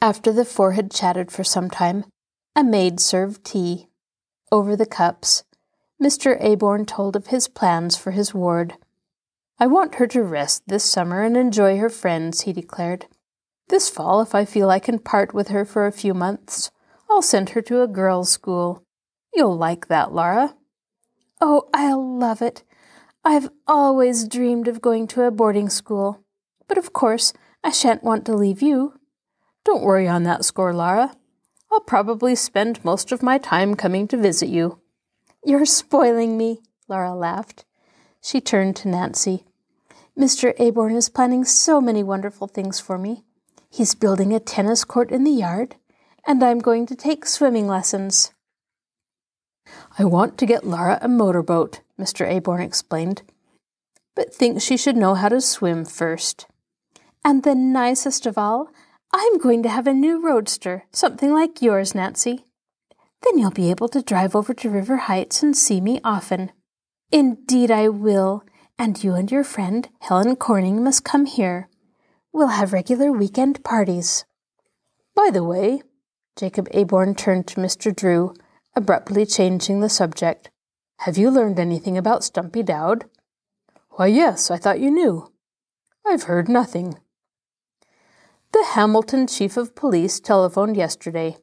After 0.00 0.32
the 0.32 0.44
four 0.44 0.72
had 0.72 0.90
chatted 0.90 1.30
for 1.30 1.44
some 1.44 1.70
time, 1.70 2.04
a 2.56 2.64
maid 2.64 2.98
served 2.98 3.44
tea. 3.44 3.86
Over 4.50 4.74
the 4.74 4.86
cups, 4.86 5.44
Mr. 6.02 6.36
Aborn 6.42 6.84
told 6.84 7.14
of 7.14 7.28
his 7.28 7.46
plans 7.46 7.96
for 7.96 8.10
his 8.10 8.34
ward. 8.34 8.74
I 9.60 9.68
want 9.68 9.94
her 9.94 10.08
to 10.08 10.22
rest 10.22 10.64
this 10.66 10.82
summer 10.82 11.22
and 11.22 11.36
enjoy 11.36 11.78
her 11.78 11.88
friends, 11.88 12.40
he 12.40 12.52
declared. 12.52 13.06
This 13.68 13.88
fall, 13.88 14.20
if 14.20 14.34
I 14.34 14.44
feel 14.44 14.68
I 14.68 14.80
can 14.80 14.98
part 14.98 15.32
with 15.32 15.48
her 15.48 15.64
for 15.64 15.86
a 15.86 15.92
few 15.92 16.12
months, 16.12 16.71
I'll 17.12 17.20
send 17.20 17.50
her 17.50 17.60
to 17.60 17.82
a 17.82 17.86
girls' 17.86 18.30
school. 18.30 18.86
You'll 19.34 19.58
like 19.58 19.88
that, 19.88 20.14
Laura. 20.14 20.56
Oh, 21.42 21.68
I'll 21.74 22.18
love 22.18 22.40
it. 22.40 22.62
I've 23.22 23.50
always 23.66 24.26
dreamed 24.26 24.66
of 24.66 24.80
going 24.80 25.06
to 25.08 25.24
a 25.24 25.30
boarding 25.30 25.68
school. 25.68 26.24
But 26.68 26.78
of 26.78 26.94
course, 26.94 27.34
I 27.62 27.70
shan't 27.70 28.02
want 28.02 28.24
to 28.24 28.34
leave 28.34 28.62
you. 28.62 28.94
Don't 29.62 29.82
worry 29.82 30.08
on 30.08 30.22
that 30.22 30.46
score, 30.46 30.72
Laura. 30.72 31.14
I'll 31.70 31.80
probably 31.80 32.34
spend 32.34 32.82
most 32.82 33.12
of 33.12 33.22
my 33.22 33.36
time 33.36 33.74
coming 33.74 34.08
to 34.08 34.16
visit 34.16 34.48
you. 34.48 34.80
You're 35.44 35.66
spoiling 35.66 36.38
me, 36.38 36.62
Laura 36.88 37.14
laughed. 37.14 37.66
She 38.22 38.40
turned 38.40 38.74
to 38.76 38.88
Nancy. 38.88 39.44
Mr. 40.18 40.58
Aborn 40.58 40.96
is 40.96 41.10
planning 41.10 41.44
so 41.44 41.78
many 41.78 42.02
wonderful 42.02 42.46
things 42.46 42.80
for 42.80 42.96
me. 42.96 43.22
He's 43.68 43.94
building 43.94 44.32
a 44.32 44.40
tennis 44.40 44.86
court 44.86 45.10
in 45.10 45.24
the 45.24 45.30
yard, 45.30 45.76
and 46.26 46.42
I'm 46.42 46.58
going 46.58 46.86
to 46.86 46.96
take 46.96 47.26
swimming 47.26 47.66
lessons. 47.66 48.32
I 49.98 50.04
want 50.04 50.38
to 50.38 50.46
get 50.46 50.66
Laura 50.66 50.98
a 51.00 51.08
motorboat, 51.08 51.80
Mr. 51.98 52.28
Aborn 52.28 52.62
explained, 52.62 53.22
but 54.14 54.34
think 54.34 54.60
she 54.60 54.76
should 54.76 54.96
know 54.96 55.14
how 55.14 55.28
to 55.28 55.40
swim 55.40 55.84
first. 55.84 56.46
And 57.24 57.42
the 57.42 57.54
nicest 57.54 58.26
of 58.26 58.36
all, 58.36 58.70
I'm 59.12 59.38
going 59.38 59.62
to 59.62 59.68
have 59.68 59.86
a 59.86 59.92
new 59.92 60.20
roadster, 60.20 60.84
something 60.92 61.32
like 61.32 61.62
yours, 61.62 61.94
Nancy. 61.94 62.46
Then 63.22 63.38
you'll 63.38 63.50
be 63.50 63.70
able 63.70 63.88
to 63.88 64.02
drive 64.02 64.34
over 64.34 64.52
to 64.54 64.70
River 64.70 64.96
Heights 64.96 65.42
and 65.42 65.56
see 65.56 65.80
me 65.80 66.00
often. 66.02 66.50
Indeed, 67.12 67.70
I 67.70 67.88
will, 67.88 68.42
and 68.78 69.02
you 69.04 69.14
and 69.14 69.30
your 69.30 69.44
friend, 69.44 69.88
Helen 70.00 70.34
Corning, 70.36 70.82
must 70.82 71.04
come 71.04 71.26
here. 71.26 71.68
We'll 72.32 72.48
have 72.48 72.72
regular 72.72 73.12
weekend 73.12 73.62
parties. 73.62 74.24
By 75.14 75.30
the 75.30 75.44
way, 75.44 75.82
Jacob 76.36 76.68
Aborn 76.72 77.14
turned 77.14 77.46
to 77.48 77.60
Mr. 77.60 77.94
Drew, 77.94 78.34
abruptly 78.74 79.26
changing 79.26 79.80
the 79.80 79.88
subject. 79.88 80.50
Have 81.00 81.18
you 81.18 81.30
learned 81.30 81.58
anything 81.58 81.98
about 81.98 82.24
Stumpy 82.24 82.62
Dowd? 82.62 83.04
Why, 83.90 84.06
yes, 84.06 84.50
I 84.50 84.56
thought 84.56 84.80
you 84.80 84.90
knew. 84.90 85.30
I've 86.06 86.24
heard 86.24 86.48
nothing. 86.48 86.98
The 88.52 88.64
Hamilton 88.72 89.26
chief 89.26 89.56
of 89.56 89.74
police 89.74 90.20
telephoned 90.20 90.76
yesterday. 90.76 91.36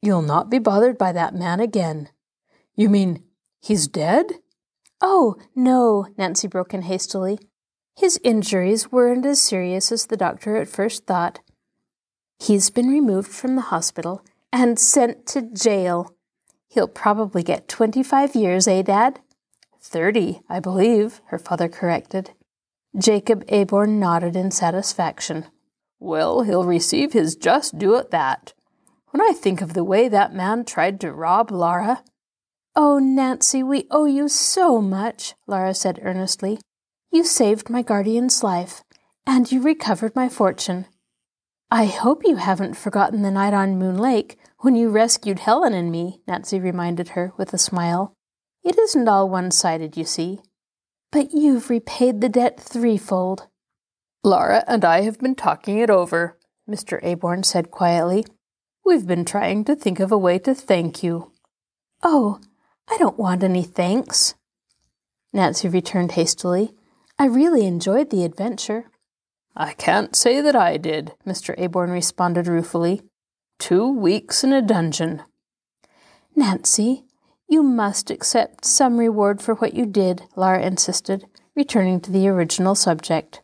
You'll 0.00 0.22
not 0.22 0.50
be 0.50 0.58
bothered 0.58 0.98
by 0.98 1.12
that 1.12 1.34
man 1.34 1.60
again. 1.60 2.10
You 2.74 2.88
mean 2.88 3.24
he's 3.60 3.88
dead? 3.88 4.26
Oh, 5.00 5.36
no, 5.54 6.06
Nancy 6.16 6.48
broke 6.48 6.74
in 6.74 6.82
hastily. 6.82 7.38
His 7.96 8.18
injuries 8.24 8.90
weren't 8.90 9.24
as 9.26 9.40
serious 9.40 9.92
as 9.92 10.06
the 10.06 10.16
doctor 10.16 10.56
at 10.56 10.68
first 10.68 11.06
thought. 11.06 11.40
He's 12.38 12.70
been 12.70 12.88
removed 12.88 13.30
from 13.30 13.56
the 13.56 13.62
hospital 13.62 14.22
and 14.52 14.78
sent 14.78 15.26
to 15.26 15.42
jail. 15.42 16.14
He'll 16.68 16.88
probably 16.88 17.42
get 17.42 17.68
25 17.68 18.34
years, 18.34 18.66
eh, 18.68 18.82
Dad? 18.82 19.20
Thirty, 19.80 20.40
I 20.48 20.60
believe, 20.60 21.20
her 21.26 21.38
father 21.38 21.68
corrected. 21.68 22.30
Jacob 22.96 23.44
Aborn 23.48 24.00
nodded 24.00 24.34
in 24.34 24.50
satisfaction. 24.50 25.46
Well, 26.00 26.42
he'll 26.42 26.64
receive 26.64 27.12
his 27.12 27.36
just 27.36 27.78
due 27.78 27.96
at 27.96 28.10
that. 28.10 28.54
When 29.10 29.20
I 29.20 29.32
think 29.32 29.60
of 29.60 29.74
the 29.74 29.84
way 29.84 30.08
that 30.08 30.34
man 30.34 30.64
tried 30.64 31.00
to 31.00 31.12
rob 31.12 31.50
Laura. 31.50 32.02
Oh, 32.74 32.98
Nancy, 32.98 33.62
we 33.62 33.86
owe 33.90 34.06
you 34.06 34.28
so 34.28 34.80
much, 34.80 35.34
Laura 35.46 35.74
said 35.74 36.00
earnestly. 36.02 36.58
You 37.12 37.22
saved 37.22 37.70
my 37.70 37.82
guardian's 37.82 38.42
life, 38.42 38.82
and 39.26 39.50
you 39.52 39.60
recovered 39.60 40.16
my 40.16 40.28
fortune. 40.28 40.86
I 41.70 41.86
hope 41.86 42.22
you 42.24 42.36
haven't 42.36 42.76
forgotten 42.76 43.22
the 43.22 43.30
night 43.30 43.54
on 43.54 43.78
Moon 43.78 43.98
Lake 43.98 44.38
when 44.58 44.76
you 44.76 44.88
rescued 44.88 45.40
Helen 45.40 45.74
and 45.74 45.90
me, 45.90 46.20
Nancy 46.26 46.58
reminded 46.58 47.10
her 47.10 47.32
with 47.36 47.52
a 47.52 47.58
smile. 47.58 48.14
It 48.62 48.78
isn't 48.78 49.08
all 49.08 49.28
one 49.28 49.50
sided, 49.50 49.96
you 49.96 50.04
see. 50.04 50.40
But 51.12 51.32
you've 51.32 51.68
repaid 51.68 52.20
the 52.20 52.28
debt 52.28 52.58
threefold. 52.58 53.46
Laura 54.22 54.64
and 54.66 54.84
I 54.84 55.02
have 55.02 55.18
been 55.18 55.34
talking 55.34 55.78
it 55.78 55.90
over, 55.90 56.38
Mr. 56.68 56.98
Aborn 57.02 57.42
said 57.42 57.70
quietly. 57.70 58.24
We've 58.84 59.06
been 59.06 59.24
trying 59.24 59.64
to 59.66 59.76
think 59.76 60.00
of 60.00 60.10
a 60.10 60.18
way 60.18 60.38
to 60.40 60.54
thank 60.54 61.02
you. 61.02 61.30
Oh, 62.02 62.40
I 62.88 62.96
don't 62.96 63.18
want 63.18 63.42
any 63.42 63.62
thanks. 63.62 64.34
Nancy 65.32 65.68
returned 65.68 66.12
hastily. 66.12 66.72
I 67.18 67.26
really 67.26 67.66
enjoyed 67.66 68.10
the 68.10 68.24
adventure. 68.24 68.90
I 69.56 69.72
can't 69.72 70.16
say 70.16 70.40
that 70.40 70.56
I 70.56 70.76
did, 70.76 71.12
Mr. 71.26 71.54
Aborn 71.58 71.90
responded 71.90 72.48
ruefully. 72.48 73.02
Two 73.58 73.88
weeks 73.88 74.42
in 74.42 74.52
a 74.52 74.60
dungeon. 74.60 75.22
Nancy, 76.34 77.04
you 77.48 77.62
must 77.62 78.10
accept 78.10 78.64
some 78.64 78.96
reward 78.96 79.40
for 79.40 79.54
what 79.54 79.74
you 79.74 79.86
did, 79.86 80.22
Laura 80.34 80.60
insisted, 80.60 81.26
returning 81.54 82.00
to 82.00 82.10
the 82.10 82.26
original 82.26 82.74
subject. 82.74 83.42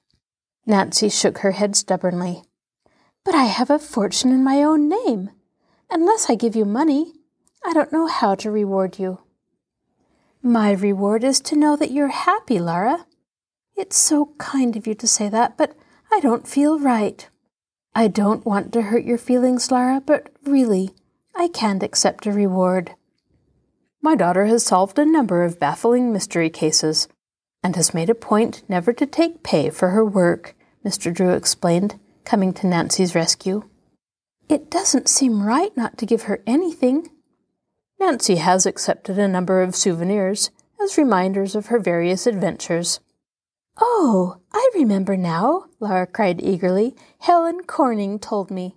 Nancy 0.66 1.08
shook 1.08 1.38
her 1.38 1.52
head 1.52 1.76
stubbornly. 1.76 2.42
But 3.24 3.36
I 3.36 3.44
have 3.44 3.70
a 3.70 3.78
fortune 3.78 4.32
in 4.32 4.42
my 4.42 4.62
own 4.62 4.88
name. 4.88 5.30
Unless 5.90 6.28
I 6.28 6.34
give 6.34 6.56
you 6.56 6.64
money, 6.64 7.12
I 7.64 7.72
don't 7.72 7.92
know 7.92 8.08
how 8.08 8.34
to 8.36 8.50
reward 8.50 8.98
you. 8.98 9.20
My 10.42 10.72
reward 10.72 11.22
is 11.22 11.40
to 11.42 11.56
know 11.56 11.76
that 11.76 11.90
you're 11.90 12.08
happy, 12.08 12.58
Laura. 12.58 13.06
It's 13.76 13.96
so 13.96 14.32
kind 14.38 14.76
of 14.76 14.86
you 14.86 14.94
to 14.94 15.06
say 15.06 15.28
that, 15.28 15.56
but 15.56 15.76
I 16.12 16.20
don't 16.20 16.46
feel 16.46 16.78
right. 16.78 17.28
I 17.94 18.08
don't 18.08 18.44
want 18.44 18.72
to 18.72 18.82
hurt 18.82 19.04
your 19.04 19.18
feelings, 19.18 19.70
Laura, 19.70 20.02
but 20.04 20.30
really, 20.44 20.90
I 21.34 21.48
can't 21.48 21.82
accept 21.82 22.26
a 22.26 22.32
reward. 22.32 22.94
My 24.02 24.14
daughter 24.14 24.46
has 24.46 24.64
solved 24.64 24.98
a 24.98 25.04
number 25.04 25.44
of 25.44 25.58
baffling 25.58 26.12
mystery 26.12 26.50
cases 26.50 27.08
and 27.62 27.76
has 27.76 27.94
made 27.94 28.10
a 28.10 28.14
point 28.14 28.62
never 28.68 28.92
to 28.92 29.06
take 29.06 29.42
pay 29.42 29.70
for 29.70 29.90
her 29.90 30.04
work, 30.04 30.54
Mr. 30.84 31.12
Drew 31.12 31.30
explained 31.30 31.98
coming 32.24 32.52
to 32.54 32.66
Nancy's 32.66 33.14
rescue. 33.14 33.68
It 34.48 34.70
doesn't 34.70 35.08
seem 35.08 35.42
right 35.42 35.76
not 35.76 35.98
to 35.98 36.06
give 36.06 36.22
her 36.22 36.42
anything. 36.46 37.10
Nancy 37.98 38.36
has 38.36 38.66
accepted 38.66 39.18
a 39.18 39.28
number 39.28 39.62
of 39.62 39.76
souvenirs 39.76 40.50
as 40.82 40.96
reminders 40.96 41.54
of 41.54 41.66
her 41.66 41.78
various 41.78 42.26
adventures. 42.26 43.00
Oh, 43.78 44.38
I 44.52 44.70
remember 44.74 45.16
now, 45.16 45.66
Laura 45.78 46.06
cried 46.06 46.42
eagerly. 46.42 46.94
Helen 47.18 47.62
Corning 47.66 48.18
told 48.18 48.50
me. 48.50 48.76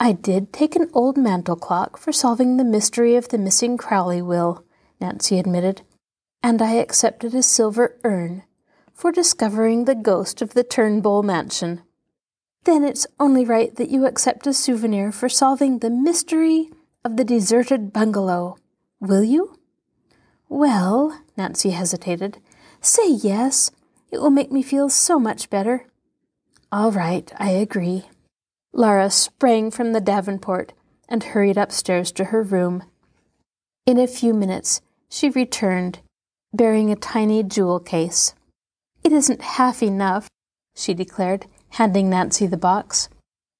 I 0.00 0.12
did 0.12 0.52
take 0.52 0.76
an 0.76 0.90
old 0.92 1.16
mantel 1.16 1.56
clock 1.56 1.96
for 1.96 2.12
solving 2.12 2.56
the 2.56 2.64
mystery 2.64 3.16
of 3.16 3.28
the 3.28 3.38
missing 3.38 3.76
Crowley 3.76 4.20
will, 4.22 4.64
Nancy 5.00 5.38
admitted, 5.38 5.82
and 6.42 6.60
I 6.60 6.74
accepted 6.74 7.34
a 7.34 7.42
silver 7.42 7.98
urn 8.04 8.42
for 8.92 9.12
discovering 9.12 9.84
the 9.84 9.94
ghost 9.94 10.42
of 10.42 10.54
the 10.54 10.64
Turnbull 10.64 11.22
mansion. 11.22 11.82
Then 12.64 12.82
it's 12.82 13.06
only 13.20 13.44
right 13.44 13.74
that 13.76 13.90
you 13.90 14.06
accept 14.06 14.46
a 14.46 14.54
souvenir 14.54 15.12
for 15.12 15.28
solving 15.28 15.78
the 15.78 15.90
mystery 15.90 16.70
of 17.04 17.16
the 17.16 17.24
deserted 17.24 17.92
bungalow. 17.92 18.56
Will 19.00 19.24
you? 19.24 19.58
Well, 20.48 21.20
Nancy 21.36 21.70
hesitated. 21.70 22.38
Say 22.80 23.08
yes. 23.08 23.70
It 24.14 24.20
will 24.20 24.30
make 24.30 24.52
me 24.52 24.62
feel 24.62 24.90
so 24.90 25.18
much 25.18 25.50
better. 25.50 25.86
All 26.70 26.92
right, 26.92 27.32
I 27.36 27.50
agree. 27.50 28.04
Laura 28.72 29.10
sprang 29.10 29.72
from 29.72 29.92
the 29.92 30.00
Davenport 30.00 30.72
and 31.08 31.24
hurried 31.24 31.58
upstairs 31.58 32.12
to 32.12 32.26
her 32.26 32.40
room. 32.40 32.84
In 33.86 33.98
a 33.98 34.06
few 34.06 34.32
minutes, 34.32 34.80
she 35.08 35.30
returned, 35.30 35.98
bearing 36.52 36.92
a 36.92 36.96
tiny 36.96 37.42
jewel 37.42 37.80
case. 37.80 38.34
It 39.02 39.10
isn't 39.10 39.42
half 39.42 39.82
enough, 39.82 40.28
she 40.76 40.94
declared, 40.94 41.46
handing 41.70 42.08
Nancy 42.08 42.46
the 42.46 42.56
box. 42.56 43.08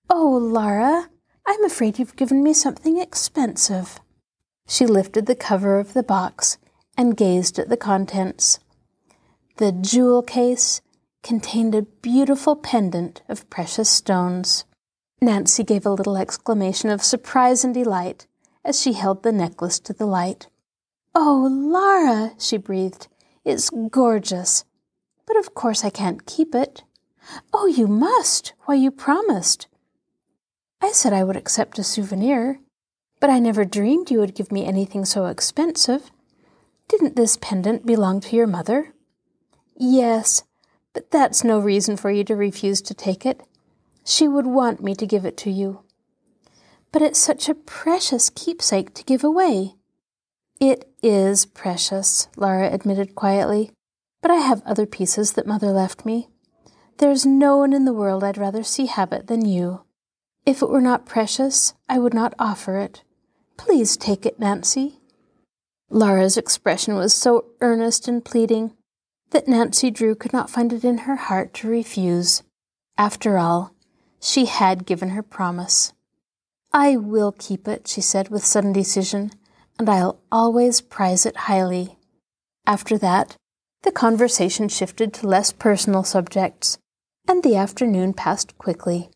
Oh, 0.08 0.38
Laura, 0.40 1.08
I'm 1.44 1.64
afraid 1.64 1.98
you've 1.98 2.14
given 2.14 2.44
me 2.44 2.54
something 2.54 3.00
expensive. 3.00 3.98
She 4.68 4.86
lifted 4.86 5.26
the 5.26 5.34
cover 5.34 5.80
of 5.80 5.94
the 5.94 6.04
box 6.04 6.58
and 6.96 7.16
gazed 7.16 7.58
at 7.58 7.70
the 7.70 7.76
contents. 7.76 8.60
The 9.56 9.70
jewel 9.70 10.22
case 10.22 10.80
contained 11.22 11.76
a 11.76 11.82
beautiful 11.82 12.56
pendant 12.56 13.22
of 13.28 13.48
precious 13.50 13.88
stones. 13.88 14.64
Nancy 15.22 15.62
gave 15.62 15.86
a 15.86 15.92
little 15.92 16.16
exclamation 16.16 16.90
of 16.90 17.04
surprise 17.04 17.64
and 17.64 17.72
delight 17.72 18.26
as 18.64 18.80
she 18.80 18.94
held 18.94 19.22
the 19.22 19.30
necklace 19.30 19.78
to 19.80 19.92
the 19.92 20.06
light. 20.06 20.48
Oh, 21.14 21.48
Laura, 21.48 22.32
she 22.36 22.56
breathed, 22.56 23.06
it's 23.44 23.70
gorgeous. 23.70 24.64
But 25.24 25.36
of 25.36 25.54
course 25.54 25.84
I 25.84 25.90
can't 25.90 26.26
keep 26.26 26.52
it. 26.52 26.82
Oh, 27.52 27.66
you 27.66 27.86
must. 27.86 28.54
Why, 28.64 28.74
you 28.74 28.90
promised. 28.90 29.68
I 30.80 30.90
said 30.90 31.12
I 31.12 31.22
would 31.22 31.36
accept 31.36 31.78
a 31.78 31.84
souvenir, 31.84 32.58
but 33.20 33.30
I 33.30 33.38
never 33.38 33.64
dreamed 33.64 34.10
you 34.10 34.18
would 34.18 34.34
give 34.34 34.50
me 34.50 34.66
anything 34.66 35.04
so 35.04 35.26
expensive. 35.26 36.10
Didn't 36.88 37.14
this 37.14 37.38
pendant 37.40 37.86
belong 37.86 38.20
to 38.22 38.36
your 38.36 38.48
mother? 38.48 38.93
Yes, 39.76 40.44
but 40.92 41.10
that's 41.10 41.44
no 41.44 41.58
reason 41.58 41.96
for 41.96 42.10
you 42.10 42.24
to 42.24 42.36
refuse 42.36 42.80
to 42.82 42.94
take 42.94 43.26
it. 43.26 43.42
She 44.04 44.28
would 44.28 44.46
want 44.46 44.82
me 44.82 44.94
to 44.94 45.06
give 45.06 45.24
it 45.24 45.36
to 45.38 45.50
you. 45.50 45.82
But 46.92 47.02
it's 47.02 47.18
such 47.18 47.48
a 47.48 47.54
precious 47.54 48.30
keepsake 48.30 48.94
to 48.94 49.04
give 49.04 49.24
away. 49.24 49.74
It 50.60 50.88
is 51.02 51.46
precious, 51.46 52.28
Laura 52.36 52.72
admitted 52.72 53.14
quietly, 53.16 53.72
but 54.22 54.30
I 54.30 54.36
have 54.36 54.62
other 54.64 54.86
pieces 54.86 55.32
that 55.32 55.46
mother 55.46 55.72
left 55.72 56.06
me. 56.06 56.28
There's 56.98 57.26
no 57.26 57.56
one 57.56 57.72
in 57.72 57.84
the 57.84 57.92
world 57.92 58.22
I'd 58.22 58.38
rather 58.38 58.62
see 58.62 58.86
have 58.86 59.12
it 59.12 59.26
than 59.26 59.44
you. 59.44 59.82
If 60.46 60.62
it 60.62 60.70
were 60.70 60.80
not 60.80 61.06
precious, 61.06 61.74
I 61.88 61.98
would 61.98 62.14
not 62.14 62.34
offer 62.38 62.78
it. 62.78 63.02
Please 63.56 63.96
take 63.96 64.24
it, 64.24 64.38
Nancy. 64.38 65.00
Laura's 65.90 66.36
expression 66.36 66.94
was 66.94 67.12
so 67.12 67.46
earnest 67.60 68.06
and 68.06 68.24
pleading 68.24 68.72
that 69.34 69.48
Nancy 69.48 69.90
Drew 69.90 70.14
could 70.14 70.32
not 70.32 70.48
find 70.48 70.72
it 70.72 70.84
in 70.84 70.98
her 70.98 71.16
heart 71.16 71.52
to 71.54 71.68
refuse. 71.68 72.44
After 72.96 73.36
all, 73.36 73.74
she 74.20 74.46
had 74.46 74.86
given 74.86 75.10
her 75.10 75.24
promise. 75.24 75.92
I 76.72 76.96
will 76.96 77.32
keep 77.32 77.66
it, 77.66 77.88
she 77.88 78.00
said 78.00 78.28
with 78.28 78.44
sudden 78.44 78.72
decision, 78.72 79.32
and 79.76 79.90
I'll 79.90 80.20
always 80.30 80.80
prize 80.80 81.26
it 81.26 81.36
highly. 81.36 81.98
After 82.64 82.96
that, 82.98 83.36
the 83.82 83.90
conversation 83.90 84.68
shifted 84.68 85.12
to 85.14 85.26
less 85.26 85.52
personal 85.52 86.04
subjects, 86.04 86.78
and 87.26 87.42
the 87.42 87.56
afternoon 87.56 88.14
passed 88.14 88.56
quickly. 88.56 89.10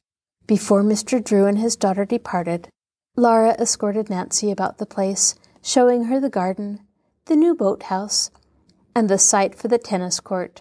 Before 0.49 0.83
Mr. 0.83 1.23
Drew 1.23 1.47
and 1.47 1.59
his 1.59 1.77
daughter 1.77 2.05
departed, 2.05 2.69
Laura 3.17 3.53
escorted 3.53 4.11
Nancy 4.11 4.51
about 4.51 4.79
the 4.79 4.87
place, 4.87 5.37
showing 5.63 6.05
her 6.05 6.19
the 6.19 6.29
garden, 6.29 6.81
the 7.27 7.37
new 7.37 7.55
boathouse, 7.55 8.33
and 8.99 9.09
the 9.09 9.17
site 9.17 9.55
for 9.55 9.69
the 9.69 9.79
tennis 9.79 10.19
court. 10.19 10.61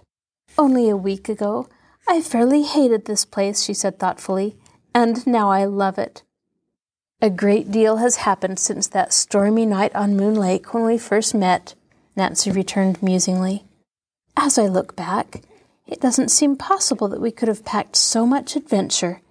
Only 0.60 0.92
a 0.92 0.96
week 0.96 1.28
ago, 1.28 1.68
I 2.08 2.22
fairly 2.22 2.62
hated 2.62 3.06
this 3.06 3.26
place, 3.26 3.64
she 3.64 3.74
said 3.74 3.98
thoughtfully, 3.98 4.56
and 4.94 5.26
now 5.26 5.50
I 5.50 5.66
love 5.66 5.98
it. 5.98 6.22
A 7.20 7.32
great 7.32 7.72
deal 7.72 7.98
has 7.98 8.18
happened 8.18 8.60
since 8.60 8.86
that 8.90 9.12
stormy 9.12 9.66
night 9.66 9.96
on 9.96 10.16
Moon 10.16 10.36
Lake 10.36 10.72
when 10.72 10.86
we 10.86 11.00
first 11.00 11.34
met, 11.34 11.74
Nancy 12.16 12.52
returned 12.52 13.02
musingly. 13.02 13.66
As 14.36 14.60
I 14.60 14.68
look 14.68 14.96
back, 14.96 15.42
it 15.88 16.00
doesn't 16.00 16.30
seem 16.30 16.58
possible 16.58 17.08
that 17.08 17.22
we 17.22 17.32
could 17.32 17.48
have 17.48 17.66
packed 17.66 17.96
so 17.96 18.28
much 18.28 18.56
adventure 18.56 19.22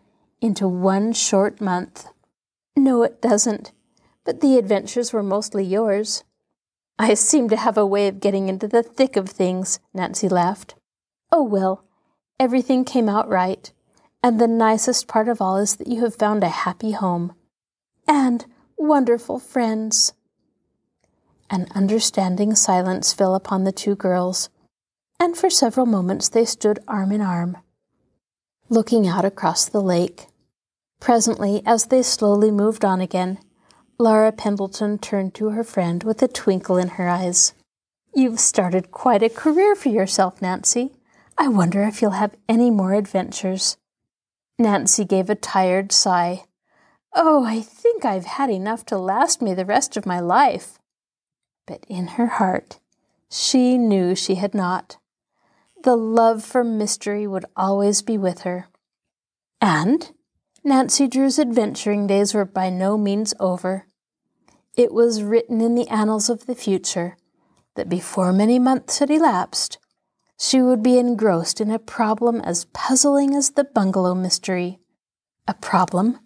into 0.40 0.66
one 0.66 1.12
short 1.12 1.60
month. 1.60 2.08
No, 2.74 3.04
it 3.04 3.22
doesn't. 3.22 3.70
But 4.24 4.40
the 4.40 4.58
adventures 4.58 5.12
were 5.12 5.22
mostly 5.22 5.64
yours. 5.64 6.24
I 6.98 7.14
seem 7.14 7.48
to 7.50 7.56
have 7.56 7.76
a 7.76 7.86
way 7.86 8.08
of 8.08 8.20
getting 8.20 8.48
into 8.48 8.68
the 8.68 8.82
thick 8.82 9.16
of 9.16 9.28
things, 9.28 9.80
Nancy 9.92 10.28
laughed. 10.28 10.74
Oh, 11.30 11.42
well, 11.42 11.84
everything 12.40 12.84
came 12.84 13.08
out 13.08 13.28
right. 13.28 13.70
And 14.22 14.40
the 14.40 14.48
nicest 14.48 15.06
part 15.06 15.28
of 15.28 15.40
all 15.40 15.56
is 15.56 15.76
that 15.76 15.88
you 15.88 16.02
have 16.02 16.16
found 16.16 16.42
a 16.42 16.48
happy 16.48 16.92
home. 16.92 17.34
And 18.08 18.46
wonderful 18.78 19.38
friends. 19.38 20.14
An 21.50 21.68
understanding 21.74 22.54
silence 22.54 23.12
fell 23.12 23.34
upon 23.34 23.64
the 23.64 23.72
two 23.72 23.94
girls 23.94 24.48
and 25.18 25.36
for 25.36 25.50
several 25.50 25.86
moments 25.86 26.28
they 26.28 26.44
stood 26.44 26.78
arm 26.86 27.12
in 27.12 27.20
arm, 27.20 27.56
looking 28.68 29.06
out 29.06 29.24
across 29.24 29.68
the 29.68 29.80
lake. 29.80 30.26
Presently, 31.00 31.62
as 31.66 31.86
they 31.86 32.02
slowly 32.02 32.50
moved 32.50 32.84
on 32.84 33.00
again, 33.00 33.38
Laura 33.98 34.32
Pendleton 34.32 34.98
turned 34.98 35.34
to 35.34 35.50
her 35.50 35.64
friend 35.64 36.04
with 36.04 36.22
a 36.22 36.28
twinkle 36.28 36.76
in 36.76 36.88
her 36.88 37.08
eyes. 37.08 37.54
You've 38.14 38.40
started 38.40 38.90
quite 38.90 39.22
a 39.22 39.28
career 39.28 39.74
for 39.74 39.88
yourself, 39.88 40.42
Nancy. 40.42 40.92
I 41.38 41.48
wonder 41.48 41.82
if 41.82 42.00
you'll 42.00 42.12
have 42.12 42.36
any 42.48 42.70
more 42.70 42.94
adventures. 42.94 43.76
Nancy 44.58 45.04
gave 45.04 45.28
a 45.28 45.34
tired 45.34 45.92
sigh. 45.92 46.44
Oh, 47.14 47.44
I 47.44 47.60
think 47.60 48.04
I've 48.04 48.26
had 48.26 48.50
enough 48.50 48.84
to 48.86 48.98
last 48.98 49.40
me 49.40 49.54
the 49.54 49.64
rest 49.64 49.96
of 49.96 50.06
my 50.06 50.20
life. 50.20 50.78
But 51.66 51.84
in 51.88 52.08
her 52.08 52.26
heart, 52.26 52.80
she 53.30 53.78
knew 53.78 54.14
she 54.14 54.36
had 54.36 54.54
not 54.54 54.98
the 55.86 55.96
love 55.96 56.42
for 56.42 56.64
mystery 56.64 57.28
would 57.28 57.44
always 57.56 58.02
be 58.02 58.18
with 58.18 58.40
her. 58.40 58.66
And 59.60 60.10
Nancy 60.66 61.06
Drew's 61.06 61.38
adventuring 61.38 62.08
days 62.08 62.34
were 62.34 62.44
by 62.44 62.70
no 62.70 62.98
means 62.98 63.32
over. 63.38 63.86
It 64.76 64.92
was 64.92 65.22
written 65.22 65.60
in 65.60 65.76
the 65.76 65.86
annals 65.86 66.28
of 66.28 66.46
the 66.46 66.56
future 66.56 67.16
that 67.76 67.88
before 67.88 68.32
many 68.32 68.58
months 68.58 68.98
had 68.98 69.08
elapsed, 69.08 69.78
she 70.36 70.60
would 70.60 70.82
be 70.82 70.98
engrossed 70.98 71.60
in 71.60 71.70
a 71.70 71.78
problem 71.78 72.40
as 72.40 72.64
puzzling 72.72 73.32
as 73.32 73.50
the 73.50 73.62
bungalow 73.62 74.12
mystery, 74.12 74.80
a 75.46 75.54
problem 75.54 76.18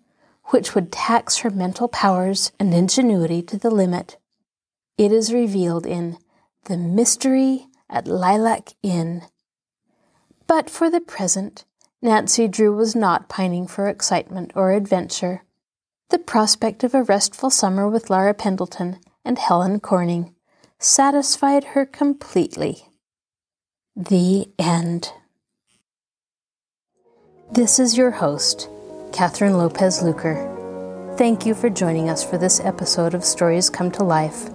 which 0.47 0.75
would 0.75 0.91
tax 0.91 1.39
her 1.39 1.51
mental 1.51 1.87
powers 1.87 2.51
and 2.59 2.73
ingenuity 2.73 3.43
to 3.43 3.59
the 3.59 3.71
limit. 3.71 4.17
It 4.97 5.13
is 5.13 5.35
revealed 5.35 5.85
in 5.85 6.17
The 6.65 6.79
Mystery 6.79 7.67
at 7.91 8.09
Lilac 8.09 8.73
Inn 8.83 9.23
but 10.51 10.69
for 10.69 10.91
the 10.91 11.01
present, 11.01 11.65
Nancy 12.03 12.49
Drew 12.49 12.75
was 12.75 12.97
not 12.97 13.29
pining 13.29 13.67
for 13.67 13.87
excitement 13.87 14.53
or 14.55 14.73
adventure. 14.73 15.45
The 16.09 16.19
prospect 16.19 16.83
of 16.83 16.95
a 16.95 17.03
restful 17.03 17.51
summer 17.51 17.89
with 17.89 18.09
Laura 18.09 18.33
Pendleton 18.33 18.99
and 19.23 19.39
Helen 19.39 19.81
Corning 19.81 20.35
satisfied 20.79 21.65
her 21.65 21.85
completely. 21.85 22.87
The 23.95 24.49
end. 24.59 25.13
This 27.53 27.79
is 27.79 27.99
your 27.99 28.13
host, 28.13 28.71
Catherine 29.13 29.59
Lopez 29.59 30.03
Luker. 30.03 31.15
Thank 31.19 31.45
you 31.45 31.53
for 31.55 31.69
joining 31.69 32.09
us 32.09 32.25
for 32.25 32.39
this 32.39 32.61
episode 32.61 33.13
of 33.13 33.25
Stories 33.25 33.69
Come 33.69 33.91
to 33.91 34.05
Life. 34.05 34.49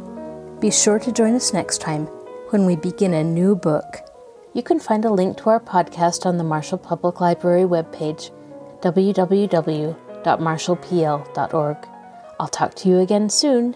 Be 0.60 0.72
sure 0.72 0.98
to 0.98 1.12
join 1.12 1.36
us 1.36 1.54
next 1.54 1.80
time 1.80 2.08
when 2.50 2.66
we 2.66 2.76
begin 2.76 3.14
a 3.14 3.24
new 3.24 3.56
book 3.56 3.98
you 4.56 4.64
can 4.64 4.80
find 4.80 5.04
a 5.04 5.12
link 5.12 5.38
to 5.38 5.50
our 5.50 5.60
podcast 5.60 6.26
on 6.26 6.38
the 6.38 6.44
Marshall 6.44 6.78
Public 6.78 7.20
Library 7.20 7.64
webpage, 7.64 8.32
www.marshallpl.org. 8.80 11.78
I'll 12.40 12.48
talk 12.48 12.74
to 12.76 12.90
you 12.90 13.00
again 13.00 13.30
soon. 13.30 13.76